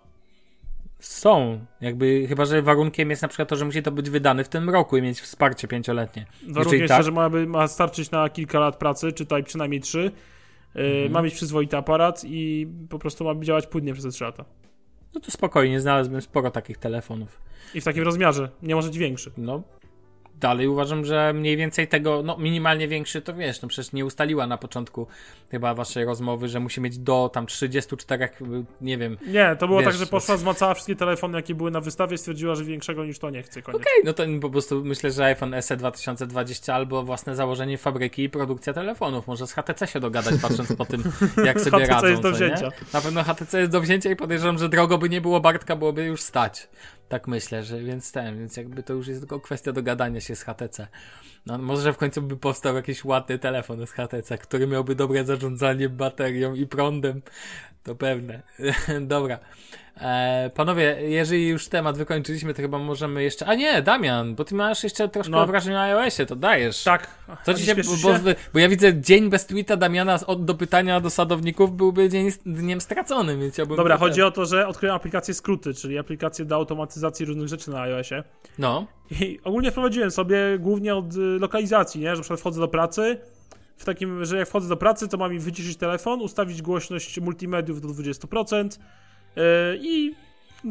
Są, 1.00 1.66
jakby, 1.82 2.26
chyba 2.28 2.46
że 2.46 2.62
warunkiem 2.62 3.10
jest 3.10 3.22
na 3.22 3.28
przykład 3.28 3.50
to, 3.50 3.56
że 3.56 3.66
musi 3.66 3.84
to 3.84 3.92
być 3.92 4.10
wydane 4.10 4.44
w 4.44 4.50
tym 4.50 4.70
roku 4.70 4.98
i 4.98 5.02
mieć 5.02 5.22
wsparcie 5.22 5.68
pięcioletnie. 5.68 6.26
Warunkiem 6.48 6.80
jest 6.82 6.94
tak- 6.94 7.04
że 7.06 7.12
ma, 7.12 7.30
ma 7.30 7.68
starczyć 7.68 8.12
na 8.12 8.30
kilka 8.30 8.60
lat 8.60 8.76
pracy, 8.78 9.14
czytaj 9.14 9.44
przynajmniej 9.44 9.82
trzy. 9.82 10.12
Yy, 10.76 10.84
Mhm. 10.84 11.12
Ma 11.12 11.22
mieć 11.22 11.34
przyzwoity 11.34 11.78
aparat 11.78 12.22
i 12.26 12.68
po 12.90 13.00
prostu 13.00 13.24
ma 13.24 13.36
działać 13.46 13.68
płynnie 13.68 13.94
przez 13.94 14.06
te 14.06 14.12
trzy 14.12 14.24
lata. 14.24 14.46
No 15.16 15.22
to 15.22 15.32
spokojnie, 15.32 15.82
znalazłbym 15.82 16.22
sporo 16.22 16.52
takich 16.52 16.78
telefonów. 16.78 17.42
I 17.74 17.82
w 17.82 17.84
takim 17.84 18.04
rozmiarze, 18.04 18.50
nie 18.64 18.76
może 18.76 18.88
być 18.88 18.98
większy. 18.98 19.32
No, 19.38 19.64
dalej 20.40 20.68
uważam, 20.68 21.06
że 21.06 21.34
mniej 21.34 21.58
więcej 21.58 21.88
tego, 21.88 22.24
no 22.24 22.38
minimalnie 22.38 22.88
większy 22.88 23.22
to 23.22 23.34
wiesz, 23.34 23.62
no 23.62 23.68
przecież 23.68 23.94
nie 23.94 24.06
ustaliła 24.06 24.48
na 24.48 24.58
początku 24.58 25.08
chyba 25.52 25.74
waszej 25.74 26.06
rozmowy, 26.06 26.48
że 26.48 26.60
musi 26.60 26.82
mieć 26.82 26.98
do 26.98 27.30
tam 27.34 27.46
34, 27.46 28.30
nie 28.82 28.98
wiem. 28.98 29.14
Okej, 29.22 29.34
Nie, 29.34 29.56
to 29.56 29.68
było 29.68 29.80
Wiesz, 29.80 29.88
tak, 29.88 29.96
że 29.96 30.06
poszła, 30.06 30.38
zmacała 30.38 30.74
wszystkie 30.74 30.96
telefony, 30.96 31.38
jakie 31.38 31.56
były 31.56 31.72
na 31.72 31.82
wystawie, 31.82 32.18
stwierdziła, 32.18 32.56
że 32.56 32.64
większego 32.64 33.06
niż 33.06 33.20
to 33.20 33.30
nie 33.30 33.44
chce. 33.44 33.62
Koniec. 33.62 33.82
no 34.06 34.14
to 34.14 34.24
po 34.42 34.50
prostu 34.50 34.86
myślę, 34.86 35.12
że 35.12 35.26
iPhone 35.26 35.62
SE 35.62 35.78
2020 35.78 36.76
albo 36.76 37.04
własne 37.04 37.36
założenie 37.36 37.78
fabryki 37.78 38.24
i 38.24 38.30
produkcja 38.30 38.74
telefonów. 38.74 39.28
Może 39.28 39.48
z 39.48 39.54
HTC 39.54 39.88
się 39.88 40.00
dogadać, 40.00 40.36
patrząc 40.42 40.76
po 40.76 40.86
tym, 40.86 41.04
jak 41.46 41.62
sobie 41.62 41.78
HTC 41.78 41.94
radzą. 41.94 42.08
jest 42.08 42.22
do 42.22 42.32
co 42.32 42.38
wzięcia. 42.38 42.72
Na 42.94 43.02
pewno 43.02 43.24
HTC 43.24 43.60
jest 43.60 43.72
do 43.72 43.82
wzięcia 43.82 44.10
i 44.12 44.16
podejrzewam, 44.16 44.58
że 44.58 44.70
drogo 44.70 44.98
by 44.98 45.10
nie 45.10 45.22
było 45.22 45.40
Bartka, 45.40 45.76
byłoby 45.76 46.06
już 46.06 46.22
stać. 46.22 46.68
Tak 47.10 47.28
myślę, 47.28 47.64
że 47.64 47.80
więc 47.80 48.12
ten, 48.12 48.40
więc 48.40 48.58
jakby 48.58 48.84
to 48.84 48.94
już 48.94 49.08
jest 49.08 49.20
tylko 49.20 49.40
kwestia 49.40 49.72
dogadania 49.72 50.22
się 50.22 50.36
z 50.36 50.44
HTC. 50.44 50.88
No, 51.46 51.58
może 51.58 51.94
w 51.94 51.98
końcu 51.98 52.22
by 52.22 52.38
powstał 52.38 52.76
jakiś 52.76 53.06
ładny 53.06 53.40
telefon 53.40 53.88
z 53.88 53.92
HTC, 53.92 54.38
który 54.38 54.68
miałby 54.68 54.96
dobre 54.96 55.26
zarządzanie 55.26 55.90
baterią 55.90 56.54
i 56.54 56.68
prądem. 56.68 57.22
To 57.84 57.96
pewne. 57.96 58.42
Dobra. 59.02 59.40
E, 60.02 60.52
panowie, 60.56 60.98
jeżeli 61.02 61.48
już 61.48 61.68
temat 61.68 61.98
wykończyliśmy, 61.98 62.54
to 62.54 62.62
chyba 62.62 62.80
możemy 62.80 63.24
jeszcze. 63.24 63.46
A 63.46 63.56
nie, 63.56 63.82
Damian, 63.82 64.36
bo 64.36 64.46
ty 64.46 64.56
masz 64.56 64.84
jeszcze 64.84 65.10
troszkę 65.10 65.32
No. 65.32 65.48
wrażeń 65.48 65.76
o 65.76 65.82
iOSie, 65.82 66.26
to 66.26 66.36
dajesz. 66.36 66.84
Tak. 66.84 67.08
Co 67.46 67.54
ci 67.54 67.66
się, 67.66 67.76
bo, 67.76 67.82
bo, 68.04 68.10
bo 68.54 68.60
ja 68.60 68.70
widzę 68.70 69.02
dzień 69.02 69.30
bez 69.30 69.46
tweeta 69.46 69.78
Damiana 69.78 70.20
od 70.28 70.46
do 70.46 70.56
pytania 70.56 71.00
do 71.00 71.10
sadowników 71.10 71.76
byłby 71.76 72.10
dzień, 72.10 72.32
dniem 72.46 72.82
straconym, 72.82 73.40
więc 73.40 73.54
chciałbym... 73.54 73.78
Dobra, 73.78 73.96
to 73.96 74.00
chodzi 74.00 74.22
o 74.22 74.32
to, 74.32 74.46
że 74.46 74.68
odkryłem 74.68 74.96
aplikację 74.96 75.34
skróty, 75.34 75.74
czyli 75.74 75.98
aplikację 76.00 76.46
do 76.46 76.56
automatyzacji 76.56 77.26
różnych 77.26 77.48
rzeczy 77.48 77.72
na 77.72 77.82
iOSie. 77.82 78.24
No, 78.58 78.88
I 79.22 79.40
ogólnie 79.44 79.72
wprowadziłem 79.72 80.12
sobie 80.12 80.38
głównie 80.60 80.96
od 80.96 81.16
y, 81.16 81.20
lokalizacji, 81.20 82.02
nie? 82.02 82.10
Że 82.10 82.16
na 82.16 82.22
przykład 82.22 82.40
wchodzę 82.40 82.60
do 82.60 82.68
pracy, 82.68 83.18
w 83.78 83.86
takim, 83.86 84.26
że 84.26 84.38
jak 84.38 84.48
wchodzę 84.48 84.70
do 84.70 84.78
pracy, 84.78 85.08
to 85.08 85.18
mam 85.18 85.32
mi 85.32 85.40
wyciszyć 85.40 85.78
telefon, 85.78 86.22
ustawić 86.22 86.62
głośność 86.62 87.20
multimediów 87.20 87.82
do 87.82 87.88
20% 87.88 88.80
yy, 89.36 89.44
i 89.82 90.16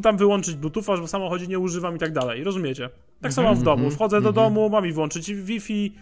tam 0.03 0.17
wyłączyć 0.17 0.55
Bluetootha, 0.55 0.97
że 0.97 1.03
w 1.03 1.11
samochodzie 1.11 1.47
nie 1.47 1.59
używam 1.59 1.97
i 1.97 1.99
tak 1.99 2.13
dalej. 2.13 2.45
Rozumiecie? 2.45 2.91
Tak 3.21 3.33
samo 3.33 3.55
w 3.55 3.63
domu. 3.63 3.91
Wchodzę 3.91 4.21
do 4.21 4.33
domu, 4.33 4.71
mam 4.71 4.85
mi 4.85 4.93
włączyć 4.93 5.35
Wi-Fi, 5.35 5.95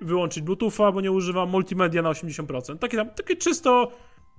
wyłączyć 0.00 0.42
Bluetootha, 0.42 0.92
bo 0.92 1.00
nie 1.00 1.12
używam 1.12 1.50
multimedia 1.50 2.02
na 2.02 2.10
80%. 2.10 2.78
Takie, 2.78 2.96
tam, 2.96 3.10
takie 3.10 3.36
czysto 3.36 3.92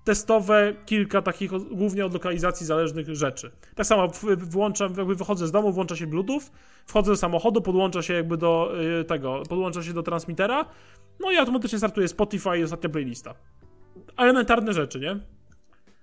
testowe, 0.06 0.74
kilka 0.86 1.22
takich 1.22 1.52
głównie 1.72 2.06
od 2.06 2.14
lokalizacji 2.14 2.66
zależnych 2.66 3.16
rzeczy. 3.16 3.52
Tak 3.76 3.86
samo 3.86 4.08
włączam, 4.38 4.94
jakby 4.98 5.16
wychodzę 5.16 5.48
z 5.48 5.52
domu, 5.52 5.72
włącza 5.72 5.96
się 5.96 6.08
Bluetooth, 6.08 6.42
wchodzę 6.86 7.12
do 7.12 7.18
samochodu, 7.18 7.62
podłącza 7.62 8.02
się 8.02 8.14
jakby 8.14 8.38
do 8.38 8.72
y, 9.02 9.04
tego, 9.04 9.44
podłącza 9.50 9.84
się 9.84 9.94
do 9.94 10.04
transmitera, 10.04 10.66
no 11.20 11.32
i 11.32 11.38
automatycznie 11.38 11.78
startuje 11.78 12.08
Spotify 12.08 12.58
i 12.60 12.64
ostatnia 12.64 12.90
playlista. 12.90 13.34
Elementarne 14.18 14.74
rzeczy, 14.74 15.00
nie? 15.00 15.20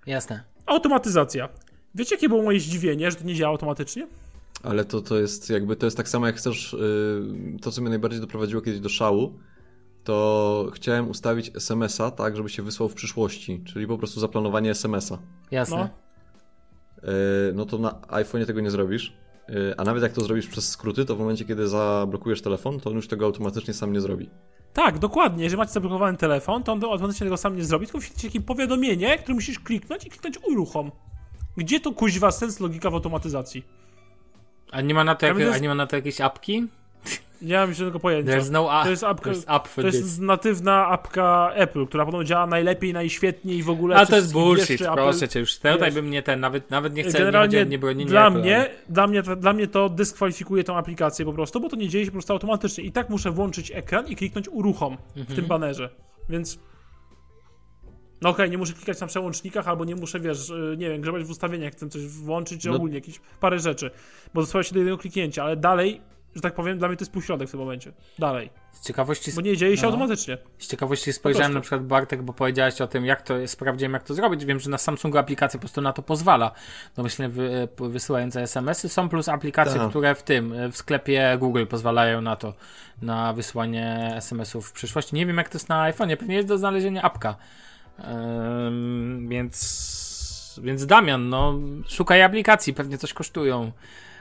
jasne. 0.06 0.44
Automatyzacja. 0.66 1.48
Wiecie, 1.94 2.14
jakie 2.14 2.28
było 2.28 2.42
moje 2.42 2.60
zdziwienie, 2.60 3.10
że 3.10 3.16
to 3.16 3.24
nie 3.24 3.34
działa 3.34 3.52
automatycznie? 3.52 4.06
Ale 4.62 4.84
to, 4.84 5.00
to 5.00 5.18
jest 5.18 5.50
jakby, 5.50 5.76
to 5.76 5.86
jest 5.86 5.96
tak 5.96 6.08
samo 6.08 6.26
jak 6.26 6.36
chcesz, 6.36 6.72
yy, 6.72 7.58
to 7.60 7.70
co 7.70 7.80
mnie 7.80 7.90
najbardziej 7.90 8.20
doprowadziło 8.20 8.62
kiedyś 8.62 8.80
do 8.80 8.88
szału, 8.88 9.38
to 10.04 10.70
chciałem 10.74 11.08
ustawić 11.08 11.50
SMS-a 11.56 12.10
tak, 12.10 12.36
żeby 12.36 12.48
się 12.48 12.62
wysłał 12.62 12.88
w 12.88 12.94
przyszłości, 12.94 13.62
czyli 13.64 13.86
po 13.86 13.98
prostu 13.98 14.20
zaplanowanie 14.20 14.70
SMS-a. 14.70 15.18
Jasne. 15.50 15.76
No. 15.76 15.88
Yy, 17.02 17.12
no 17.54 17.66
to 17.66 17.78
na 17.78 17.90
iPhone'ie 17.90 18.46
tego 18.46 18.60
nie 18.60 18.70
zrobisz, 18.70 19.16
yy, 19.48 19.74
a 19.76 19.84
nawet 19.84 20.02
jak 20.02 20.12
to 20.12 20.20
zrobisz 20.20 20.46
przez 20.46 20.68
skróty, 20.68 21.04
to 21.04 21.16
w 21.16 21.18
momencie, 21.18 21.44
kiedy 21.44 21.68
zablokujesz 21.68 22.42
telefon, 22.42 22.80
to 22.80 22.90
on 22.90 22.96
już 22.96 23.08
tego 23.08 23.24
automatycznie 23.24 23.74
sam 23.74 23.92
nie 23.92 24.00
zrobi. 24.00 24.30
Tak, 24.72 24.98
dokładnie. 24.98 25.44
Jeżeli 25.44 25.58
macie 25.58 25.72
zablokowany 25.72 26.18
telefon, 26.18 26.62
to 26.62 26.72
on 26.72 26.84
automatycznie 26.84 27.24
tego 27.24 27.36
sam 27.36 27.56
nie 27.56 27.64
zrobi, 27.64 27.86
tylko 27.86 27.98
wyświetli 27.98 28.20
ci 28.20 28.28
takie 28.28 28.40
powiadomienie, 28.40 29.18
które 29.18 29.34
musisz 29.34 29.60
kliknąć 29.60 30.06
i 30.06 30.10
kliknąć 30.10 30.38
uruchom. 30.48 30.90
Gdzie 31.56 31.80
to 31.80 31.92
kuźwa 31.92 32.30
sens 32.30 32.60
logika 32.60 32.90
w 32.90 32.94
automatyzacji? 32.94 33.64
A 34.70 34.80
nie 34.80 34.94
ma 34.94 35.04
na 35.04 35.14
to, 35.14 35.26
Ja 35.26 35.38
jak, 35.38 35.54
a 35.54 35.58
nie 35.58 35.68
ma 35.68 35.74
na 35.74 35.86
to 35.86 35.96
jakieś 35.96 36.20
apki? 36.20 36.68
Nie 37.42 37.56
mam 37.56 37.74
żadnego 37.74 38.00
pojęcia. 38.00 38.32
There's 38.32 38.50
no 38.50 38.74
app. 38.80 38.84
To 38.84 38.90
jest 38.90 39.02
apka- 39.02 39.56
app 39.56 39.68
for 39.68 39.84
To 39.84 39.90
this. 39.90 40.00
jest 40.00 40.20
natywna 40.20 40.86
apka 40.86 41.50
Apple, 41.54 41.86
która 41.86 42.04
podobno 42.04 42.24
działa 42.24 42.46
najlepiej, 42.46 42.92
najświetniej 42.92 43.62
w 43.62 43.70
ogóle. 43.70 43.96
A 43.96 44.06
to 44.06 44.16
jest 44.16 44.32
bullshit, 44.32 44.82
proszę 44.94 45.28
cię, 45.28 45.40
już 45.40 45.58
tutaj 45.58 45.92
bym 45.92 46.10
nie 46.10 46.22
ten, 46.22 46.40
nawet, 46.40 46.70
nawet 46.70 46.94
nie 46.94 47.02
chcę, 47.02 47.12
nie 47.12 47.18
Generalnie 47.18 47.60
o 47.60 47.64
nie 47.64 47.78
bronienie 47.78 48.10
dla 48.10 48.28
Apple, 48.28 48.38
mnie, 48.40 48.70
dla, 48.88 49.06
mnie, 49.06 49.22
dla 49.22 49.52
mnie 49.52 49.66
to 49.66 49.88
dyskwalifikuje 49.88 50.64
tą 50.64 50.76
aplikację 50.76 51.24
po 51.24 51.32
prostu, 51.32 51.60
bo 51.60 51.68
to 51.68 51.76
nie 51.76 51.88
dzieje 51.88 52.04
się 52.04 52.10
po 52.10 52.14
prostu 52.14 52.32
automatycznie. 52.32 52.84
I 52.84 52.92
tak 52.92 53.10
muszę 53.10 53.30
włączyć 53.30 53.72
ekran 53.74 54.06
i 54.08 54.16
kliknąć 54.16 54.48
uruchom 54.48 54.96
w 55.14 55.18
Mhm. 55.18 55.36
tym 55.36 55.46
banerze. 55.46 55.90
Więc. 56.28 56.58
No 58.22 58.28
okej, 58.28 58.50
nie 58.50 58.58
muszę 58.58 58.72
klikać 58.72 59.00
na 59.00 59.06
przełącznikach, 59.06 59.68
albo 59.68 59.84
nie 59.84 59.96
muszę, 59.96 60.20
wiesz, 60.20 60.50
y, 60.50 60.74
nie 60.78 60.90
wiem, 60.90 61.00
grzebać 61.00 61.24
w 61.24 61.30
ustawieniach, 61.30 61.72
chcę 61.72 61.88
coś 61.88 62.02
włączyć, 62.06 62.62
czy 62.62 62.68
No. 62.68 62.74
ogólnie 62.74 62.94
jakieś 62.94 63.20
parę 63.40 63.58
rzeczy. 63.58 63.90
Bo 64.34 64.40
to 64.40 64.46
sprowadza 64.46 64.68
się 64.68 64.74
do 64.74 64.78
jednego 64.78 64.98
kliknięcia, 64.98 65.44
ale 65.44 65.56
dalej, 65.56 66.00
że 66.34 66.40
tak 66.40 66.54
powiem, 66.54 66.78
dla 66.78 66.88
mnie 66.88 66.96
to 66.96 67.02
jest 67.02 67.12
półśrodek 67.12 67.48
w 67.48 67.50
tym 67.50 67.60
momencie. 67.60 67.92
Dalej. 68.18 68.50
Z 68.72 68.86
ciekawości, 68.86 69.32
Bo 69.32 69.40
nie 69.40 69.56
dzieje 69.56 69.76
się 69.76 69.82
No. 69.82 69.88
automatycznie. 69.88 70.38
z 70.58 70.68
ciekawości 70.68 71.12
spojrzałem 71.12 71.54
na 71.54 71.60
przykład 71.60 71.86
Bartek, 71.86 72.22
bo 72.22 72.32
powiedziałeś 72.32 72.80
o 72.80 72.86
tym, 72.86 73.06
jak 73.06 73.22
to 73.22 73.38
jest, 73.38 73.52
sprawdziłem 73.54 73.92
jak 73.92 74.02
to 74.02 74.14
zrobić. 74.14 74.44
Wiem, 74.44 74.60
że 74.60 74.70
na 74.70 74.78
Samsungu 74.78 75.18
aplikacja 75.18 75.58
po 75.58 75.60
prostu 75.60 75.80
na 75.80 75.92
to 75.92 76.02
pozwala. 76.02 76.52
Domyślnie 76.96 77.28
wy, 77.28 77.68
wysyłające 77.78 78.42
SMS-y 78.42 78.88
są 78.88 79.08
plus 79.08 79.28
aplikacje, 79.28 79.80
Tak. 79.80 79.90
które 79.90 80.14
w 80.14 80.22
tym, 80.22 80.54
w 80.72 80.76
sklepie 80.76 81.36
Google 81.38 81.66
pozwalają 81.66 82.20
na 82.20 82.36
to, 82.36 82.54
na 83.02 83.32
wysłanie 83.32 84.12
SMS-ów 84.16 84.68
w 84.68 84.72
przyszłości. 84.72 85.14
Nie 85.16 85.26
wiem 85.26 85.36
jak 85.36 85.48
to 85.48 85.58
jest 85.58 85.68
na 85.68 85.92
iPhone'ie, 85.92 86.16
pewnie 86.16 86.34
jest 86.36 86.48
do 86.48 86.58
znalezienia 86.58 87.02
apka. 87.02 87.36
Ym, 87.98 89.28
więc, 89.28 90.60
więc 90.62 90.86
Damian, 90.86 91.28
no, 91.28 91.54
szukaj 91.88 92.22
aplikacji, 92.22 92.74
pewnie 92.74 92.98
coś 92.98 93.12
kosztują. 93.12 93.72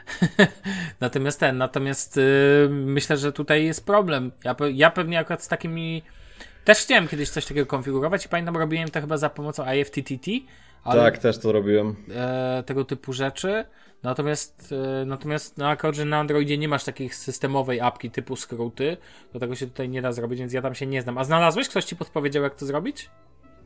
natomiast 0.99 1.39
ten, 1.39 1.57
natomiast 1.57 2.17
y, 2.17 2.67
myślę, 2.71 3.17
że 3.17 3.31
tutaj 3.31 3.65
jest 3.65 3.85
problem. 3.85 4.31
Ja, 4.43 4.55
ja 4.73 4.91
pewnie 4.91 5.19
akurat 5.19 5.43
z 5.43 5.47
takimi. 5.47 6.03
Też 6.65 6.77
chciałem 6.79 7.07
kiedyś 7.07 7.29
coś 7.29 7.45
takiego 7.45 7.65
konfigurować 7.65 8.25
i 8.25 8.29
pamiętam, 8.29 8.57
robiłem 8.57 8.89
to 8.89 9.01
chyba 9.01 9.17
za 9.17 9.29
pomocą 9.29 9.73
IFTTT, 9.73 10.27
ale 10.83 11.01
Tak, 11.01 11.17
też 11.17 11.37
to 11.39 11.51
robiłem. 11.51 11.95
e, 12.15 12.63
tego 12.65 12.85
typu 12.85 13.13
rzeczy. 13.13 13.65
Natomiast, 14.03 14.73
e, 15.01 15.05
natomiast 15.05 15.57
no, 15.57 15.67
akurat, 15.69 15.95
że 15.95 16.05
na 16.05 16.17
Androidzie 16.19 16.57
nie 16.57 16.67
masz 16.67 16.83
takiej 16.83 17.09
systemowej 17.09 17.81
apki 17.81 18.11
typu 18.11 18.35
skróty, 18.35 18.97
to 19.33 19.39
tego 19.39 19.55
się 19.55 19.67
tutaj 19.67 19.89
nie 19.89 20.01
da 20.01 20.11
zrobić, 20.11 20.39
więc 20.39 20.53
ja 20.53 20.61
tam 20.61 20.75
się 20.75 20.85
nie 20.85 21.01
znam. 21.01 21.17
A 21.17 21.23
znalazłeś? 21.23 21.69
Ktoś 21.69 21.85
ci 21.85 21.95
podpowiedział, 21.95 22.43
jak 22.43 22.55
to 22.55 22.65
zrobić? 22.65 23.09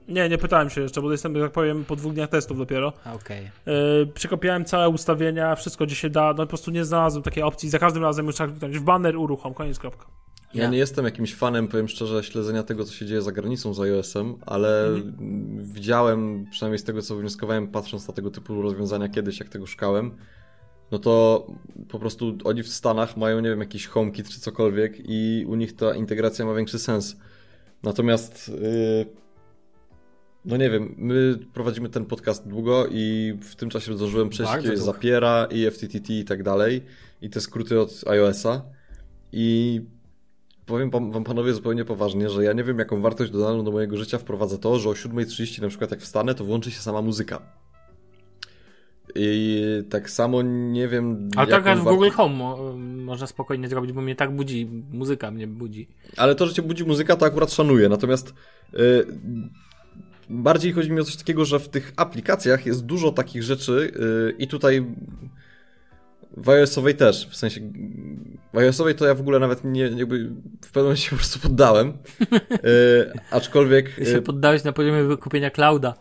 Nie, 0.07 0.29
nie 0.29 0.37
pytałem 0.37 0.69
się 0.69 0.81
jeszcze, 0.81 1.01
bo 1.01 1.11
jestem, 1.11 1.35
jak 1.35 1.51
powiem, 1.51 1.85
po 1.85 1.95
dwóch 1.95 2.13
dniach 2.13 2.29
testów 2.29 2.57
dopiero. 2.57 2.93
Okej. 3.15 3.51
Yy, 3.65 4.07
przekopiałem 4.13 4.65
całe 4.65 4.89
ustawienia, 4.89 5.55
wszystko 5.55 5.85
gdzie 5.85 5.95
się 5.95 6.09
da, 6.09 6.27
no 6.29 6.35
po 6.43 6.47
prostu 6.47 6.71
nie 6.71 6.85
znalazłem 6.85 7.23
takiej 7.23 7.43
opcji. 7.43 7.69
Za 7.69 7.79
każdym 7.79 8.03
razem 8.03 8.25
muszę 8.25 8.47
kliknąć 8.47 8.79
w 8.79 8.83
banner, 8.83 9.17
uruchom, 9.17 9.53
koniec, 9.53 9.79
kropka. 9.79 10.05
Ja 10.53 10.63
Ja. 10.63 10.69
nie 10.69 10.77
jestem 10.77 11.05
jakimś 11.05 11.35
fanem, 11.35 11.67
powiem 11.67 11.87
szczerze, 11.87 12.23
śledzenia 12.23 12.63
tego, 12.63 12.83
co 12.85 12.93
się 12.93 13.05
dzieje 13.05 13.21
za 13.21 13.31
granicą 13.31 13.73
z 13.73 13.79
iOS-em, 13.79 14.35
ale 14.45 14.85
Mhm. 14.87 15.15
widziałem, 15.63 16.45
przynajmniej 16.51 16.79
z 16.79 16.83
tego, 16.83 17.01
co 17.01 17.15
wnioskowałem, 17.15 17.67
patrząc 17.67 18.07
na 18.07 18.13
tego 18.13 18.31
typu 18.31 18.61
rozwiązania 18.61 19.09
kiedyś, 19.09 19.39
jak 19.39 19.49
tego 19.49 19.65
szukałem, 19.65 20.11
no 20.91 20.99
to 20.99 21.47
po 21.89 21.99
prostu 21.99 22.37
oni 22.43 22.63
w 22.63 22.67
Stanach 22.67 23.17
mają, 23.17 23.39
nie 23.39 23.49
wiem, 23.49 23.59
jakiś 23.59 23.87
HomeKit 23.87 24.29
czy 24.29 24.39
cokolwiek 24.39 24.93
i 24.99 25.45
u 25.47 25.55
nich 25.55 25.75
ta 25.75 25.95
integracja 25.95 26.45
ma 26.45 26.53
większy 26.53 26.79
sens. 26.79 27.17
Natomiast, 27.83 28.49
yy, 28.49 29.05
no 30.45 30.57
nie 30.57 30.69
wiem, 30.69 30.95
my 30.97 31.39
prowadzimy 31.53 31.89
ten 31.89 32.05
podcast 32.05 32.47
długo 32.47 32.87
i 32.91 33.33
w 33.41 33.55
tym 33.55 33.69
czasie 33.69 33.97
zdążyłem 33.97 34.29
przejść. 34.29 34.51
Zapiera 34.77 35.47
i 35.51 35.71
FTTT 35.71 36.09
i 36.13 36.25
tak 36.25 36.43
dalej 36.43 36.81
i 37.21 37.29
te 37.29 37.41
skróty 37.41 37.79
od 37.79 38.03
iOS-a 38.07 38.61
i 39.31 39.81
powiem 40.65 40.89
wam, 41.11 41.23
panowie 41.23 41.53
zupełnie 41.53 41.85
poważnie, 41.85 42.29
że 42.29 42.43
ja 42.43 42.53
nie 42.53 42.63
wiem 42.63 42.79
jaką 42.79 43.01
wartość 43.01 43.31
dodaną 43.31 43.63
do 43.63 43.71
mojego 43.71 43.97
życia 43.97 44.17
wprowadza 44.17 44.57
to, 44.57 44.79
że 44.79 44.89
o 44.89 44.93
7.30 44.93 45.61
na 45.61 45.67
przykład 45.67 45.91
jak 45.91 45.99
wstanę, 46.01 46.35
to 46.35 46.43
włączy 46.45 46.71
się 46.71 46.79
sama 46.79 47.01
muzyka. 47.01 47.41
I 49.15 49.63
tak 49.89 50.09
samo 50.09 50.41
nie 50.41 50.87
wiem. 50.87 51.29
Ale 51.35 51.49
jaką 51.49 51.57
akurat 51.59 51.79
w 51.79 51.83
warto- 51.83 51.95
Google 51.95 52.09
Home 52.09 52.35
mo- 52.35 52.73
można 53.05 53.27
spokojnie 53.27 53.67
zrobić, 53.67 53.91
bo 53.91 54.01
mnie 54.01 54.15
tak 54.15 54.35
budzi, 54.35 54.65
muzyka 54.91 55.31
mnie 55.31 55.47
budzi. 55.47 55.87
Ale 56.17 56.35
to, 56.35 56.47
że 56.47 56.53
cię 56.53 56.61
budzi 56.61 56.85
muzyka, 56.85 57.15
to 57.15 57.25
akurat 57.25 57.53
szanuję. 57.53 57.89
Natomiast 57.89 58.33
y, 58.73 59.05
bardziej 60.29 60.73
chodzi 60.73 60.91
mi 60.91 60.99
o 60.99 61.03
coś 61.03 61.15
takiego, 61.15 61.45
że 61.45 61.59
w 61.59 61.69
tych 61.69 61.93
aplikacjach 61.95 62.65
jest 62.65 62.85
dużo 62.85 63.11
takich 63.11 63.43
rzeczy 63.43 63.91
y, 64.31 64.35
i 64.37 64.47
tutaj 64.47 64.85
w 66.37 66.49
iOS-owej 66.49 66.95
też, 66.95 67.27
w 67.29 67.35
sensie 67.35 67.61
w 68.53 68.57
iOS-owej 68.57 68.95
to 68.95 69.05
ja 69.05 69.15
w 69.15 69.19
ogóle 69.19 69.39
nawet 69.39 69.63
nie, 69.63 69.81
jakby 69.81 70.25
w 70.65 70.71
pewnym 70.71 70.83
momencie 70.83 71.03
się 71.03 71.09
po 71.09 71.15
prostu 71.15 71.39
poddałem. 71.39 71.93
Y, 72.65 73.19
aczkolwiek... 73.31 73.95
Ty 73.95 74.05
się 74.05 74.17
y, 74.17 74.21
poddałeś 74.21 74.63
na 74.63 74.71
poziomie 74.71 75.03
wykupienia 75.03 75.49
clouda. 75.51 75.93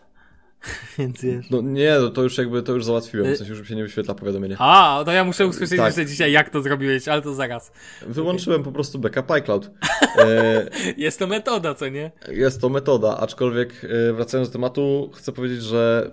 Więc 0.97 1.21
wiesz. 1.21 1.49
No 1.49 1.61
nie, 1.61 1.95
no 1.99 2.09
to 2.09 2.23
już 2.23 2.37
jakby 2.37 2.63
to 2.63 2.73
już 2.73 2.85
załatwiłem, 2.85 3.27
Y- 3.27 3.35
w 3.35 3.37
sensie 3.37 3.53
już 3.53 3.67
się 3.67 3.75
nie 3.75 3.83
wyświetla 3.83 4.15
powiadomienie. 4.15 4.55
A, 4.59 5.01
to 5.05 5.11
ja 5.11 5.23
muszę 5.23 5.47
usłyszeć 5.47 5.77
Tak. 5.77 5.85
jeszcze 5.85 6.05
dzisiaj, 6.05 6.31
jak 6.31 6.49
to 6.49 6.61
zrobiłeś, 6.61 7.07
ale 7.07 7.21
to 7.21 7.33
zaraz. 7.33 7.71
Wyłączyłem 8.07 8.63
po 8.63 8.71
prostu 8.71 8.99
backup 8.99 9.31
iCloud. 9.31 9.71
Jest 10.97 11.19
to 11.19 11.27
metoda, 11.27 11.75
co 11.75 11.89
nie? 11.89 12.11
Jest 12.31 12.61
to 12.61 12.69
metoda, 12.69 13.17
aczkolwiek 13.17 13.85
e, 14.09 14.13
wracając 14.13 14.49
do 14.49 14.53
tematu, 14.53 15.11
chcę 15.15 15.31
powiedzieć, 15.31 15.61
że 15.63 16.11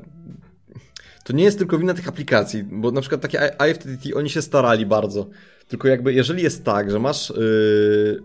to 1.24 1.32
nie 1.32 1.44
jest 1.44 1.58
tylko 1.58 1.78
wina 1.78 1.94
tych 1.94 2.08
aplikacji, 2.08 2.64
bo 2.64 2.90
na 2.90 3.00
przykład 3.00 3.20
takie 3.20 3.50
IFTTT, 3.70 4.14
oni 4.14 4.30
się 4.30 4.42
starali 4.42 4.86
bardzo. 4.86 5.26
Tylko 5.68 5.88
jakby, 5.88 6.12
jeżeli 6.12 6.42
jest 6.42 6.64
tak, 6.64 6.90
że 6.90 6.98
masz 6.98 7.30
yy, 7.30 8.22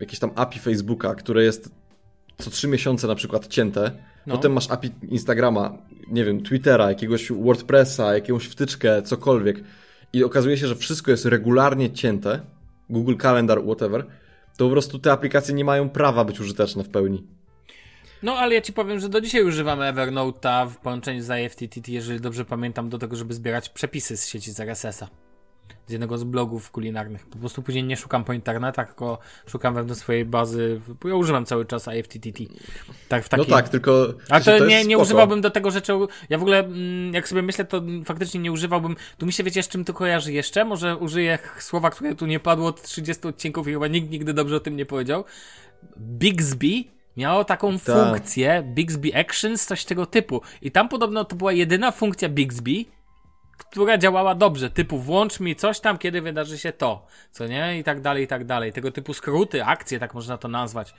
jakieś 0.00 0.18
tam 0.18 0.30
API 0.34 0.58
Facebooka, 0.58 1.14
które 1.14 1.44
jest 1.44 1.70
co 2.38 2.50
trzy 2.50 2.68
miesiące 2.68 3.06
na 3.06 3.14
przykład 3.14 3.46
cięte, 3.46 3.90
No. 4.26 4.36
potem 4.36 4.52
masz 4.52 4.70
API 4.70 4.90
Instagrama, 5.08 5.78
nie 6.10 6.24
wiem, 6.24 6.42
Twittera, 6.42 6.88
jakiegoś 6.88 7.32
WordPressa, 7.32 8.14
jakąś 8.14 8.44
wtyczkę, 8.46 9.02
cokolwiek 9.02 9.64
i 10.12 10.24
okazuje 10.24 10.56
się, 10.56 10.66
że 10.66 10.76
wszystko 10.76 11.10
jest 11.10 11.24
regularnie 11.24 11.90
cięte, 11.90 12.40
Google 12.90 13.16
Calendar, 13.22 13.62
whatever, 13.64 14.04
to 14.56 14.64
po 14.64 14.70
prostu 14.70 14.98
te 14.98 15.12
aplikacje 15.12 15.54
nie 15.54 15.64
mają 15.64 15.88
prawa 15.88 16.24
być 16.24 16.40
użyteczne 16.40 16.84
w 16.84 16.88
pełni. 16.88 17.26
No, 18.22 18.32
ale 18.36 18.54
ja 18.54 18.60
ci 18.60 18.72
powiem, 18.72 19.00
że 19.00 19.08
do 19.08 19.20
dzisiaj 19.20 19.44
używam 19.44 19.78
Evernote'a 19.78 20.68
w 20.68 20.76
połączeniu 20.76 21.22
z 21.22 21.30
IFTTT, 21.44 21.88
jeżeli 21.88 22.20
dobrze 22.20 22.44
pamiętam, 22.44 22.88
do 22.88 22.98
tego, 22.98 23.16
żeby 23.16 23.34
zbierać 23.34 23.68
przepisy 23.68 24.16
z 24.16 24.28
sieci 24.28 24.52
z 24.52 24.60
RSS-a. 24.60 25.21
Z 25.86 25.90
jednego 25.90 26.18
z 26.18 26.24
blogów 26.24 26.70
kulinarnych. 26.70 27.26
Po 27.26 27.38
prostu 27.38 27.62
później 27.62 27.84
nie 27.84 27.96
szukam 27.96 28.24
po 28.24 28.32
internetach, 28.32 28.86
tylko 28.86 29.18
szukam 29.46 29.74
wewnątrz 29.74 30.00
swojej 30.00 30.24
bazy. 30.24 30.80
Bo 31.02 31.08
ja 31.08 31.14
używam 31.14 31.46
cały 31.46 31.66
czas 31.66 31.88
IFTTT. 31.98 32.38
Tak, 33.08 33.24
w 33.24 33.28
takim... 33.28 33.46
No 33.48 33.56
tak, 33.56 33.68
tylko... 33.68 34.14
A 34.28 34.40
to, 34.40 34.54
jest 34.54 34.66
nie, 34.66 34.84
nie 34.84 34.98
używałbym 34.98 35.40
do 35.40 35.50
tego 35.50 35.70
rzeczy. 35.70 35.92
Ja 36.30 36.38
w 36.38 36.42
ogóle, 36.42 36.58
mm, 36.58 37.14
jak 37.14 37.28
sobie 37.28 37.42
myślę, 37.42 37.64
to 37.64 37.82
faktycznie 38.04 38.40
nie 38.40 38.52
używałbym. 38.52 38.96
Tu 39.18 39.26
mi 39.26 39.32
się 39.32 39.44
wiecie, 39.44 39.62
z 39.62 39.68
czym 39.68 39.84
to 39.84 39.94
kojarzy 39.94 40.32
jeszcze? 40.32 40.64
Może 40.64 40.96
użyję 40.96 41.38
słowa, 41.58 41.90
które 41.90 42.14
tu 42.14 42.26
nie 42.26 42.40
padło 42.40 42.68
od 42.68 42.82
30 42.82 43.28
odcinków 43.28 43.68
i 43.68 43.72
chyba 43.72 43.86
nikt 43.86 44.10
nigdy 44.10 44.34
dobrze 44.34 44.56
o 44.56 44.60
tym 44.60 44.76
nie 44.76 44.86
powiedział. 44.86 45.24
Bixby 45.98 46.84
miało 47.16 47.44
taką 47.44 47.78
Tak. 47.78 47.96
funkcję, 47.96 48.62
Bixby 48.74 49.14
Actions, 49.14 49.66
coś 49.66 49.84
tego 49.84 50.06
typu. 50.06 50.40
I 50.62 50.70
tam 50.70 50.88
podobno 50.88 51.24
to 51.24 51.36
była 51.36 51.52
jedyna 51.52 51.90
funkcja 51.90 52.28
Bixby, 52.28 52.84
która 53.70 53.98
działała 53.98 54.34
dobrze, 54.34 54.70
typu 54.70 54.98
włącz 54.98 55.40
mi 55.40 55.56
coś 55.56 55.80
tam, 55.80 55.98
kiedy 55.98 56.22
wydarzy 56.22 56.58
się 56.58 56.72
to, 56.72 57.06
co 57.30 57.46
nie? 57.46 57.78
I 57.78 57.84
tak 57.84 58.00
dalej, 58.00 58.24
i 58.24 58.26
tak 58.26 58.44
dalej. 58.44 58.72
Tego 58.72 58.92
typu 58.92 59.14
skróty, 59.14 59.64
akcje, 59.64 59.98
tak 59.98 60.14
można 60.14 60.38
to 60.38 60.48
nazwać. 60.48 60.94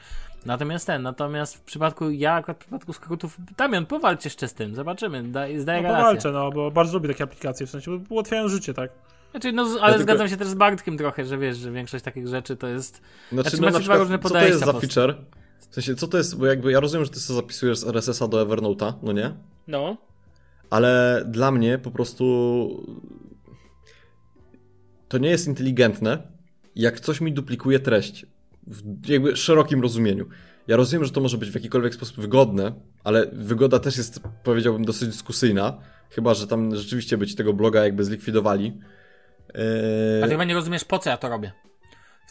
Natomiast 0.45 0.87
ten, 0.87 1.01
natomiast 1.01 1.55
w 1.57 1.61
przypadku, 1.61 2.09
ja 2.09 2.33
akurat 2.33 2.57
w 2.57 2.59
przypadku 2.59 2.93
skrótów, 2.93 3.37
Damian, 3.57 3.85
powalcz 3.85 4.25
jeszcze 4.25 4.47
z 4.47 4.53
tym, 4.53 4.75
zobaczymy, 4.75 5.23
daj, 5.23 5.59
zdaję 5.59 5.81
No 5.81 5.89
powalczę, 5.89 6.31
no, 6.31 6.51
bo 6.51 6.71
bardzo 6.71 6.93
lubię 6.93 7.09
takie 7.09 7.23
aplikacje, 7.23 7.67
w 7.67 7.69
sensie, 7.69 7.99
bo 7.99 8.13
ułatwiają 8.13 8.47
życie, 8.47 8.73
tak? 8.73 8.91
Znaczy, 9.31 9.51
no, 9.51 9.67
ale 9.81 9.93
tylko- 9.93 10.03
zgadzam 10.03 10.29
się 10.29 10.37
też 10.37 10.47
z 10.47 10.53
Bartkiem 10.53 10.97
trochę, 10.97 11.25
że 11.25 11.37
wiesz, 11.37 11.57
że 11.57 11.71
większość 11.71 12.03
takich 12.03 12.27
rzeczy 12.27 12.57
to 12.57 12.67
jest... 12.67 13.01
Znaczy, 13.31 13.49
Znaczy, 13.49 13.61
no, 13.65 13.71
macie 13.71 13.85
dwa 13.85 13.97
różne 13.97 14.17
co 14.17 14.23
to 14.23 14.29
podejścia 14.29 14.53
jest 14.53 14.65
za 14.65 14.73
feature? 14.73 15.15
W 15.69 15.73
sensie, 15.73 15.95
co 15.95 16.07
to 16.07 16.17
jest, 16.17 16.37
bo 16.37 16.45
jakby 16.45 16.71
ja 16.71 16.79
rozumiem, 16.79 17.05
że 17.05 17.11
ty 17.11 17.19
sobie 17.19 17.41
zapisujesz 17.41 17.77
z 17.77 17.87
RSS-a 17.87 18.27
do 18.27 18.45
Evernote'a, 18.45 18.93
no 19.03 19.11
nie? 19.11 19.33
No. 19.67 19.97
Ale 20.73 21.23
dla 21.27 21.51
mnie 21.51 21.77
po 21.77 21.91
prostu 21.91 22.25
to 25.07 25.17
nie 25.17 25.29
jest 25.29 25.47
inteligentne, 25.47 26.27
jak 26.75 26.99
coś 26.99 27.21
mi 27.21 27.33
duplikuje 27.33 27.79
treść 27.79 28.25
w 28.67 29.09
jakby 29.09 29.35
szerokim 29.35 29.81
rozumieniu. 29.81 30.25
Ja 30.67 30.77
rozumiem, 30.77 31.05
że 31.05 31.11
to 31.11 31.21
może 31.21 31.37
być 31.37 31.49
w 31.49 31.55
jakikolwiek 31.55 31.95
sposób 31.95 32.19
wygodne, 32.19 32.73
ale 33.03 33.27
wygoda 33.33 33.79
też 33.79 33.97
jest, 33.97 34.19
powiedziałbym, 34.43 34.85
dosyć 34.85 35.09
dyskusyjna. 35.09 35.77
Chyba, 36.09 36.33
że 36.33 36.47
tam 36.47 36.75
rzeczywiście 36.75 37.17
by 37.17 37.27
ci 37.27 37.35
tego 37.35 37.53
bloga 37.53 37.83
jakby 37.83 38.03
zlikwidowali. 38.03 38.79
Ale 39.53 40.23
Eee, 40.23 40.29
chyba 40.29 40.43
nie 40.43 40.53
rozumiesz, 40.53 40.85
po 40.85 40.99
co 40.99 41.09
ja 41.09 41.17
to 41.17 41.29
robię 41.29 41.51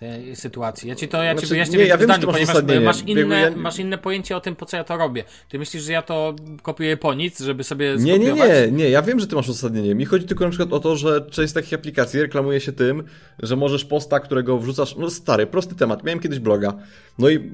tej 0.02 0.36
sytuacji. 0.36 0.88
Ja 0.88 0.94
ci 0.94 1.08
to, 1.08 1.22
ja 1.22 1.32
ci 1.34 1.38
Znaczy, 1.38 1.54
wyjaśnię 1.54 1.78
nie, 1.78 1.84
w 1.84 1.88
ja 1.88 1.98
wiem, 1.98 2.04
zdaniu, 2.04 2.26
masz 2.26 2.36
ponieważ 2.36 2.84
masz 2.84 3.02
inne, 3.08 3.40
ja- 3.40 3.56
masz 3.56 3.78
inne 3.78 3.98
pojęcie 3.98 4.36
o 4.36 4.40
tym, 4.40 4.56
po 4.56 4.66
co 4.66 4.76
ja 4.76 4.84
to 4.84 4.96
robię. 4.96 5.24
Ty 5.48 5.58
myślisz, 5.58 5.82
że 5.82 5.92
ja 5.92 6.02
to 6.02 6.34
kopiuję 6.62 6.96
po 6.96 7.14
nic, 7.14 7.40
żeby 7.40 7.64
sobie 7.64 7.96
Nie, 7.98 8.18
nie, 8.18 8.32
nie, 8.32 8.68
nie, 8.72 8.90
ja 8.90 9.02
wiem, 9.02 9.20
że 9.20 9.26
ty 9.26 9.34
masz 9.34 9.48
uzasadnienie. 9.48 9.94
Mi 9.94 10.04
chodzi 10.04 10.26
tylko 10.26 10.44
na 10.44 10.50
przykład 10.50 10.72
o 10.72 10.80
to, 10.80 10.96
że 10.96 11.26
część 11.30 11.52
takich 11.52 11.72
aplikacji 11.74 12.20
reklamuje 12.20 12.60
się 12.60 12.72
tym, 12.72 13.04
że 13.42 13.56
możesz 13.56 13.84
posta, 13.84 14.20
którego 14.20 14.58
wrzucasz, 14.58 14.96
no 14.96 15.10
stary, 15.10 15.46
prosty 15.46 15.74
temat, 15.74 16.04
miałem 16.04 16.20
kiedyś 16.20 16.38
bloga. 16.38 16.74
No 17.18 17.28
i 17.30 17.50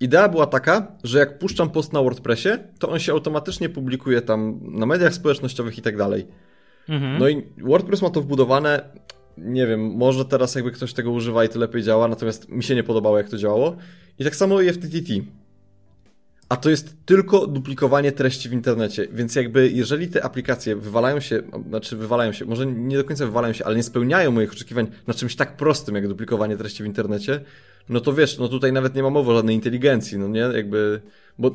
idea 0.00 0.28
była 0.28 0.46
taka, 0.46 0.92
że 1.04 1.18
jak 1.18 1.38
puszczam 1.38 1.70
post 1.70 1.92
na 1.92 2.02
WordPressie, 2.02 2.48
to 2.78 2.88
on 2.88 2.98
się 2.98 3.12
automatycznie 3.12 3.68
publikuje 3.68 4.22
tam 4.22 4.60
na 4.62 4.86
mediach 4.86 5.14
społecznościowych 5.14 5.78
i 5.78 5.82
tak 5.82 5.96
dalej. 5.96 6.26
Mhm. 6.88 7.18
No 7.18 7.28
i 7.28 7.42
WordPress 7.58 8.02
ma 8.02 8.10
to 8.10 8.20
wbudowane, 8.20 8.90
nie 9.44 9.66
wiem, 9.66 9.80
może 9.80 10.24
teraz 10.24 10.54
jakby 10.54 10.70
ktoś 10.70 10.92
tego 10.92 11.10
używa 11.10 11.44
i 11.44 11.48
to 11.48 11.58
lepiej 11.58 11.82
działa, 11.82 12.08
natomiast 12.08 12.48
mi 12.48 12.64
się 12.64 12.74
nie 12.74 12.82
podobało 12.82 13.18
jak 13.18 13.28
to 13.28 13.38
działało. 13.38 13.76
I 14.18 14.24
tak 14.24 14.36
samo 14.36 14.60
i 14.60 14.72
FTTT. 14.72 15.12
A 16.48 16.56
to 16.56 16.70
jest 16.70 16.96
tylko 17.06 17.46
duplikowanie 17.46 18.12
treści 18.12 18.48
w 18.48 18.52
internecie, 18.52 19.08
więc 19.12 19.34
jakby 19.34 19.70
jeżeli 19.70 20.08
te 20.08 20.24
aplikacje 20.24 20.76
wywalają 20.76 21.20
się, 21.20 21.42
znaczy 21.68 21.96
wywalają 21.96 22.32
się, 22.32 22.44
może 22.44 22.66
nie 22.66 22.96
do 22.96 23.04
końca 23.04 23.26
wywalają 23.26 23.54
się, 23.54 23.64
ale 23.64 23.76
nie 23.76 23.82
spełniają 23.82 24.30
moich 24.30 24.52
oczekiwań 24.52 24.86
na 25.06 25.14
czymś 25.14 25.36
tak 25.36 25.56
prostym 25.56 25.94
jak 25.94 26.08
duplikowanie 26.08 26.56
treści 26.56 26.82
w 26.82 26.86
internecie, 26.86 27.40
no 27.88 28.00
to 28.00 28.12
wiesz, 28.12 28.38
no 28.38 28.48
tutaj 28.48 28.72
nawet 28.72 28.94
nie 28.94 29.02
ma 29.02 29.10
mowy 29.10 29.30
o 29.30 29.34
żadnej 29.34 29.54
inteligencji, 29.54 30.18
no 30.18 30.28
nie, 30.28 30.40
jakby, 30.40 31.00
bo 31.38 31.50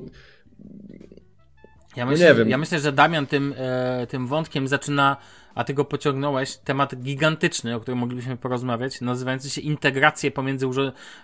Ja 1.96 2.06
No 2.06 2.12
myślę, 2.12 2.28
nie 2.30 2.36
wiem. 2.36 2.50
ja 2.50 2.58
myślę, 2.58 2.80
że 2.80 2.92
Damian 2.92 3.28
tym, 3.28 3.54
e, 3.58 4.08
tym 4.08 4.28
wątkiem 4.28 4.68
zaczyna, 4.68 5.18
a 5.56 5.64
ty 5.64 5.74
go 5.74 5.86
pociągnąłeś, 5.86 6.58
temat 6.58 6.96
gigantyczny, 6.96 7.76
o 7.76 7.80
którym 7.80 8.00
moglibyśmy 8.00 8.38
porozmawiać, 8.38 9.02
nazywający 9.02 9.50
się 9.50 9.62
integracje 9.62 10.32
pomiędzy 10.32 10.68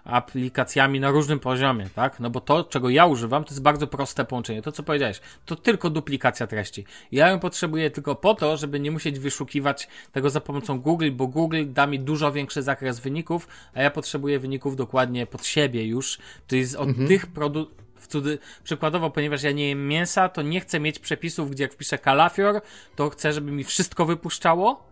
aplikacjami 0.04 1.00
na 1.00 1.12
różnym 1.12 1.40
poziomie, 1.40 1.90
tak? 1.96 2.20
No 2.20 2.30
bo 2.30 2.42
to, 2.42 2.64
czego 2.64 2.90
ja 2.90 3.06
używam, 3.06 3.44
to 3.44 3.50
jest 3.50 3.62
bardzo 3.62 3.88
proste 3.88 4.26
połączenie. 4.26 4.62
To, 4.62 4.72
co 4.72 4.84
powiedziałeś, 4.84 5.22
to 5.46 5.56
tylko 5.56 5.90
duplikacja 5.90 6.48
treści. 6.48 6.86
Ja 7.12 7.30
ją 7.30 7.40
potrzebuję 7.40 7.92
tylko 7.92 8.16
po 8.16 8.34
to, 8.34 8.58
żeby 8.58 8.80
nie 8.80 8.92
musieć 8.92 9.20
wyszukiwać 9.20 9.88
tego 10.12 10.30
za 10.30 10.42
pomocą 10.42 10.80
Google, 10.80 11.12
bo 11.12 11.28
Google 11.28 11.64
da 11.68 11.88
mi 11.88 12.00
dużo 12.00 12.32
większy 12.32 12.64
zakres 12.64 13.00
wyników, 13.00 13.48
a 13.74 13.82
ja 13.82 13.92
potrzebuję 13.92 14.40
wyników 14.40 14.76
dokładnie 14.76 15.26
pod 15.28 15.46
siebie 15.46 15.88
już, 15.88 16.20
czyli 16.48 16.66
od 16.78 16.90
tych 17.08 17.28
produktów, 17.28 17.89
w 18.00 18.08
cudy, 18.08 18.38
przykładowo, 18.64 19.10
ponieważ 19.10 19.44
ja 19.44 19.52
nie 19.52 19.70
jem 19.70 19.88
mięsa, 19.88 20.30
to 20.30 20.42
nie 20.42 20.62
chcę 20.62 20.80
mieć 20.80 21.00
przepisów, 21.00 21.52
gdzie 21.52 21.64
jak 21.64 21.74
wpiszę 21.74 21.98
kalafior, 21.98 22.62
to 22.96 23.10
chcę, 23.10 23.34
żeby 23.34 23.52
mi 23.52 23.64
wszystko 23.64 24.06
wypuszczało. 24.06 24.90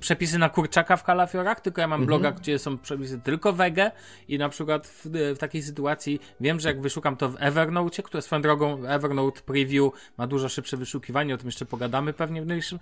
Przepisy 0.00 0.38
na 0.38 0.48
kurczaka 0.48 0.96
w 0.96 1.04
kalafiorach, 1.04 1.60
tylko 1.60 1.80
ja 1.80 1.88
mam 1.88 2.00
Mhm. 2.02 2.06
bloga, 2.06 2.38
gdzie 2.40 2.58
są 2.58 2.78
przepisy 2.78 3.20
tylko 3.20 3.52
wege 3.52 3.90
i 4.28 4.38
na 4.38 4.48
przykład 4.48 4.86
w, 4.86 5.06
w 5.34 5.38
takiej 5.38 5.62
sytuacji 5.62 6.20
wiem, 6.40 6.60
że 6.60 6.68
jak 6.68 6.80
wyszukam 6.80 7.16
to 7.16 7.28
w 7.28 7.36
Evernote, 7.38 8.02
które 8.02 8.22
swoją 8.22 8.42
drogą 8.42 8.86
Evernote 8.86 9.40
Preview 9.40 9.92
ma 10.18 10.26
dużo 10.26 10.48
szybsze 10.48 10.76
wyszukiwanie, 10.76 11.34
o 11.34 11.38
tym 11.38 11.46
jeszcze 11.48 11.66
pogadamy 11.66 12.12
pewnie 12.12 12.42
w 12.42 12.46
najbliższym, 12.46 12.78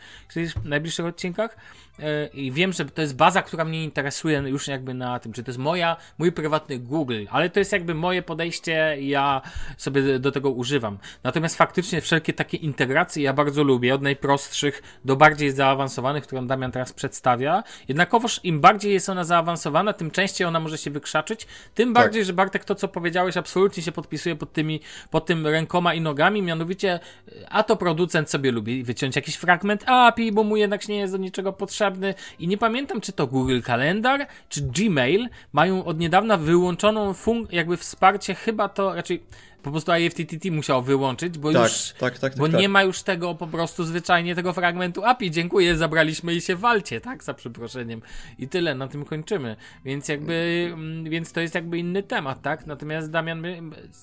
w 0.62 0.64
najbliższych 0.64 1.06
odcinkach 1.06 1.56
e, 1.98 2.26
i 2.26 2.52
wiem, 2.52 2.72
że 2.72 2.84
to 2.84 3.02
jest 3.02 3.16
baza, 3.16 3.42
która 3.42 3.64
mnie 3.64 3.84
interesuje 3.84 4.38
już 4.38 4.68
jakby 4.68 4.94
na 4.94 5.18
tym, 5.18 5.32
czy 5.32 5.44
to 5.44 5.50
jest 5.50 5.58
moja, 5.58 5.96
mój 6.18 6.32
prywatny 6.32 6.78
Google, 6.78 7.24
ale 7.30 7.50
to 7.50 7.58
jest 7.58 7.72
jakby 7.72 7.94
moje 7.94 8.22
podejście 8.22 8.96
i 9.00 9.08
ja 9.08 9.42
sobie 9.76 10.18
do 10.18 10.32
tego 10.32 10.50
używam. 10.50 10.98
Natomiast 11.22 11.56
faktycznie 11.56 12.00
wszelkie 12.00 12.32
takie 12.32 12.56
integracje 12.56 13.22
ja 13.22 13.32
bardzo 13.32 13.64
lubię, 13.64 13.94
od 13.94 14.02
najprostszych 14.02 14.82
do 15.04 15.16
bardziej 15.16 15.52
zaawansowanych, 15.52 16.24
którą 16.24 16.46
Damian 16.46 16.72
teraz 16.78 16.92
przedstawia. 16.92 17.62
Jednakowoż 17.88 18.40
im 18.44 18.60
bardziej 18.60 18.92
jest 18.92 19.08
ona 19.08 19.24
zaawansowana, 19.24 19.92
tym 19.92 20.10
częściej 20.10 20.46
ona 20.46 20.60
może 20.60 20.78
się 20.78 20.90
wykrzaczyć, 20.90 21.46
tym 21.74 21.92
bardziej, 21.92 22.24
że 22.24 22.32
Bartek 22.32 22.64
to, 22.64 22.74
co 22.74 22.88
powiedziałeś, 22.88 23.36
absolutnie 23.36 23.82
się 23.82 23.92
podpisuje 23.92 24.36
pod 24.36 24.52
tymi, 24.52 24.80
pod 25.10 25.26
tym 25.26 25.46
rękoma 25.46 25.94
i 25.94 26.00
nogami, 26.00 26.42
mianowicie, 26.42 27.00
a 27.48 27.62
to 27.62 27.76
producent 27.76 28.30
sobie 28.30 28.52
lubi 28.52 28.84
wyciąć 28.84 29.16
jakiś 29.16 29.34
fragment 29.34 29.84
API, 29.86 30.32
bo 30.32 30.44
mu 30.44 30.56
jednak 30.56 30.88
nie 30.88 30.96
jest 30.96 31.12
do 31.12 31.18
niczego 31.18 31.52
potrzebny 31.52 32.14
i 32.38 32.48
nie 32.48 32.58
pamiętam, 32.58 33.00
czy 33.00 33.12
to 33.12 33.26
Google 33.26 33.60
Kalendar, 33.60 34.26
czy 34.48 34.62
Gmail 34.62 35.28
mają 35.52 35.84
od 35.84 35.98
niedawna 35.98 36.36
wyłączoną 36.36 37.12
fun- 37.12 37.46
jakby 37.50 37.76
wsparcie, 37.76 38.34
chyba 38.34 38.68
to 38.68 38.94
raczej 38.94 39.22
po 39.62 39.70
prostu 39.70 39.92
IFTTT 39.94 40.50
musiał 40.50 40.82
wyłączyć, 40.82 41.38
bo 41.38 41.52
Tak, 41.52 41.62
już 41.62 41.92
tak, 41.98 42.18
tak, 42.18 42.36
bo 42.36 42.44
tak, 42.44 42.52
tak. 42.52 42.60
nie 42.60 42.68
ma 42.68 42.82
już 42.82 43.02
tego 43.02 43.34
po 43.34 43.46
prostu 43.46 43.84
zwyczajnie 43.84 44.34
tego 44.34 44.52
fragmentu 44.52 45.04
API. 45.04 45.30
Dziękuję, 45.30 45.76
zabraliśmy 45.76 46.34
i 46.34 46.40
się 46.40 46.56
walcie, 46.56 47.00
tak? 47.00 47.24
Za 47.24 47.34
przeproszeniem. 47.34 48.02
I 48.38 48.48
tyle, 48.48 48.74
na 48.74 48.88
tym 48.88 49.04
kończymy. 49.04 49.56
Więc 49.84 50.08
jakby, 50.08 50.68
mm, 50.72 51.04
więc 51.04 51.32
to 51.32 51.40
jest 51.40 51.54
jakby 51.54 51.78
inny 51.78 52.02
temat, 52.02 52.42
tak? 52.42 52.66
Natomiast 52.66 53.10
Damian, 53.10 53.42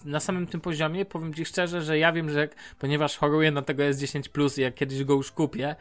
na 0.06 0.20
samym 0.20 0.48
tym 0.48 0.62
poziomie 0.62 1.06
powiem 1.06 1.34
Ci 1.34 1.46
szczerze, 1.46 1.82
że 1.82 1.98
ja 1.98 2.12
wiem, 2.12 2.30
że 2.30 2.50
ponieważ 2.80 3.18
choruję 3.18 3.52
na 3.52 3.62
tego 3.62 3.84
S10 3.84 4.60
i 4.60 4.62
jak 4.62 4.76
kiedyś 4.76 5.04
go 5.04 5.14
już 5.14 5.32
kupię, 5.32 5.76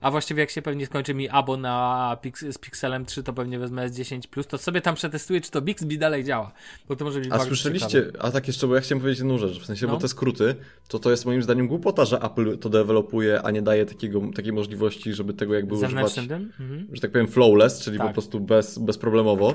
a 0.00 0.10
właściwie 0.10 0.40
jak 0.40 0.50
się 0.50 0.62
pewnie 0.62 0.86
skończy 0.86 1.14
mi 1.14 1.28
abo 1.28 1.56
na 1.56 2.16
z 2.50 2.58
Pixelem 2.58 3.04
3, 3.04 3.22
to 3.22 3.32
pewnie 3.32 3.58
wezmę 3.58 3.88
S10 3.88 4.44
to 4.46 4.58
sobie 4.58 4.80
tam 4.80 4.94
przetestuję, 4.94 5.40
czy 5.40 5.50
to 5.50 5.62
Bixby 5.62 5.98
dalej 5.98 6.24
działa. 6.24 6.52
Bo 6.88 6.96
to 6.96 7.04
może 7.04 7.20
być 7.20 7.28
A 7.32 7.38
słyszeliście, 7.38 7.88
ciekawe. 7.88 8.22
a 8.24 8.30
tak 8.30 8.46
jeszcze, 8.46 8.66
bo 8.66 8.74
ja 8.74 8.80
chciałem 8.80 9.00
powiedzieć 9.00 9.18
jedną 9.18 9.38
rzecz, 9.38 9.60
w 9.60 9.66
sensie, 9.66 9.86
No. 9.86 9.92
bo 9.92 9.98
te 9.98 10.08
skróty, 10.08 10.54
to 10.88 10.98
to 10.98 11.10
jest 11.10 11.26
moim 11.26 11.42
zdaniem 11.42 11.68
głupota, 11.68 12.04
że 12.04 12.20
Apple 12.22 12.58
to 12.58 12.68
dewelopuje, 12.68 13.42
a 13.42 13.50
nie 13.50 13.62
daje 13.62 13.86
takiego, 13.86 14.20
takiej 14.36 14.52
możliwości, 14.52 15.12
żeby 15.14 15.34
tego 15.34 15.54
jakby 15.54 15.74
używać? 15.74 16.18
Mhm. 16.18 16.86
że 16.92 17.00
tak 17.00 17.12
powiem 17.12 17.28
flawless, 17.28 17.80
czyli 17.80 17.98
Tak. 17.98 18.06
po 18.06 18.12
prostu 18.12 18.40
bez, 18.40 18.78
bezproblemowo. 18.78 19.54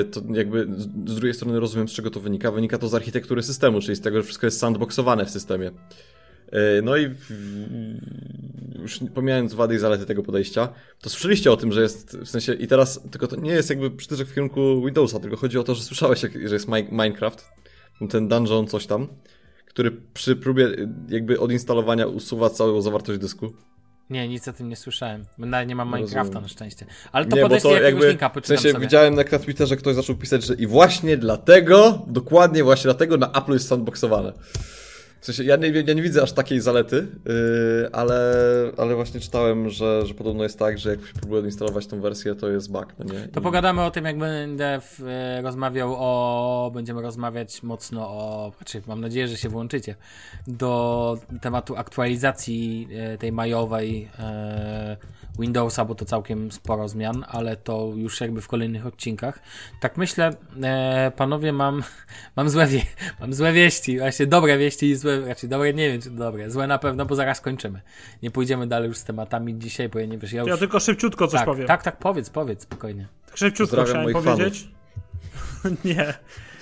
Y, 0.00 0.04
To 0.04 0.20
jakby 0.34 0.66
z 1.06 1.14
drugiej 1.14 1.34
strony 1.34 1.60
rozumiem, 1.60 1.88
z 1.88 1.92
czego 1.92 2.10
to 2.10 2.20
wynika. 2.20 2.50
Wynika 2.52 2.78
to 2.78 2.88
z 2.88 2.94
architektury 2.94 3.42
systemu, 3.42 3.80
czyli 3.80 3.96
z 3.96 4.00
tego, 4.00 4.16
że 4.16 4.22
wszystko 4.22 4.46
jest 4.46 4.58
sandboxowane 4.58 5.24
w 5.26 5.30
systemie. 5.30 5.70
Y, 6.78 6.82
No 6.82 6.96
i 6.96 7.08
w- 7.08 7.30
już 8.82 9.00
pomijając 9.14 9.54
wady 9.54 9.74
i 9.74 9.78
zalety 9.78 10.06
tego 10.06 10.22
podejścia, 10.22 10.68
to 11.00 11.10
słyszeliście 11.10 11.52
o 11.52 11.56
tym, 11.56 11.72
że 11.72 11.82
jest 11.82 12.16
w 12.18 12.28
sensie 12.28 12.54
i 12.54 12.66
teraz, 12.66 13.00
tylko 13.10 13.26
to 13.26 13.36
nie 13.36 13.50
jest 13.50 13.70
jakby 13.70 13.90
przytyczek 13.90 14.28
w 14.28 14.34
kierunku 14.34 14.82
Windowsa, 14.84 15.20
tylko 15.20 15.36
chodzi 15.36 15.58
o 15.58 15.62
to, 15.62 15.74
że 15.74 15.82
słyszałeś, 15.82 16.20
że 16.20 16.54
jest 16.54 16.68
Mi- 16.68 16.88
Minecraft, 16.90 17.44
ten 18.10 18.28
dungeon 18.28 18.66
coś 18.66 18.86
tam, 18.86 19.08
który 19.66 19.90
przy 20.14 20.36
próbie 20.36 20.68
jakby 21.08 21.40
odinstalowania 21.40 22.06
usuwa 22.06 22.50
całą 22.50 22.82
zawartość 22.82 23.18
dysku. 23.18 23.52
Nie, 24.10 24.28
nic 24.28 24.48
o 24.48 24.52
tym 24.52 24.68
nie 24.68 24.76
słyszałem. 24.76 25.24
Nawet 25.38 25.68
nie 25.68 25.76
mam 25.76 25.90
No 25.90 25.96
Minecrafta 25.96 26.22
rozumiem. 26.22 26.42
na 26.42 26.48
szczęście. 26.48 26.86
Ale 27.12 27.26
to 27.26 27.36
nie, 27.36 27.42
bo 27.48 27.60
to 27.60 27.80
jakby, 27.80 28.08
linka, 28.08 28.30
w 28.42 28.46
sensie 28.46 28.72
sobie. 28.72 28.84
widziałem 28.84 29.14
na 29.14 29.24
Twitterze 29.24 29.76
ktoś 29.76 29.94
zaczął 29.94 30.16
pisać, 30.16 30.44
że 30.44 30.54
i 30.54 30.66
właśnie 30.66 31.16
dlatego, 31.16 32.02
dokładnie 32.06 32.64
właśnie 32.64 32.82
dlatego 32.84 33.16
na 33.16 33.32
Apple 33.32 33.52
jest 33.52 33.68
sandboxowane. 33.68 34.32
W 35.20 35.24
sensie, 35.24 35.44
ja 35.44 35.56
nie, 35.56 35.68
ja 35.68 35.94
nie 35.94 36.02
widzę 36.02 36.22
aż 36.22 36.32
takiej 36.32 36.60
zalety, 36.60 37.06
yy, 37.26 37.88
ale, 37.92 38.34
ale 38.76 38.94
właśnie 38.94 39.20
czytałem, 39.20 39.70
że, 39.70 40.06
że 40.06 40.14
podobno 40.14 40.42
jest 40.42 40.58
tak, 40.58 40.78
że 40.78 40.90
jak 40.90 41.00
się 41.00 41.12
próbuje 41.12 41.42
instalować 41.42 41.86
tą 41.86 42.00
wersję, 42.00 42.34
to 42.34 42.48
jest 42.48 42.72
bug, 42.72 42.86
no 42.98 43.04
nie? 43.04 43.28
To 43.28 43.40
I- 43.40 43.42
pogadamy 43.42 43.82
o 43.82 43.90
tym, 43.90 44.04
jak 44.04 44.18
będę 44.18 44.80
w, 44.80 45.00
e, 45.08 45.42
rozmawiał 45.42 45.94
o. 45.98 46.70
Będziemy 46.74 47.02
rozmawiać 47.02 47.62
mocno 47.62 48.08
o. 48.08 48.52
Znaczy, 48.56 48.82
mam 48.86 49.00
nadzieję, 49.00 49.28
że 49.28 49.36
się 49.36 49.48
włączycie. 49.48 49.94
Do 50.46 51.18
tematu 51.40 51.76
aktualizacji 51.76 52.88
e, 52.92 53.18
tej 53.18 53.32
majowej 53.32 54.08
e, 54.18 54.96
Windowsa, 55.38 55.84
bo 55.84 55.94
to 55.94 56.04
całkiem 56.04 56.52
sporo 56.52 56.88
zmian, 56.88 57.24
ale 57.28 57.56
to 57.56 57.92
już 57.96 58.20
jakby 58.20 58.40
w 58.40 58.48
kolejnych 58.48 58.86
odcinkach. 58.86 59.38
Tak 59.80 59.96
myślę, 59.96 60.30
panowie, 61.16 61.52
mam, 61.52 61.82
mam, 62.36 62.50
złe 62.50 62.68
mam 63.20 63.34
złe 63.34 63.52
wieści. 63.52 63.98
Właśnie 63.98 64.26
dobre 64.26 64.58
wieści 64.58 64.86
i 64.86 64.96
złe. 64.96 65.09
Raczej 65.26 65.48
dobre, 65.48 65.74
nie 65.74 65.92
wiem 65.92 66.00
czy 66.00 66.10
dobre. 66.10 66.50
Złe 66.50 66.66
na 66.66 66.78
pewno, 66.78 67.06
bo 67.06 67.14
zaraz 67.14 67.40
kończymy. 67.40 67.80
Nie 68.22 68.30
pójdziemy 68.30 68.66
dalej 68.66 68.88
już 68.88 68.98
z 68.98 69.04
tematami 69.04 69.58
dzisiaj, 69.58 69.88
bo 69.88 69.98
ja 69.98 70.06
nie 70.06 70.18
wiesz, 70.18 70.32
ja 70.32 70.40
już. 70.40 70.50
Ja 70.50 70.56
tylko 70.56 70.80
szybciutko 70.80 71.26
coś 71.26 71.40
tak, 71.40 71.46
powiem. 71.46 71.66
tak, 71.66 71.82
tak, 71.82 71.96
powiedz, 71.96 72.30
powiedz 72.30 72.62
spokojnie. 72.62 73.08
Tak 73.26 73.36
szybciutko 73.36 73.76
Pozdrawiam 73.76 74.08
chciałem 74.08 74.24
powiedzieć. 74.24 74.68
nie. 75.84 76.14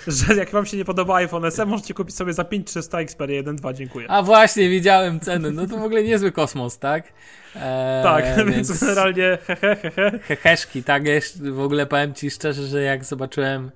Że 0.07 0.35
jak 0.35 0.51
wam 0.51 0.65
się 0.65 0.77
nie 0.77 0.85
podoba 0.85 1.15
iPhone 1.15 1.51
SE, 1.51 1.65
możecie 1.65 1.93
kupić 1.93 2.15
sobie 2.15 2.33
za 2.33 2.43
5300 2.43 2.99
Xperia 2.99 3.43
1.2, 3.43 3.73
dziękuję. 3.73 4.11
A 4.11 4.23
właśnie, 4.23 4.69
widziałem 4.69 5.19
ceny. 5.19 5.51
No 5.51 5.67
to 5.67 5.77
w 5.77 5.83
ogóle 5.83 6.03
niezły 6.03 6.31
kosmos, 6.31 6.79
tak? 6.79 7.03
Eee, 7.55 8.03
tak, 8.03 8.25
więc 8.51 8.79
generalnie 8.79 9.37
hehe, 9.47 9.75
hehe. 9.75 10.19
Heheszki, 10.19 10.83
tak? 10.83 11.05
Jeszcze 11.05 11.51
w 11.51 11.59
ogóle 11.59 11.85
powiem 11.85 12.13
ci 12.13 12.31
szczerze, 12.31 12.67
że 12.67 12.81
jak 12.81 13.05
zobaczyłem 13.05 13.71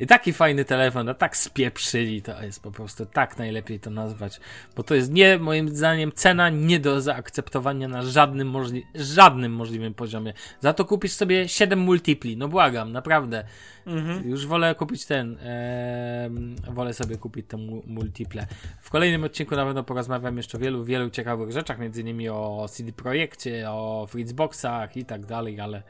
i 0.00 0.06
taki 0.06 0.32
fajny 0.32 0.64
telefon, 0.64 1.08
a 1.08 1.14
tak 1.14 1.36
spieprzyli, 1.36 2.22
to 2.22 2.42
jest 2.42 2.62
po 2.62 2.70
prostu 2.70 3.06
tak 3.06 3.38
najlepiej 3.38 3.80
to 3.80 3.90
nazwać. 3.90 4.40
Bo 4.76 4.82
to 4.82 4.94
jest 4.94 5.12
nie, 5.12 5.38
moim 5.38 5.68
zdaniem, 5.68 6.12
cena 6.12 6.48
nie 6.48 6.80
do 6.80 7.00
zaakceptowania 7.00 7.88
na 7.88 8.02
żadnym, 8.02 8.48
możli 8.48 8.86
żadnym 8.94 9.52
możliwym 9.52 9.94
poziomie. 9.94 10.32
Za 10.60 10.72
to 10.72 10.84
kupisz 10.84 11.12
sobie 11.12 11.48
7 11.48 11.78
multipli, 11.78 12.36
no 12.36 12.48
błagam, 12.48 12.92
naprawdę. 12.92 13.44
Mhm. 13.86 14.28
Już 14.28 14.46
wolę 14.46 14.74
kupić 14.74 15.06
ten, 15.06 15.36
em, 15.40 16.56
wolę 16.70 16.94
sobie 16.94 17.16
kupić 17.16 17.46
te 17.46 17.56
mu- 17.56 17.82
multiple. 17.86 18.46
W 18.80 18.90
kolejnym 18.90 19.24
odcinku 19.24 19.56
na 19.56 19.64
pewno 19.64 19.84
porozmawiam 19.84 20.36
jeszcze 20.36 20.58
o 20.58 20.60
wielu, 20.60 20.84
wielu 20.84 21.10
ciekawych 21.10 21.52
rzeczach, 21.52 21.78
między 21.78 22.00
innymi 22.00 22.28
o 22.28 22.66
CD 22.70 22.92
Projekcie, 22.92 23.70
o 23.70 24.06
Fritzboxach 24.10 24.96
i 24.96 25.04
tak 25.04 25.26
dalej, 25.26 25.60
ale 25.60 25.82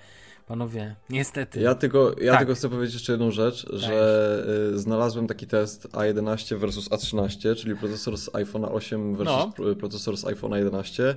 panowie, 0.55 0.97
niestety. 1.11 1.61
Ja 1.61 1.75
tylko, 1.75 2.15
ja 2.21 2.31
Tak. 2.33 2.41
tylko 2.41 2.55
chcę 2.55 2.69
powiedzieć 2.69 2.95
jeszcze 2.95 3.13
jedną 3.13 3.31
rzecz, 3.31 3.67
że 3.73 4.45
y, 4.75 4.79
znalazłem 4.79 5.27
taki 5.27 5.47
test 5.47 5.89
A11 5.93 6.57
versus 6.59 6.91
A13, 6.91 7.57
czyli 7.57 7.77
procesor 7.77 8.17
z 8.19 8.31
iPhone'a 8.31 8.73
8 8.73 9.15
versus 9.17 9.37
No. 9.37 9.53
pr- 9.59 9.77
procesor 9.77 10.17
z 10.17 10.25
iPhone'a 10.25 10.57
11 10.57 11.15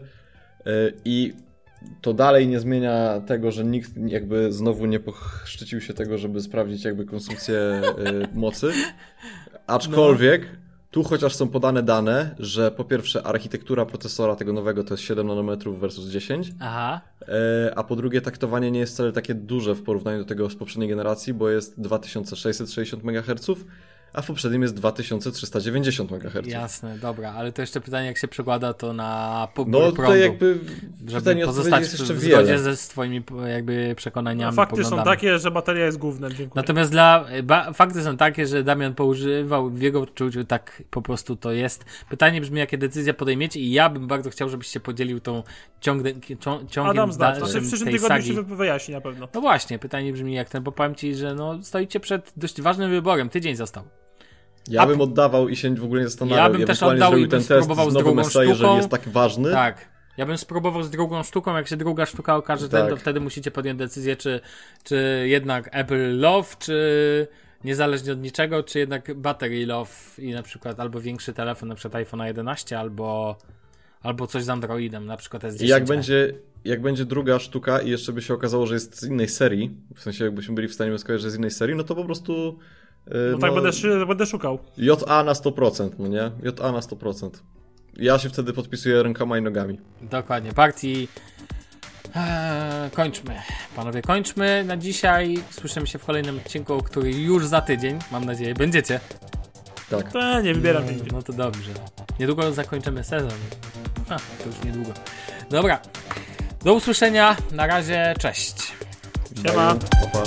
y, 0.68 0.94
i 1.06 1.34
to 2.02 2.14
dalej 2.14 2.48
nie 2.48 2.60
zmienia 2.60 3.22
tego, 3.28 3.52
że 3.52 3.64
nikt 3.64 3.92
jakby 4.08 4.52
znowu 4.54 4.86
nie 4.86 5.00
pochrzcił 5.00 5.82
się 5.82 5.94
tego, 5.94 6.18
żeby 6.18 6.42
sprawdzić 6.42 6.84
jakby 6.86 7.06
konsumpcję 7.06 7.82
y, 8.34 8.38
mocy. 8.38 8.72
Aczkolwiek 9.68 10.46
tu 10.94 11.04
chociaż 11.04 11.36
są 11.36 11.48
podane 11.48 11.84
dane, 11.84 12.36
że 12.40 12.72
po 12.72 12.84
pierwsze 12.84 13.24
architektura 13.24 13.86
procesora 13.86 14.36
tego 14.36 14.54
nowego 14.54 14.84
to 14.84 14.94
jest 14.94 15.04
7 15.04 15.28
nanometrów 15.28 15.80
versus 15.80 16.10
10, 16.10 16.52
Aha, 16.60 17.02
E, 17.22 17.74
A 17.76 17.84
po 17.84 17.96
drugie, 17.96 18.22
taktowanie 18.22 18.72
nie 18.72 18.80
jest 18.80 18.94
wcale 18.94 19.12
takie 19.12 19.34
duże 19.36 19.76
w 19.76 19.84
porównaniu 19.84 20.18
do 20.20 20.26
tego 20.26 20.50
z 20.50 20.56
poprzedniej 20.56 20.90
generacji, 20.90 21.34
bo 21.34 21.50
jest 21.50 21.82
2660 21.82 23.04
MHz, 23.06 23.50
a 24.14 24.22
w 24.22 24.28
poprzednim 24.28 24.62
jest 24.62 24.76
2390 24.76 26.12
MHz. 26.12 26.48
jasne, 26.48 26.98
dobra, 27.00 27.34
ale 27.34 27.52
to 27.52 27.62
jeszcze 27.62 27.82
pytanie, 27.82 28.08
jak 28.08 28.18
się 28.18 28.28
przekłada 28.28 28.74
to 28.74 28.94
na 28.94 29.48
pobór 29.56 29.72
No 29.72 29.80
prądu, 29.80 29.96
tutaj 30.02 30.20
jakby 30.20 30.60
żeby 31.08 31.46
pozostać 31.46 31.84
w, 31.86 32.20
wiele. 32.20 32.38
zgodzie 32.38 32.60
ze 32.60 32.78
swoimi 32.78 33.24
jakby 33.48 33.94
przekonaniami, 33.98 34.56
Fakty 34.56 34.84
są 34.84 35.04
takie, 35.04 35.40
że 35.40 35.52
bateria 35.52 35.86
jest 35.86 35.98
głównym, 35.98 36.30
dziękuję. 36.30 36.52
Natomiast 36.56 36.92
dla, 36.92 37.26
ba, 37.44 37.74
fakty 37.74 38.04
są 38.04 38.18
takie, 38.18 38.48
że 38.48 38.64
Damian 38.64 38.96
poużywał, 38.96 39.70
w 39.70 39.82
jego 39.82 40.02
odczuciu 40.02 40.44
tak 40.46 40.84
po 40.90 41.02
prostu 41.02 41.36
to 41.36 41.52
jest. 41.52 41.86
Pytanie 42.10 42.42
brzmi, 42.42 42.60
jakie 42.60 42.78
decyzje 42.78 43.14
podejmiecie 43.14 43.60
i 43.60 43.72
ja 43.72 43.90
bym 43.90 44.08
bardzo 44.08 44.30
chciał, 44.30 44.50
żebyś 44.50 44.68
się 44.68 44.80
podzielił 44.80 45.20
tą 45.20 45.44
ciąg, 45.82 46.04
cią, 46.40 46.66
ciągiem 46.68 46.92
Adam 46.92 47.14
zna, 47.14 47.32
to 47.32 47.36
się 47.36 47.42
dalszym 47.42 47.64
w 47.64 47.68
przyszłym 47.68 47.92
tygodniu 47.92 48.08
sagi. 48.08 48.28
się 48.28 48.34
wy- 48.34 48.56
wyjaśni 48.56 48.94
na 48.94 49.02
pewno. 49.02 49.28
No 49.34 49.42
właśnie, 49.42 49.80
pytanie 49.80 50.14
brzmi 50.14 50.34
jak 50.34 50.50
ten, 50.50 50.64
bo 50.64 50.72
powiem 50.72 50.96
ci, 50.96 51.16
że 51.16 51.36
no, 51.36 51.64
stoicie 51.64 52.00
przed 52.00 52.34
dość 52.38 52.62
ważnym 52.62 52.90
wyborem, 52.92 53.30
tydzień 53.30 53.56
został. 53.56 53.84
Ja 54.70 54.82
A- 54.82 54.88
bym 54.88 55.02
oddawał 55.02 55.50
i 55.50 55.56
się 55.56 55.76
w 55.76 55.84
ogóle 55.84 56.02
nie 56.02 56.08
zastanawiał. 56.08 56.44
Ja 56.44 56.50
bym 56.58 56.68
też 56.68 56.84
oddał 56.84 57.18
i 57.18 57.28
ten 57.28 57.44
test 57.44 57.50
spróbował 57.50 57.92
z 57.92 57.94
drugą 57.94 58.18
jeżeli 58.18 58.56
sztuką. 58.56 58.78
jest 58.78 58.90
tak 58.90 59.10
ważny. 59.10 59.52
Tak. 59.52 59.93
Ja 60.18 60.26
bym 60.26 60.38
spróbował 60.38 60.84
z 60.84 60.90
drugą 60.90 61.24
sztuką, 61.24 61.56
jak 61.56 61.68
się 61.68 61.78
druga 61.78 62.06
sztuka 62.06 62.36
okaże, 62.36 62.70
Tak. 62.70 62.82
ten, 62.82 62.90
to 62.90 62.98
wtedy 62.98 63.20
musicie 63.20 63.52
podjąć 63.52 63.80
decyzję, 63.80 64.16
czy, 64.16 64.40
czy 64.84 65.24
jednak 65.28 65.70
Apple 65.72 66.20
Love, 66.20 66.50
czy 66.60 67.28
niezależnie 67.64 68.14
od 68.14 68.22
niczego, 68.22 68.64
czy 68.64 68.80
jednak 68.80 69.14
Battery 69.14 69.66
Love 69.66 69.92
i 70.18 70.32
na 70.32 70.44
przykład 70.44 70.80
albo 70.80 71.02
większy 71.02 71.34
telefon, 71.34 71.70
na 71.70 71.76
przykład 71.76 71.96
iPhone 71.96 72.20
11, 72.28 72.80
albo, 72.80 73.38
albo 74.02 74.28
coś 74.28 74.44
z 74.44 74.50
Androidem, 74.50 75.06
na 75.06 75.18
przykład 75.18 75.44
S10. 75.44 75.64
I 75.64 75.68
jak 75.68 75.86
będzie, 75.86 76.34
jak 76.66 76.82
będzie 76.82 77.06
druga 77.06 77.40
sztuka 77.40 77.82
i 77.82 77.90
jeszcze 77.90 78.14
by 78.14 78.22
się 78.22 78.34
okazało, 78.34 78.66
że 78.66 78.74
jest 78.74 79.00
z 79.00 79.04
innej 79.08 79.28
serii, 79.28 79.72
w 79.96 80.02
sensie 80.02 80.24
jakbyśmy 80.26 80.56
byli 80.56 80.68
w 80.68 80.74
stanie 80.74 80.98
skojarzyć, 80.98 81.24
że 81.24 81.32
z 81.32 81.36
innej 81.36 81.52
serii, 81.52 81.76
no 81.76 81.84
to 81.84 81.96
po 81.96 82.06
prostu... 82.06 82.60
Yy, 83.08 83.14
No 83.32 83.38
tak 83.38 83.54
będę, 83.54 83.74
szy- 83.74 84.06
będę 84.06 84.26
szukał. 84.26 84.60
JA 84.78 85.24
na 85.24 85.34
100%, 85.34 85.90
no 86.00 86.08
nie? 86.08 86.32
JA 86.44 86.72
na 86.72 86.80
100%. 86.80 87.30
Ja 87.98 88.20
się 88.20 88.30
wtedy 88.30 88.54
podpisuję 88.54 89.04
rękoma 89.04 89.38
i 89.38 89.42
nogami. 89.42 89.80
Dokładnie, 90.02 90.54
partii. 90.54 91.08
Eee, 92.16 92.92
kończmy. 92.92 93.36
Panowie, 93.76 94.02
kończmy 94.02 94.64
na 94.64 94.78
dzisiaj. 94.78 95.38
Słyszymy 95.52 95.88
się 95.88 96.00
w 96.00 96.06
kolejnym 96.06 96.38
odcinku, 96.38 96.84
który 96.84 97.12
już 97.12 97.48
za 97.48 97.62
tydzień, 97.62 98.00
mam 98.12 98.26
nadzieję, 98.26 98.54
będziecie. 98.54 99.00
Tak. 99.90 100.12
To 100.12 100.42
nie 100.42 100.54
wybieram 100.54 100.84
no, 100.86 100.92
no 101.12 101.22
to 101.22 101.34
dobrze. 101.34 101.72
Niedługo 102.20 102.54
zakończymy 102.54 103.04
sezon. 103.04 103.40
A, 104.10 104.16
to 104.16 104.46
już 104.46 104.64
niedługo. 104.66 104.92
Dobra. 105.50 105.80
Do 106.64 106.74
usłyszenia. 106.74 107.36
Na 107.52 107.68
razie, 107.68 108.14
cześć. 108.20 108.74
Siema. 109.46 109.76
Pa, 110.02 110.08
pa. 110.08 110.24